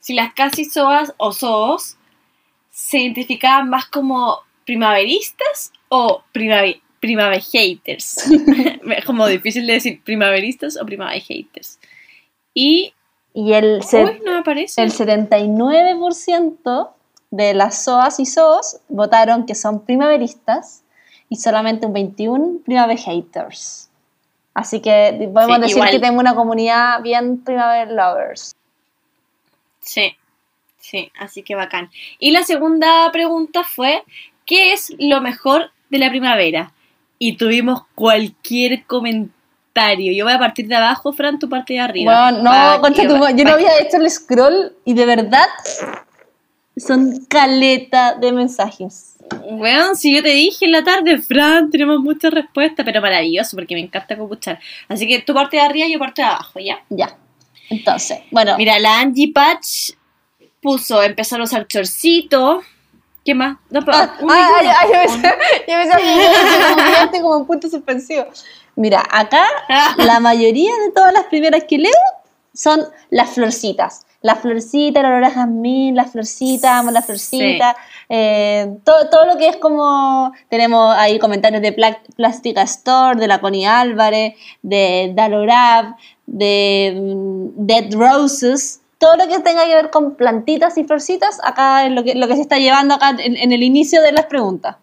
[0.00, 1.96] si las casi soas o soos
[2.70, 8.28] se identificaban más como primaveristas o primavera, primavera haters.
[9.06, 11.78] como difícil de decir primaveristas o primavera haters.
[12.54, 12.94] Y.
[13.32, 14.82] Y el, Uy, no aparece.
[14.82, 16.90] el 79%
[17.30, 20.82] de las SOAS y SOS votaron que son primaveristas
[21.28, 23.89] y solamente un 21 primavera haters.
[24.54, 25.90] Así que podemos Sí, decir igual.
[25.90, 28.54] que tenemos una comunidad bien primavera lovers.
[29.80, 30.16] Sí,
[30.78, 31.90] sí, así que bacán.
[32.18, 34.02] Y la segunda pregunta fue,
[34.46, 36.72] ¿qué es lo mejor de la primavera?
[37.18, 40.12] Y tuvimos cualquier comentario.
[40.12, 42.30] Yo voy a partir de abajo, Fran, tu parte de arriba.
[42.32, 45.46] Bueno, no, concha yo no había hecho el scroll y de verdad
[46.86, 49.16] son caleta de mensajes.
[49.48, 53.74] Weón, si yo te dije en la tarde, Fran, tenemos muchas respuestas, pero maravilloso, porque
[53.74, 54.58] me encanta copuchar.
[54.88, 56.80] Así que tu parte de arriba y yo parte de abajo, ¿ya?
[56.88, 57.16] Ya.
[57.68, 59.92] Entonces, bueno, Mira, la Angie Patch
[60.60, 62.62] puso empezar a usar chorcito.
[63.24, 63.58] ¿Qué más?
[63.70, 65.72] No, pero Ah, un- ah, un- ah, yo
[67.12, 68.26] que como como en punto suspensivo.
[68.76, 69.94] Mira, acá Ah.
[69.98, 71.92] la mayoría de todas las primeras que leo
[72.54, 74.06] son las florcitas.
[74.22, 77.74] La florcita, el olor a jazmín, las florcitas, amo las florcitas.
[78.08, 80.32] eh, todo, todo lo que es como.
[80.50, 85.94] Tenemos ahí comentarios de Pla- Plástica Store, de la Connie Álvarez, de Dalorab,
[86.26, 88.80] de mm, Dead Roses.
[88.98, 92.28] Todo lo que tenga que ver con plantitas y florcitas, acá es lo que, lo
[92.28, 94.76] que se está llevando acá en, en el inicio de las preguntas.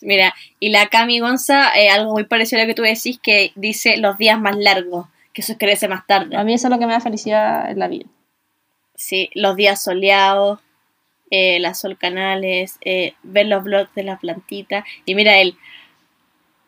[0.00, 3.52] Mira, y la Cami Gonza, eh, algo muy parecido a lo que tú decís, que
[3.56, 5.06] dice los días más largos,
[5.38, 6.36] que eso crece más tarde.
[6.36, 8.06] A mí eso es lo que me da felicidad en la vida.
[8.96, 10.58] Sí, los días soleados,
[11.30, 14.84] eh, las sol canales, eh, ver los blogs de las plantitas.
[15.04, 15.56] Y mira él,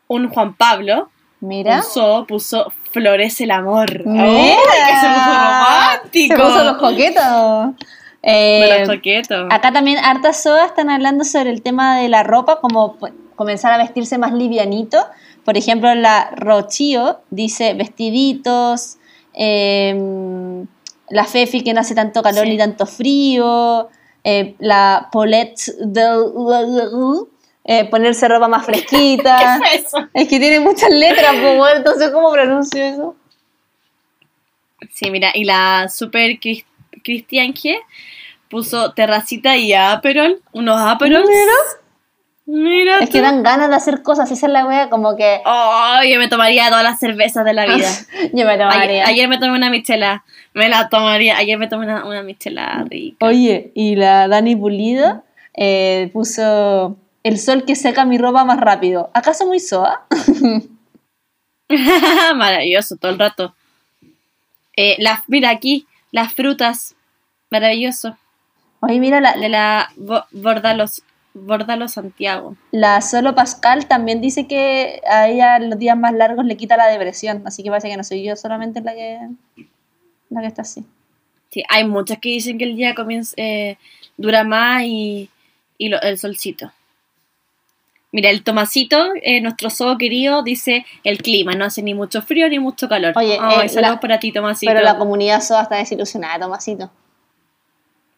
[0.07, 1.11] un Juan Pablo
[1.41, 1.79] Mira.
[1.79, 4.07] puso, puso florece el amor.
[4.07, 4.25] Mira.
[4.25, 4.55] ¡Ay,
[4.87, 6.37] que se puso romántico!
[6.37, 7.87] Se puso los coquetos.
[8.23, 9.49] Eh, coqueto.
[9.51, 12.99] acá también hartas sodas están hablando sobre el tema de la ropa, como
[13.35, 15.05] comenzar a vestirse más livianito.
[15.45, 18.97] Por ejemplo, la Rochio dice vestiditos,
[19.35, 19.95] eh,
[21.09, 22.51] la Fefi que no hace tanto calor Sí.
[22.51, 23.89] ni tanto frío,
[24.25, 26.25] eh, la Paulette del
[27.65, 29.39] eh, ponerse ropa más fresquita.
[29.63, 30.09] ¿Qué fue eso?
[30.15, 33.17] Es que tiene muchas letras, pues, entonces ¿cómo pronuncio eso?
[34.95, 36.65] Sí, mira, y la super Cris-
[37.05, 37.77] Cristian G
[38.49, 41.23] puso terracita y Aperol, unos Aperol.
[41.27, 41.53] Mira.
[42.53, 42.99] Mira.
[42.99, 46.19] Es que dan ganas de hacer cosas, esa es la wea, como que Oh, yo
[46.19, 47.89] me tomaría todas las cervezas de la vida.
[48.33, 49.07] yo me tomaría.
[49.07, 50.25] ayer me tomé una michela.
[50.53, 51.37] Me la tomaría.
[51.37, 53.25] Ayer me tomé una, una michela rica.
[53.25, 55.23] Oye, y la Dani Pulido
[55.55, 59.11] eh, puso el sol que seca mi ropa más rápido.
[59.15, 60.07] ¿Acaso muy soa?
[62.35, 63.55] Maravilloso, todo el rato.
[64.77, 66.97] Eh, las, mira aquí, las frutas.
[67.51, 68.17] Maravilloso.
[68.81, 71.03] Oye, mira, la, De la Bo- Bordalos,
[71.47, 72.57] Bordalos Santiago.
[72.71, 76.87] la Solo Pascal también dice que a ella los días más largos le quita la
[76.87, 79.19] depresión, así que parece que no soy yo solamente la que,
[80.31, 80.85] la que está así.
[81.51, 83.77] Sí, hay muchas que dicen que el día comienza, eh,
[84.17, 85.29] dura más y,
[85.79, 86.71] y lo- el solcito.
[88.13, 92.49] Mira, el Tomasito, eh, nuestro zoo querido, dice el clima, no hace ni mucho frío
[92.49, 93.13] ni mucho calor.
[93.17, 94.71] Oye, Ay, eh, saludos la- para ti, Tomasito.
[94.73, 96.91] Pero la comunidad soa está desilusionada, Tomasito.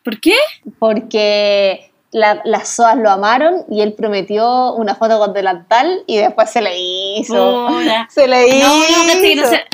[0.03, 0.35] ¿Por qué?
[0.78, 6.51] porque la- las SOAS lo amaron y él prometió una foto con delantal y después
[6.51, 7.68] se le hizo.
[8.09, 8.66] Se le hizo.
[8.68, 9.64] No, no, que no se...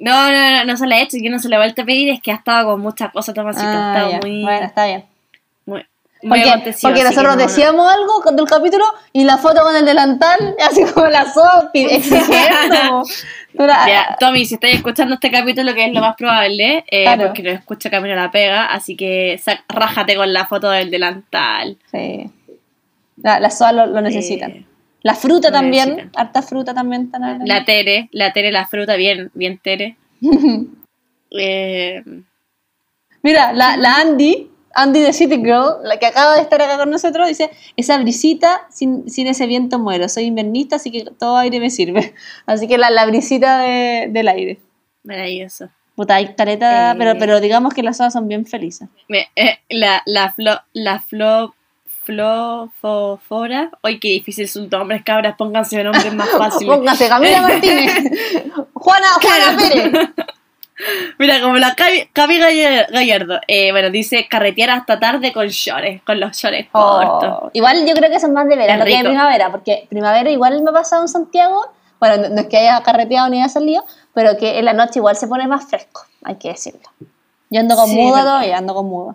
[0.00, 1.84] No, no, no, no se la he hecho, yo no se la he vuelto a
[1.84, 3.66] pedir, es que ha estado con muchas cosas, Tomasito.
[3.66, 5.04] Ah, ha muy, Bueno, está bien.
[5.66, 5.86] muy
[6.28, 7.42] Porque, porque nosotros no, no.
[7.42, 11.84] decíamos algo del capítulo y la foto con el delantal, así como la SOA pi-
[11.84, 13.04] exigiendo.
[13.58, 17.26] Era- Ya, Tommy, si estáis escuchando este capítulo, que es lo más probable, eh, Claro.
[17.26, 21.76] porque no escucha Camino a la Pega, así que rájate con la foto del delantal.
[21.90, 22.30] Sí.
[23.22, 24.50] La, las SOA lo, lo necesitan.
[24.50, 24.66] Eh,
[25.02, 26.12] la fruta lo también, necesitan.
[26.26, 27.44] harta fruta también hablando.
[27.46, 29.96] la Tere, la Tere, la fruta, bien, bien Tere.
[31.36, 32.02] Eh,
[33.22, 36.90] Mira, la, la Andy, Andy de City Girl, la que acaba de estar acá con
[36.90, 41.60] nosotros, dice, esa brisita, sin, sin ese viento muero, soy invernista, así que todo aire
[41.60, 42.14] me sirve.
[42.46, 44.58] Así que la, la brisita de- del aire.
[45.04, 45.68] maravilloso.
[45.96, 46.94] Puta, hay careta, Eh.
[46.98, 48.88] pero, pero digamos que las hojas son bien felices.
[49.08, 51.54] Me- eh, la, la flo, la flo,
[52.02, 53.70] flo, fo- fora.
[53.82, 56.74] Ay, qué difícil son nombres, cabras, pónganse nombres más fáciles.
[56.76, 57.92] Póngase Camila Martínez.
[58.74, 60.08] Juana, Juana Pérez.
[61.18, 62.08] Mira, como la Galle-
[62.90, 63.40] Gallardo.
[63.46, 67.38] Eh, bueno, dice carretear hasta tarde con shorts, con los shorts cortos.
[67.42, 70.60] Oh, Igual yo creo que son más de verano que de primavera, porque primavera igual
[70.62, 71.66] me ha pasado en Santiago,
[72.00, 75.14] bueno, no, es que haya carreteado ni haya salido, pero que en la noche igual
[75.16, 76.80] se pone más fresco, hay que decirlo.
[77.50, 78.22] Yo ando con Sí, verdad.
[78.22, 79.14] todavía, ando con muda.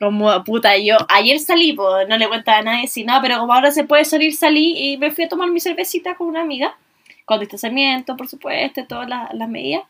[0.00, 3.54] Como, puta, yo ayer salí, pues no le cuenta a nadie, si no, pero como
[3.54, 6.76] ahora se puede salir, salí y me fui a tomar mi cervecita con una amiga,
[7.24, 9.82] con distanciamiento, por supuesto, todas las, las medidas.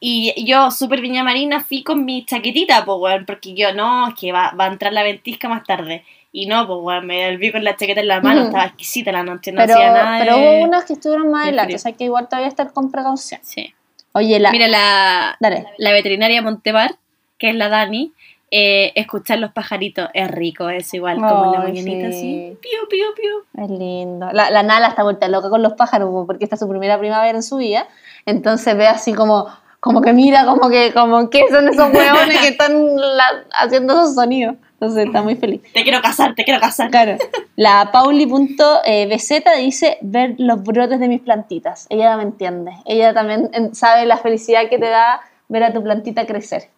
[0.00, 4.14] Y yo, súper viña marina, fui con mi chaquetita, pues, weón, porque yo, no, es
[4.14, 6.04] que va, va a entrar la ventisca más tarde.
[6.32, 8.46] Y no, pues, weón, me vi con la chaqueta en la mano, Mm.
[8.46, 11.42] estaba exquisita la noche, no pero, hacía nada pero de- hubo unas que estuvieron más
[11.44, 13.40] de adelante, o sea que igual todavía estar con precaución.
[13.44, 13.72] Sí.
[14.12, 14.50] Oye, la...
[14.50, 15.66] Mira, la, Dale.
[15.78, 16.96] la veterinaria Montevar,
[17.38, 18.12] que es la Dani,
[18.50, 22.16] eh, escuchar los pajaritos es rico, es igual, como en la mañanita sí.
[22.18, 22.58] así.
[22.60, 23.64] Piu, piu, piu.
[23.64, 24.30] Es lindo.
[24.32, 26.98] La, la Nala está vuelta loca con los pájaros po, porque esta es su primera
[26.98, 27.86] primavera en su vida.
[28.26, 29.46] Entonces ve así como,
[29.80, 34.14] como que mira, como que, como que son esos huevones que están la- haciendo esos
[34.14, 34.56] sonidos.
[34.74, 35.62] Entonces está muy feliz.
[35.72, 36.90] Te quiero casar, te quiero casar.
[36.90, 37.16] Claro.
[37.54, 39.28] La Pauli.bz
[39.58, 41.86] dice ver los brotes de mis plantitas.
[41.88, 42.72] Ella me entiende.
[42.84, 46.68] Ella también sabe la felicidad que te da ver a tu plantita crecer.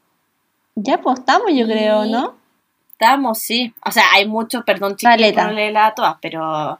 [0.75, 2.35] Ya pues estamos, yo creo, ¿no?
[2.91, 3.73] Estamos, sí.
[3.87, 6.79] O sea, hay muchos, perdón, chicos, no leerla a todas, pero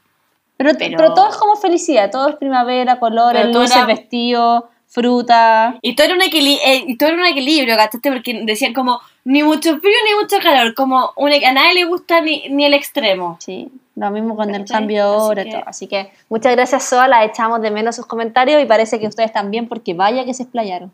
[0.57, 1.15] Pero, Pero- pero...
[1.15, 5.77] todo es como felicidad, todo es primavera, colores, luces, era- vestidos, fruta.
[5.83, 8.11] Y todo era un, equili- eh, y todo era un equilibrio, ¿cachaste?
[8.13, 12.21] Porque decían como, ni mucho frío ni mucho calor, como un, a nadie le gusta
[12.21, 13.37] ni, ni el extremo.
[13.41, 15.63] Sí, lo mismo con el cambio de Así que- todo.
[15.67, 17.09] Así que muchas gracias, Soa.
[17.09, 20.45] La echamos de menos sus comentarios y parece que ustedes también, porque vaya que se
[20.45, 20.93] explayaron.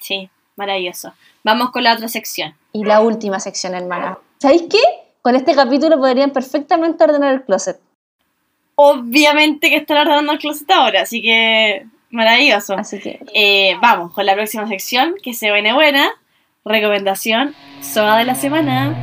[0.00, 1.12] Sí, maravilloso.
[1.44, 2.54] Vamos con la otra sección.
[2.72, 4.18] Y la última sección, hermana.
[4.38, 4.78] ¿Sabéis qué?
[5.22, 7.78] Con este capítulo podrían perfectamente ordenar el closet.
[8.80, 12.74] Obviamente que están ordenando el closet ahora, así que maravilloso.
[12.74, 16.12] Así que Eh, vamos con la próxima sección, que se viene buena.
[16.64, 18.96] Recomendación, soda de la semana.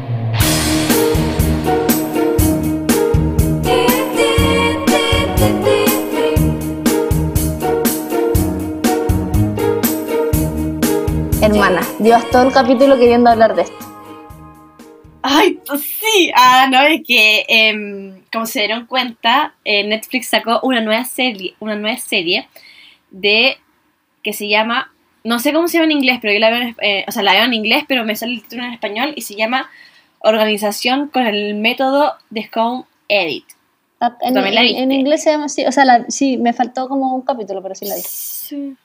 [11.41, 13.85] Hermana, llevas todo el capítulo queriendo hablar de esto.
[15.21, 16.31] Ay, pues sí.
[16.33, 21.55] Ah, no, es que, em, como se dieron cuenta, eh, Netflix sacó una nueva serie,
[21.59, 22.47] una nueva serie
[23.11, 23.57] de
[24.23, 24.91] que se llama,
[25.23, 27.23] no sé cómo se llama en inglés, pero yo la veo en, eh, o sea,
[27.23, 29.69] la veo en inglés, pero me sale el título en español y se llama
[30.19, 33.45] Organización con el método de Home Edit.
[33.99, 35.65] Ah, En, en- inglés se llama así.
[35.65, 38.01] O sea, la- sí, me faltó como un capítulo, pero sí la vi.
[38.01, 38.75] Sí.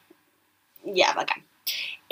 [0.85, 1.43] Ya, bacán.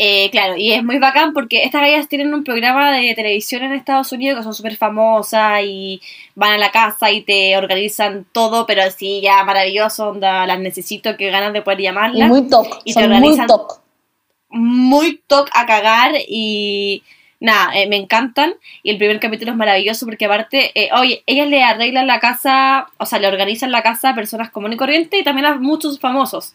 [0.01, 3.73] Eh, claro, y es muy bacán porque estas gallas tienen un programa de televisión en
[3.73, 6.01] Estados Unidos que son súper famosas y
[6.37, 11.17] van a la casa y te organizan todo, pero así ya maravilloso, onda, las necesito,
[11.17, 12.29] que ganas de poder Y llamarlas.
[12.29, 12.79] muy toc.
[12.85, 13.81] Y te muy toc.
[14.51, 17.03] Muy toc a cagar y
[17.41, 18.55] nada, eh, me encantan.
[18.85, 22.87] Y el primer capítulo es maravilloso porque aparte, eh, oye, ellas le arreglan la casa,
[22.99, 25.99] o sea, le organizan la casa a personas comunes y corrientes y también a muchos
[25.99, 26.55] famosos.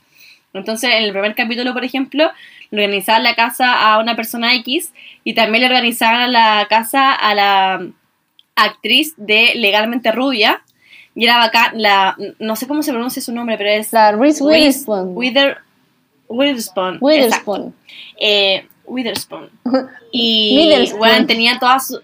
[0.53, 2.32] Entonces, en el primer capítulo, por ejemplo,
[2.74, 4.91] organizaban la casa a una persona X
[5.24, 7.88] y también le organizaban la casa a la
[8.56, 10.64] actriz de Legalmente Rubia.
[11.16, 14.44] Y era bacán, la, no sé cómo se pronuncia su nombre, pero es La Reese
[14.44, 15.16] Witherspoon.
[15.16, 15.58] Wither,
[16.28, 16.98] Witherspoon.
[17.02, 17.76] Witherspoon.
[18.20, 19.50] Eh, Witherspoon.
[20.12, 22.00] Y bueno, tenía toda su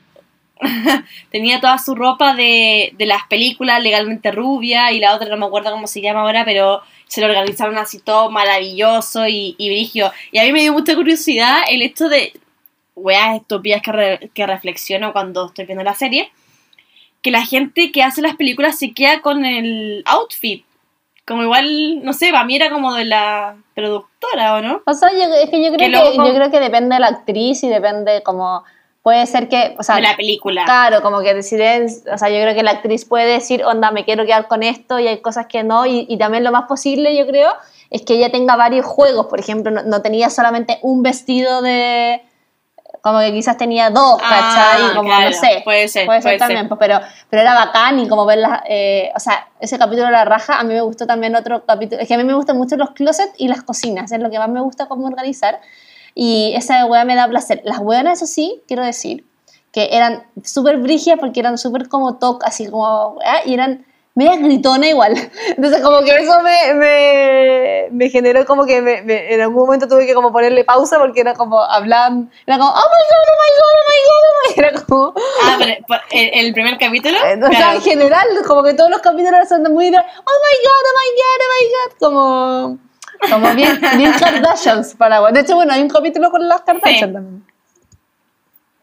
[1.31, 5.45] tenía toda su ropa de, de las películas legalmente rubia y la otra no me
[5.45, 10.11] acuerdo cómo se llama ahora, pero se lo organizaron así todo maravilloso y, y brigio.
[10.31, 12.34] Y a mí me dio mucha curiosidad el hecho de,
[12.95, 16.31] weas estúpidas que, re- que reflexiono cuando estoy viendo la serie,
[17.22, 20.65] que la gente que hace las películas se queda con el outfit.
[21.26, 24.81] Como igual, no sé, para mí era como de la productora, ¿o no?
[24.86, 27.07] O sea, yo, es que yo creo Que que, yo creo que depende de la
[27.07, 28.64] actriz y depende como...
[29.10, 29.76] Puede ser que...
[29.80, 30.65] O sea, de la película.
[30.65, 34.06] Claro, como que deciden, o sea, yo creo que la actriz puede decir, onda, me
[34.06, 37.18] quiero quedar con esto y hay cosas que no, y, y también lo más posible,
[37.18, 37.52] yo creo,
[37.90, 42.22] es que ella tenga varios juegos, por ejemplo, no, no tenía solamente un vestido de,
[43.02, 44.95] como que quizás tenía dos, Ah, ¿cachai?
[44.95, 46.68] Como, claro, no sé, puede ser, puede ser puede también, ser.
[46.69, 46.99] pues, pero,
[47.31, 50.64] pero era bacán y como verla, eh, o sea, ese capítulo de la raja, a
[50.64, 53.34] mí me gustó también otro capítulo, es que a mí me gustan mucho los closets
[53.38, 55.60] y las cocinas, es lo que más me gusta cómo organizar,
[56.22, 57.62] y esa hueá me da placer.
[57.64, 59.24] Las hueonas, eso sí, quiero decir,
[59.72, 63.86] que eran súper brígidas porque eran súper como toc, así como, weá, y eran
[64.16, 65.14] media gritona igual.
[65.56, 69.88] Entonces como que eso me, me, me generó como que me- me- en algún momento
[69.88, 73.38] tuve que como ponerle pausa porque era como, hablaban, era como, oh my god, oh
[73.44, 75.14] my god, oh my god, oh my god, era como...
[75.46, 77.18] Ah, pero por- el, el primer capítulo.
[77.18, 80.84] Eh, O sea, en general, como que todos los capítulos son muy oh my god,
[80.90, 82.78] oh my god, oh my god, como,
[83.32, 87.14] como bien, bien Kardashians para De hecho, bueno, hay un capítulo con las Kardashians Sí.
[87.14, 87.46] también.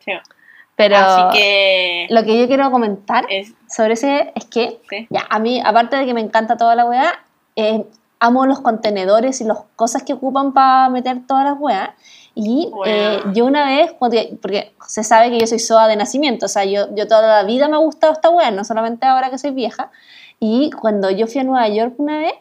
[0.05, 0.13] Sí.
[0.77, 2.07] Pero Así que.
[2.11, 5.07] lo que yo quiero comentar Es, sobre ese es que, Sí.
[5.11, 7.13] ya, a mí, aparte de que me encanta toda la weá,
[7.57, 7.85] eh,
[8.21, 11.91] amo los contenedores y las cosas que ocupan para meter todas las weas.
[12.35, 12.83] Y Wow.
[12.87, 14.39] eh, yo una vez, porque,
[14.87, 17.69] se sabe que yo soy soa de nacimiento, o sea, yo, yo toda la vida
[17.69, 19.91] me ha gustado esta weá, no solamente ahora que soy vieja.
[20.39, 22.35] Y cuando yo fui a Nueva York una vez,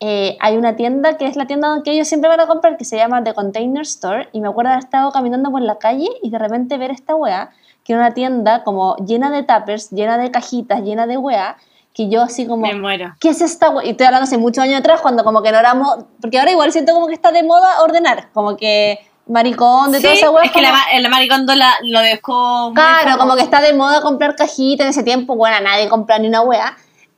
[0.00, 2.84] eh, hay una tienda que es la tienda que ellos siempre van a comprar, que
[2.84, 4.28] se llama The Container Store.
[4.32, 7.14] Y me acuerdo de haber estado caminando por la calle y de repente ver esta
[7.14, 7.50] weá,
[7.84, 11.56] que era una tienda como llena de tuppers, llena de cajitas, llena de weá,
[11.94, 12.66] que yo así como...
[12.66, 13.14] Me muero.
[13.20, 15.58] ¿qué es esta we-?" Y estoy hablando hace muchos años atrás, cuando como que no
[15.58, 19.98] éramos, porque ahora igual siento como que está de moda ordenar, como que maricón de
[19.98, 20.44] Sí, toda esa weá.
[20.44, 22.72] es que como- la, ma- el maricondo la, lo dejó.
[22.74, 26.28] Claro, como que está de moda comprar cajitas en ese tiempo, bueno, nadie compra ni
[26.28, 26.76] una weá.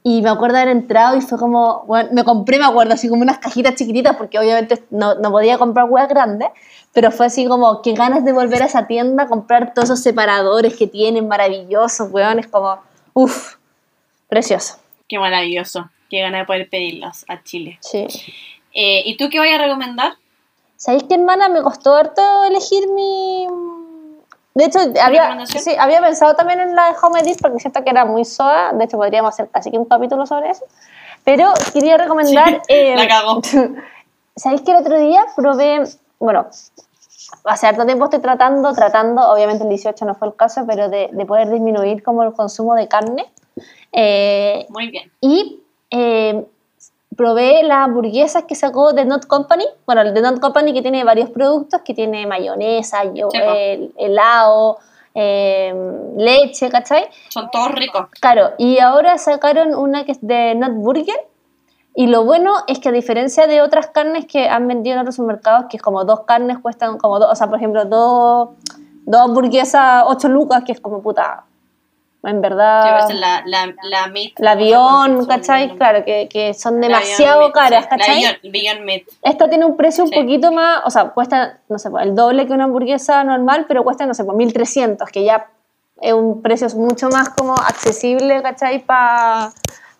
[0.08, 3.22] Y me acuerdo haber entrado y fue como, bueno, me compré, me acuerdo, así como
[3.22, 6.48] unas cajitas chiquititas, porque obviamente no, no podía comprar weas grandes,
[6.92, 10.76] pero fue así como, qué ganas de volver a esa tienda comprar todos esos separadores
[10.76, 12.78] que tienen, maravillosos, weón, es como,
[13.14, 13.56] uff,
[14.28, 14.76] precioso.
[15.08, 15.90] Qué maravilloso.
[16.08, 17.78] Qué gana de poder pedirlos a Chile.
[17.80, 18.06] Sí.
[18.74, 20.12] Eh, ¿Y tú qué vas a recomendar?
[20.76, 21.48] ¿Sabéis qué, hermana?
[21.48, 23.48] Me costó harto elegir mi...
[24.56, 27.90] De hecho, había, sí, había pensado también en la de Home Edit porque siento que
[27.90, 28.72] era muy soa.
[28.72, 30.64] De hecho, podríamos hacer casi que un capítulo sobre eso.
[31.24, 32.62] Pero quería recomendar...
[32.68, 33.42] eh, la cagó.
[34.34, 35.82] ¿Sabéis que el otro día probé...
[36.18, 36.46] Bueno,
[37.44, 41.10] hace harto tiempo estoy tratando, tratando, obviamente el 18 no fue el caso, pero de,
[41.12, 43.30] de poder disminuir como el consumo de carne.
[43.92, 45.12] Eh, Muy bien.
[45.20, 45.60] y
[45.90, 46.46] eh,
[47.16, 49.64] probé las hamburguesas que sacó The Not Company.
[49.86, 54.78] Bueno, el The Not Company que tiene varios productos, que tiene mayonesa, yo- el- helado,
[55.14, 55.74] eh,
[56.16, 57.08] leche, ¿cachai?
[57.30, 58.06] Son todos ricos.
[58.20, 61.26] Claro, y ahora sacaron una que es de Not Burger.
[61.98, 65.16] Y lo bueno es que a diferencia de otras carnes que han vendido en otros
[65.16, 68.50] supermercados, que es como dos carnes cuestan como dos, o sea, por ejemplo, dos,
[69.06, 71.44] dos hamburguesas, ocho lucas, que es como puta,
[72.26, 73.06] en verdad...
[73.08, 74.32] Sí, la, la, la meat.
[74.38, 75.68] La Beyond, son, ¿cachai?
[75.68, 77.88] la- Claro, que, que son demasiado caras, sí.
[77.90, 78.22] ¿cachai?
[78.22, 79.02] La Beyond, Beyond Meat.
[79.22, 80.16] Esta tiene un precio un Sí.
[80.20, 84.06] poquito más, o sea, cuesta, no sé, el doble que una hamburguesa normal, pero cuesta,
[84.06, 85.46] no sé, pues 1300, que ya
[86.00, 88.80] es un precio mucho más como accesible, ¿cachai?
[88.84, 89.50] Para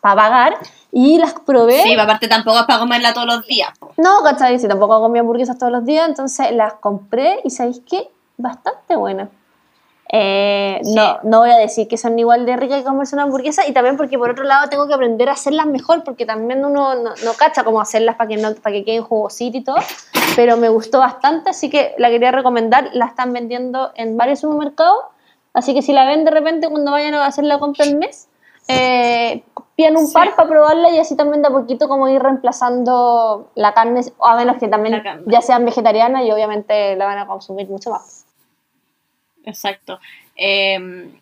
[0.01, 0.57] pagar.
[0.93, 1.83] Y las probé.
[1.83, 3.71] Sí, aparte tampoco es para comerla todos los días.
[3.79, 3.93] po.
[3.99, 4.59] No, ¿cachai?
[4.59, 8.09] Si tampoco comí hamburguesas todos los días, entonces las compré y ¿sabéis qué?
[8.39, 9.29] Bastante buenas.
[10.09, 10.95] Eh, Sí.
[10.95, 13.73] no, no voy a decir que son igual de ricas que comerse una hamburguesa y
[13.73, 17.11] también porque por otro lado tengo que aprender a hacerlas mejor porque también uno no,
[17.11, 19.77] no cacha cómo hacerlas para que, no, para que queden jugositas y todo,
[20.37, 24.97] pero me gustó bastante, así que la quería recomendar, la están vendiendo en varios supermercados,
[25.55, 28.29] así que si la ven de repente cuando vayan a hacer la compra el mes,
[28.69, 29.43] eh,
[29.75, 30.15] pidan un Sí.
[30.15, 34.37] par para probarla y así también de a poquito como ir reemplazando la carne, a
[34.37, 38.25] menos que también ya sean vegetarianas y obviamente la van a consumir mucho más.
[39.47, 40.01] Exacto.
[40.37, 40.77] Eh,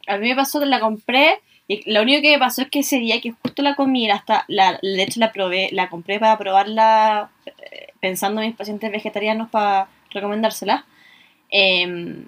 [0.08, 2.80] a mí me pasó que la compré y lo único que me pasó es que
[2.80, 6.36] ese día que justo la comí, hasta, la, de hecho la probé, la compré para
[6.36, 10.84] probarla eh, pensando en mis pacientes vegetarianos para recomendársela.
[11.50, 12.24] Eh,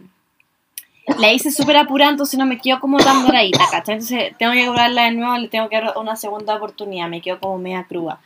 [1.19, 3.95] la hice súper apurada, entonces no me quedó como tan doradita, ¿cachai?
[3.95, 7.39] Entonces tengo que cobrarla de nuevo, le tengo que dar una segunda oportunidad, me quedó
[7.39, 8.21] como media cruda.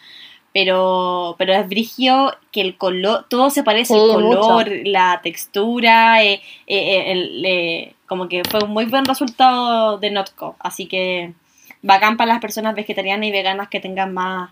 [0.53, 4.81] Pero, pero es brigio que el color, todo se parece, Sí, el color, mucho.
[4.85, 10.11] la textura, eh, eh, eh, el, eh, como que fue un muy buen resultado de
[10.11, 10.57] Notco.
[10.59, 11.35] Así que
[11.83, 14.51] bacán para las personas vegetarianas y veganas que tengan más,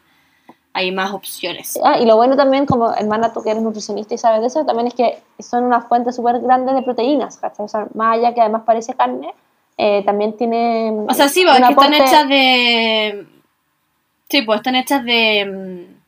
[0.73, 1.77] hay más opciones.
[1.85, 4.65] Ah, y lo bueno también, como hermana, tú que eres nutricionista y sabes de eso,
[4.65, 7.67] también es que son unas fuentes súper grandes de proteínas, ¿cachai?
[7.67, 9.35] O sea, más allá que además parece carne,
[9.77, 10.93] eh, también tiene...
[11.09, 13.27] O sea, sí, porque están aporte- hechas de.
[14.29, 15.45] Sí, pues están hechas de.
[15.47, 15.99] mm,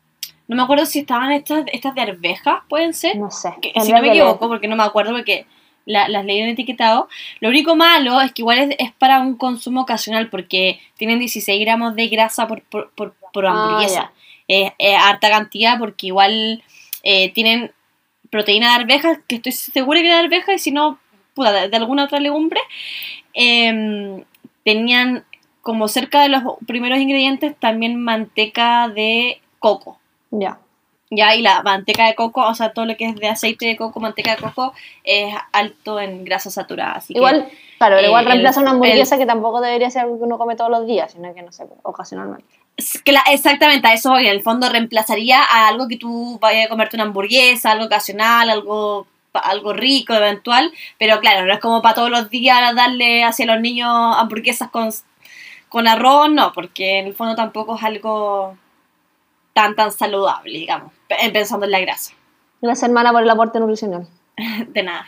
[0.48, 3.16] No me acuerdo si estaban hechas estas de arvejas, pueden ser.
[3.16, 3.51] No sé.
[3.62, 5.47] Que- si no me equivoco, porque no me acuerdo, porque
[5.86, 7.09] la- las leí en etiquetado.
[7.38, 11.60] Lo único malo es que igual es, es para un consumo ocasional, porque tienen 16
[11.60, 14.10] gramos de grasa por, por, por, por Ah, hamburguesa.
[14.48, 16.62] es, es harta cantidad, porque igual
[17.05, 17.70] eh, tienen
[18.28, 20.98] proteína de arvejas, que estoy segura que era de arvejas, y si no,
[21.34, 22.60] puta, de, de alguna otra legumbre.
[23.34, 24.24] Em,
[24.64, 25.24] tenían
[25.62, 29.98] como cerca de los primeros ingredientes también manteca de coco.
[30.30, 30.58] Ya.
[31.12, 33.76] Ya, y la manteca de coco, o sea, todo lo que es de aceite de
[33.76, 34.72] coco, manteca de coco,
[35.02, 36.92] es alto en grasa saturada.
[36.92, 40.18] Así que- Igual, claro, eh, igual reemplaza el- una hamburguesa que tampoco debería ser algo
[40.18, 42.44] que uno come todos los días, sino que, no sé, ocasionalmente.
[43.30, 44.26] Exactamente, a eso voy.
[44.26, 48.48] En el fondo reemplazaría a algo que tú vayas a comerte una hamburguesa, algo ocasional,
[48.48, 50.72] algo, algo rico, eventual.
[50.98, 54.90] Pero claro, no es como para todos los días darle hacia los niños hamburguesas con,
[55.70, 58.59] con arroz, no, porque en el fondo tampoco es algo
[59.55, 62.12] tan, tan saludable, digamos, pe- pensando en la grasa.
[62.60, 64.06] Gracias, hermana, por el aporte nutricional.
[64.68, 65.06] De nada.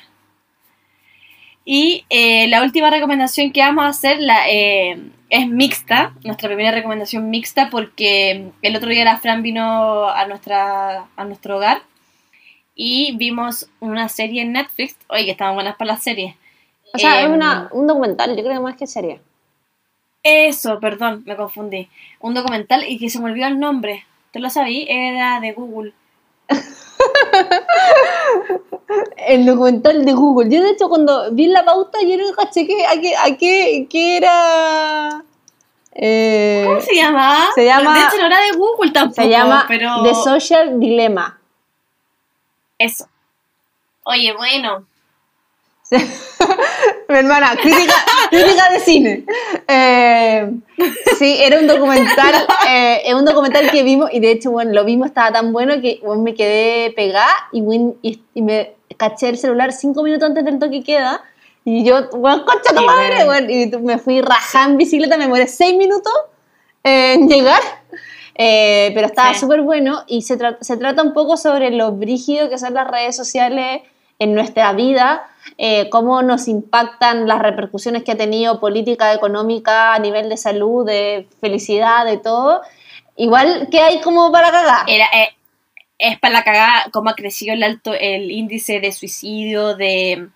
[1.64, 4.98] Y eh, la última recomendación que vamos a hacer la, eh,
[5.30, 11.06] es mixta, nuestra primera recomendación mixta, porque el otro día la Fran vino a, nuestra,
[11.14, 11.82] a nuestro hogar
[12.74, 14.96] y vimos una serie en Netflix.
[15.08, 16.34] Oye, que estaban buenas para las series.
[16.94, 19.20] O sea, es Em, una, un documental, yo creo que más que serie.
[20.22, 21.88] Eso, perdón, me confundí.
[22.20, 24.04] Un documental y que se me olvidó el nombre.
[24.30, 24.86] ¿Te lo sabí?
[24.88, 25.92] Era de Google.
[29.16, 30.50] El documental de Google.
[30.54, 33.86] Yo, de hecho, cuando vi la pauta, yo no caché que, a qué, a qué,
[33.90, 35.24] qué era.
[35.94, 37.48] Eh, ¿Cómo se llama?
[37.54, 39.22] se llama- De hecho, no era de Google tampoco.
[39.22, 40.02] se llama pero...
[40.02, 41.38] The Social Dilemma.
[42.78, 43.06] Eso.
[44.04, 44.86] Oye, bueno.
[47.08, 47.94] Mi hermana, crítica,
[48.30, 49.24] crítica de cine.
[49.68, 49.81] Eh,
[51.18, 52.34] sí, era un documental,
[52.68, 55.80] eh, es un documental que vimos y de hecho, bueno, lo vimos, estaba tan bueno
[55.80, 57.62] que bueno, me quedé pegada y,
[58.02, 61.22] y, y me caché el celular cinco minutos antes del toque queda
[61.64, 63.48] y yo, bueno, concha tu madre, bueno.
[63.50, 66.12] y me fui rajada en bicicleta, me demoré seis minutos
[66.82, 67.60] en llegar.
[68.34, 69.40] Eh, pero estaba Sí.
[69.40, 72.88] súper bueno y se, tra- se trata un poco sobre lo brígido que son las
[72.90, 73.82] redes sociales
[74.18, 75.22] en nuestra vida,
[75.58, 80.86] eh, cómo nos impactan las repercusiones que ha tenido política, económica, a nivel de salud,
[80.86, 82.62] de felicidad, de todo.
[83.16, 84.88] Igual que hay como para cagar.
[84.88, 85.00] Eh,
[85.98, 90.28] es para la cagada cómo ha crecido el alto el índice de suicidio, de,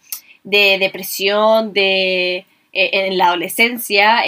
[0.44, 4.22] de depresión, de eh, en la adolescencia,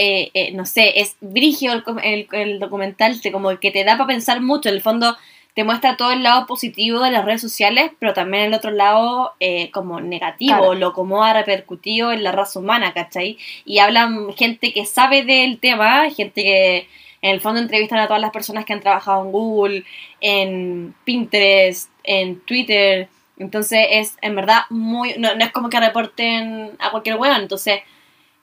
[0.54, 4.68] no sé, es brigio el, el- el documental, como que te da para pensar mucho,
[4.70, 5.16] en el fondo
[5.58, 9.32] te muestra todo el lado positivo de las redes sociales, pero también el otro lado
[9.40, 10.74] eh, como negativo, Claro.
[10.74, 13.38] lo como ha repercutido en la raza humana, ¿cachai?
[13.64, 16.88] Y hablan gente que sabe del tema, gente que
[17.22, 19.84] en el fondo entrevistan a todas las personas que han trabajado en Google,
[20.20, 23.08] en Pinterest, en Twitter.
[23.36, 25.14] Entonces es en verdad muy...
[25.18, 27.42] No, no es como que reporten a cualquier weón.
[27.42, 27.80] Entonces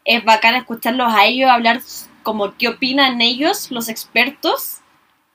[0.03, 1.79] es bacán escucharlos a ellos hablar
[2.23, 4.74] como qué opinan ellos, los expertos,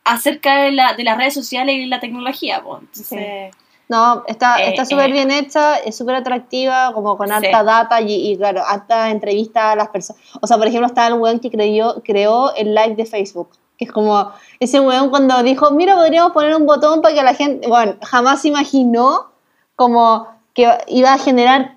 [0.05, 2.63] acerca de, la, de las redes sociales y la tecnología.
[2.63, 2.79] po.
[2.79, 3.55] Entonces,
[3.89, 5.13] No, está Eh, está súper eh.
[5.13, 7.35] bien hecha, es súper atractiva, como con Sí.
[7.35, 10.23] harta data y, y, claro, harta entrevista a las personas.
[10.41, 13.51] O sea, por ejemplo, está el weón que creyó, creó el live de Facebook.
[13.77, 17.35] Que es como ese weón cuando dijo, mira, podríamos poner un botón para que la
[17.35, 17.67] gente.
[17.67, 19.33] Bueno, jamás imaginó
[19.75, 21.77] como que iba a generar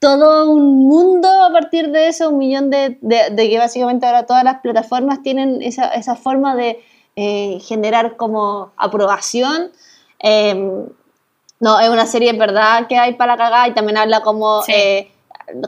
[0.00, 4.26] todo un mundo a partir de eso, un millón de, de, de que básicamente ahora
[4.26, 6.82] todas las plataformas tienen esa, esa forma de
[7.20, 9.72] eh, generar como aprobación.
[10.20, 10.86] Em,
[11.58, 14.72] no, es una serie en verdad que hay para cagar y también habla como, Sí.
[14.72, 15.10] eh,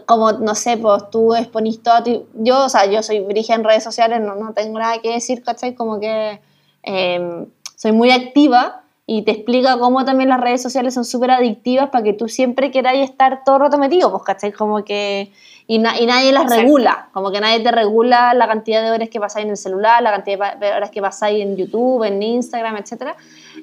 [0.06, 2.02] como no sé, pues tú exponís todo.
[2.04, 5.10] tu- Yo, o sea, yo soy virgen en redes sociales, no, no tengo nada que
[5.12, 5.74] decir, ¿cachai?
[5.74, 6.40] Como que
[6.84, 7.46] eh,
[7.76, 12.04] soy muy activa y te explica cómo también las redes sociales son súper adictivas para
[12.04, 14.52] que tú siempre queráis estar todo el rato metido, pues, ¿cachai?
[14.52, 15.32] Como que.
[15.72, 16.62] Y, na- y nadie las Exacto.
[16.64, 20.02] regula, como que nadie te regula la cantidad de horas que pasáis en el celular,
[20.02, 23.14] la cantidad de horas que pasáis en YouTube, en Instagram, etcétera.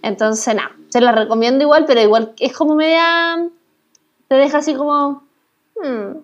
[0.01, 3.43] Entonces, nada, se la recomiendo igual, pero igual es como media.
[4.29, 5.23] Te deja así como.
[5.83, 6.17] hmm,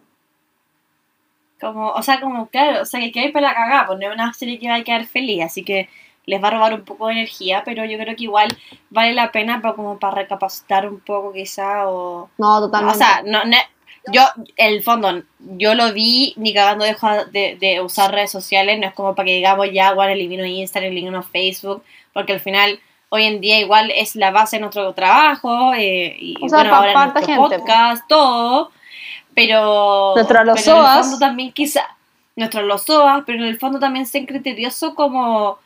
[1.60, 4.14] como, o sea, como, claro, o sea, que hay para la cagada, pues no es
[4.14, 5.90] una serie que va a quedar feliz, así que
[6.26, 8.48] les va a robar un poco de energía, pero yo creo que igual
[8.90, 12.30] vale la pena para como para recapacitar un poco quizá o...
[12.38, 12.98] No, O totalmente.
[12.98, 13.58] sea, no, no-
[14.12, 14.22] yo,
[14.58, 18.94] el fondo, yo lo vi, ni cagando dejo de, de usar redes sociales, no es
[18.94, 23.40] como para que digamos ya, bueno, elimino Instagram, elimino Facebook, porque al final, hoy en
[23.40, 27.26] día igual es la base de nuestro trabajo, eh, y O sea, bueno, ahora nuestro
[27.26, 27.50] gente, po.
[27.50, 28.72] podcast, todo,
[29.34, 30.14] pero...
[30.16, 31.88] Nuestros pero en el fondo también quizá,
[32.36, 35.60] nuestros lozoas, pero en el fondo también ser criterioso como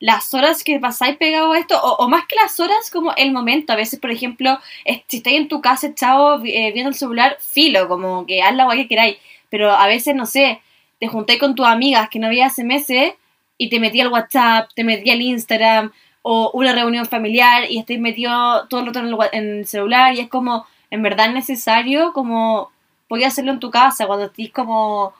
[0.00, 3.32] las horas que pasáis pegado a esto, o, o más que las horas, como el
[3.32, 3.72] momento.
[3.72, 4.58] A veces, por ejemplo,
[5.08, 8.64] si estáis en tu casa echado eh, viendo el celular, filo, como que haz la
[8.64, 9.16] guay que queráis.
[9.50, 10.60] Pero a veces, no sé,
[11.00, 13.14] te juntáis con tus amigas que no veías hace meses
[13.56, 15.92] y te metí al WhatsApp, te metí al Instagram,
[16.26, 20.14] o una reunión familiar y estáis metido todo el rato en el, en el celular
[20.14, 22.72] y es como, en verdad es necesario, como,
[23.08, 25.12] podías hacerlo en tu casa cuando estés como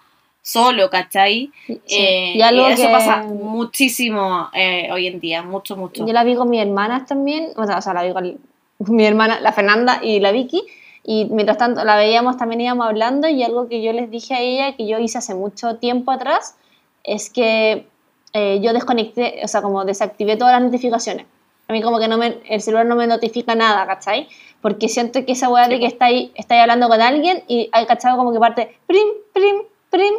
[0.45, 1.51] solo, ¿cachai?
[1.67, 1.81] Sí.
[1.89, 6.07] Eh, y algo eso que- pasa muchísimo eh, hoy en día, mucho, mucho.
[6.07, 8.39] Yo la vi con mis hermanas también, o sea, o sea, la vi con
[8.95, 10.63] mi hermana, la Fernanda y la Vicky,
[11.03, 14.41] y mientras tanto la veíamos también íbamos hablando y algo que yo les dije a
[14.41, 16.57] ella, que yo hice hace mucho tiempo atrás,
[17.05, 17.87] es que
[18.35, 21.27] eh, yo desconecté, o sea, como desactivé todas las notificaciones.
[21.69, 24.29] A mí como que no me, el celular no me notifica nada, ¿cachai?
[24.61, 28.19] Porque siento que esa weá de que estáis estáis hablando con alguien y hay cachado
[28.19, 29.57] como que parte prim, prim,
[29.89, 30.15] prim,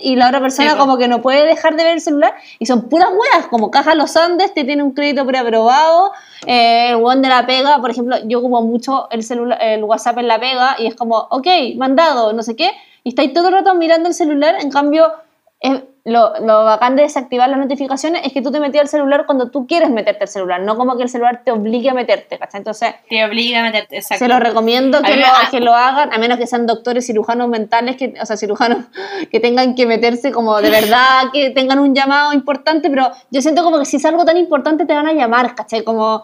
[0.00, 2.66] y la otra persona Sí, como que no puede dejar de ver el celular y
[2.66, 6.12] son puras weas, como Caja Los Andes te tiene un crédito preaprobado,
[6.46, 10.18] eh, el one de la pega, por ejemplo, yo ocupo mucho el, celular, el WhatsApp
[10.18, 11.46] en la pega y es como, ok,
[11.76, 12.70] mandado, no sé qué,
[13.02, 15.12] y estáis todo el rato mirando el celular, en cambio,
[15.60, 19.24] es, lo, lo bacán de desactivar las notificaciones es que tú te metías al celular
[19.24, 22.38] cuando tú quieres meterte al celular, no como que el celular te obligue a meterte,
[22.38, 22.58] ¿cachai?
[22.58, 23.96] Entonces, Te obliga a meterte.
[23.96, 24.22] Exacto.
[24.22, 27.96] se los recomiendo que lo, que lo hagan, a menos que sean doctores cirujanos mentales,
[27.96, 28.84] que, o sea, cirujanos
[29.32, 33.64] que tengan que meterse como de verdad, que tengan un llamado importante, pero yo siento
[33.64, 35.84] como que si es algo tan importante te van a llamar, ¿cachai?
[35.84, 36.22] Como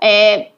[0.00, 0.52] eh,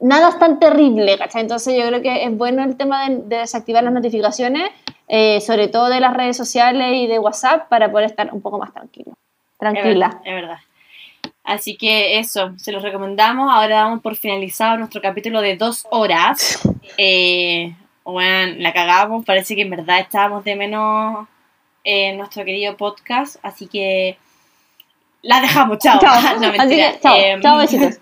[0.00, 1.42] nada es tan terrible, ¿cachai?
[1.42, 4.70] Entonces yo creo que es bueno el tema de, de desactivar las notificaciones,
[5.08, 8.58] eh, sobre todo de las redes sociales y de WhatsApp, para poder estar un poco
[8.58, 9.12] más tranquilo.
[9.52, 10.08] Es Tranquila.
[10.08, 10.58] verdad, es verdad.
[11.44, 13.52] Así que eso, se los recomendamos.
[13.52, 16.60] Ahora damos por finalizado nuestro capítulo de dos horas.
[16.98, 17.74] Eh,
[18.04, 19.24] bueno, la cagamos.
[19.24, 21.26] Parece que en verdad estábamos de menos
[21.82, 23.36] en nuestro querido podcast.
[23.42, 24.16] Así que
[25.22, 25.78] la dejamos.
[25.78, 25.98] Chao.
[25.98, 26.36] Chao.
[26.40, 27.98] No, que, chao, Em, chao, besitos.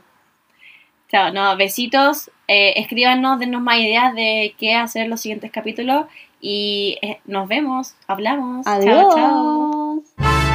[1.10, 2.30] Chao, no, besitos.
[2.48, 6.06] Eh, escríbanos, denos más ideas de qué hacer en los siguientes capítulos.
[6.44, 8.66] Y eh, nos vemos, hablamos.
[8.66, 9.14] Adiós.
[9.14, 10.51] Chao, chao.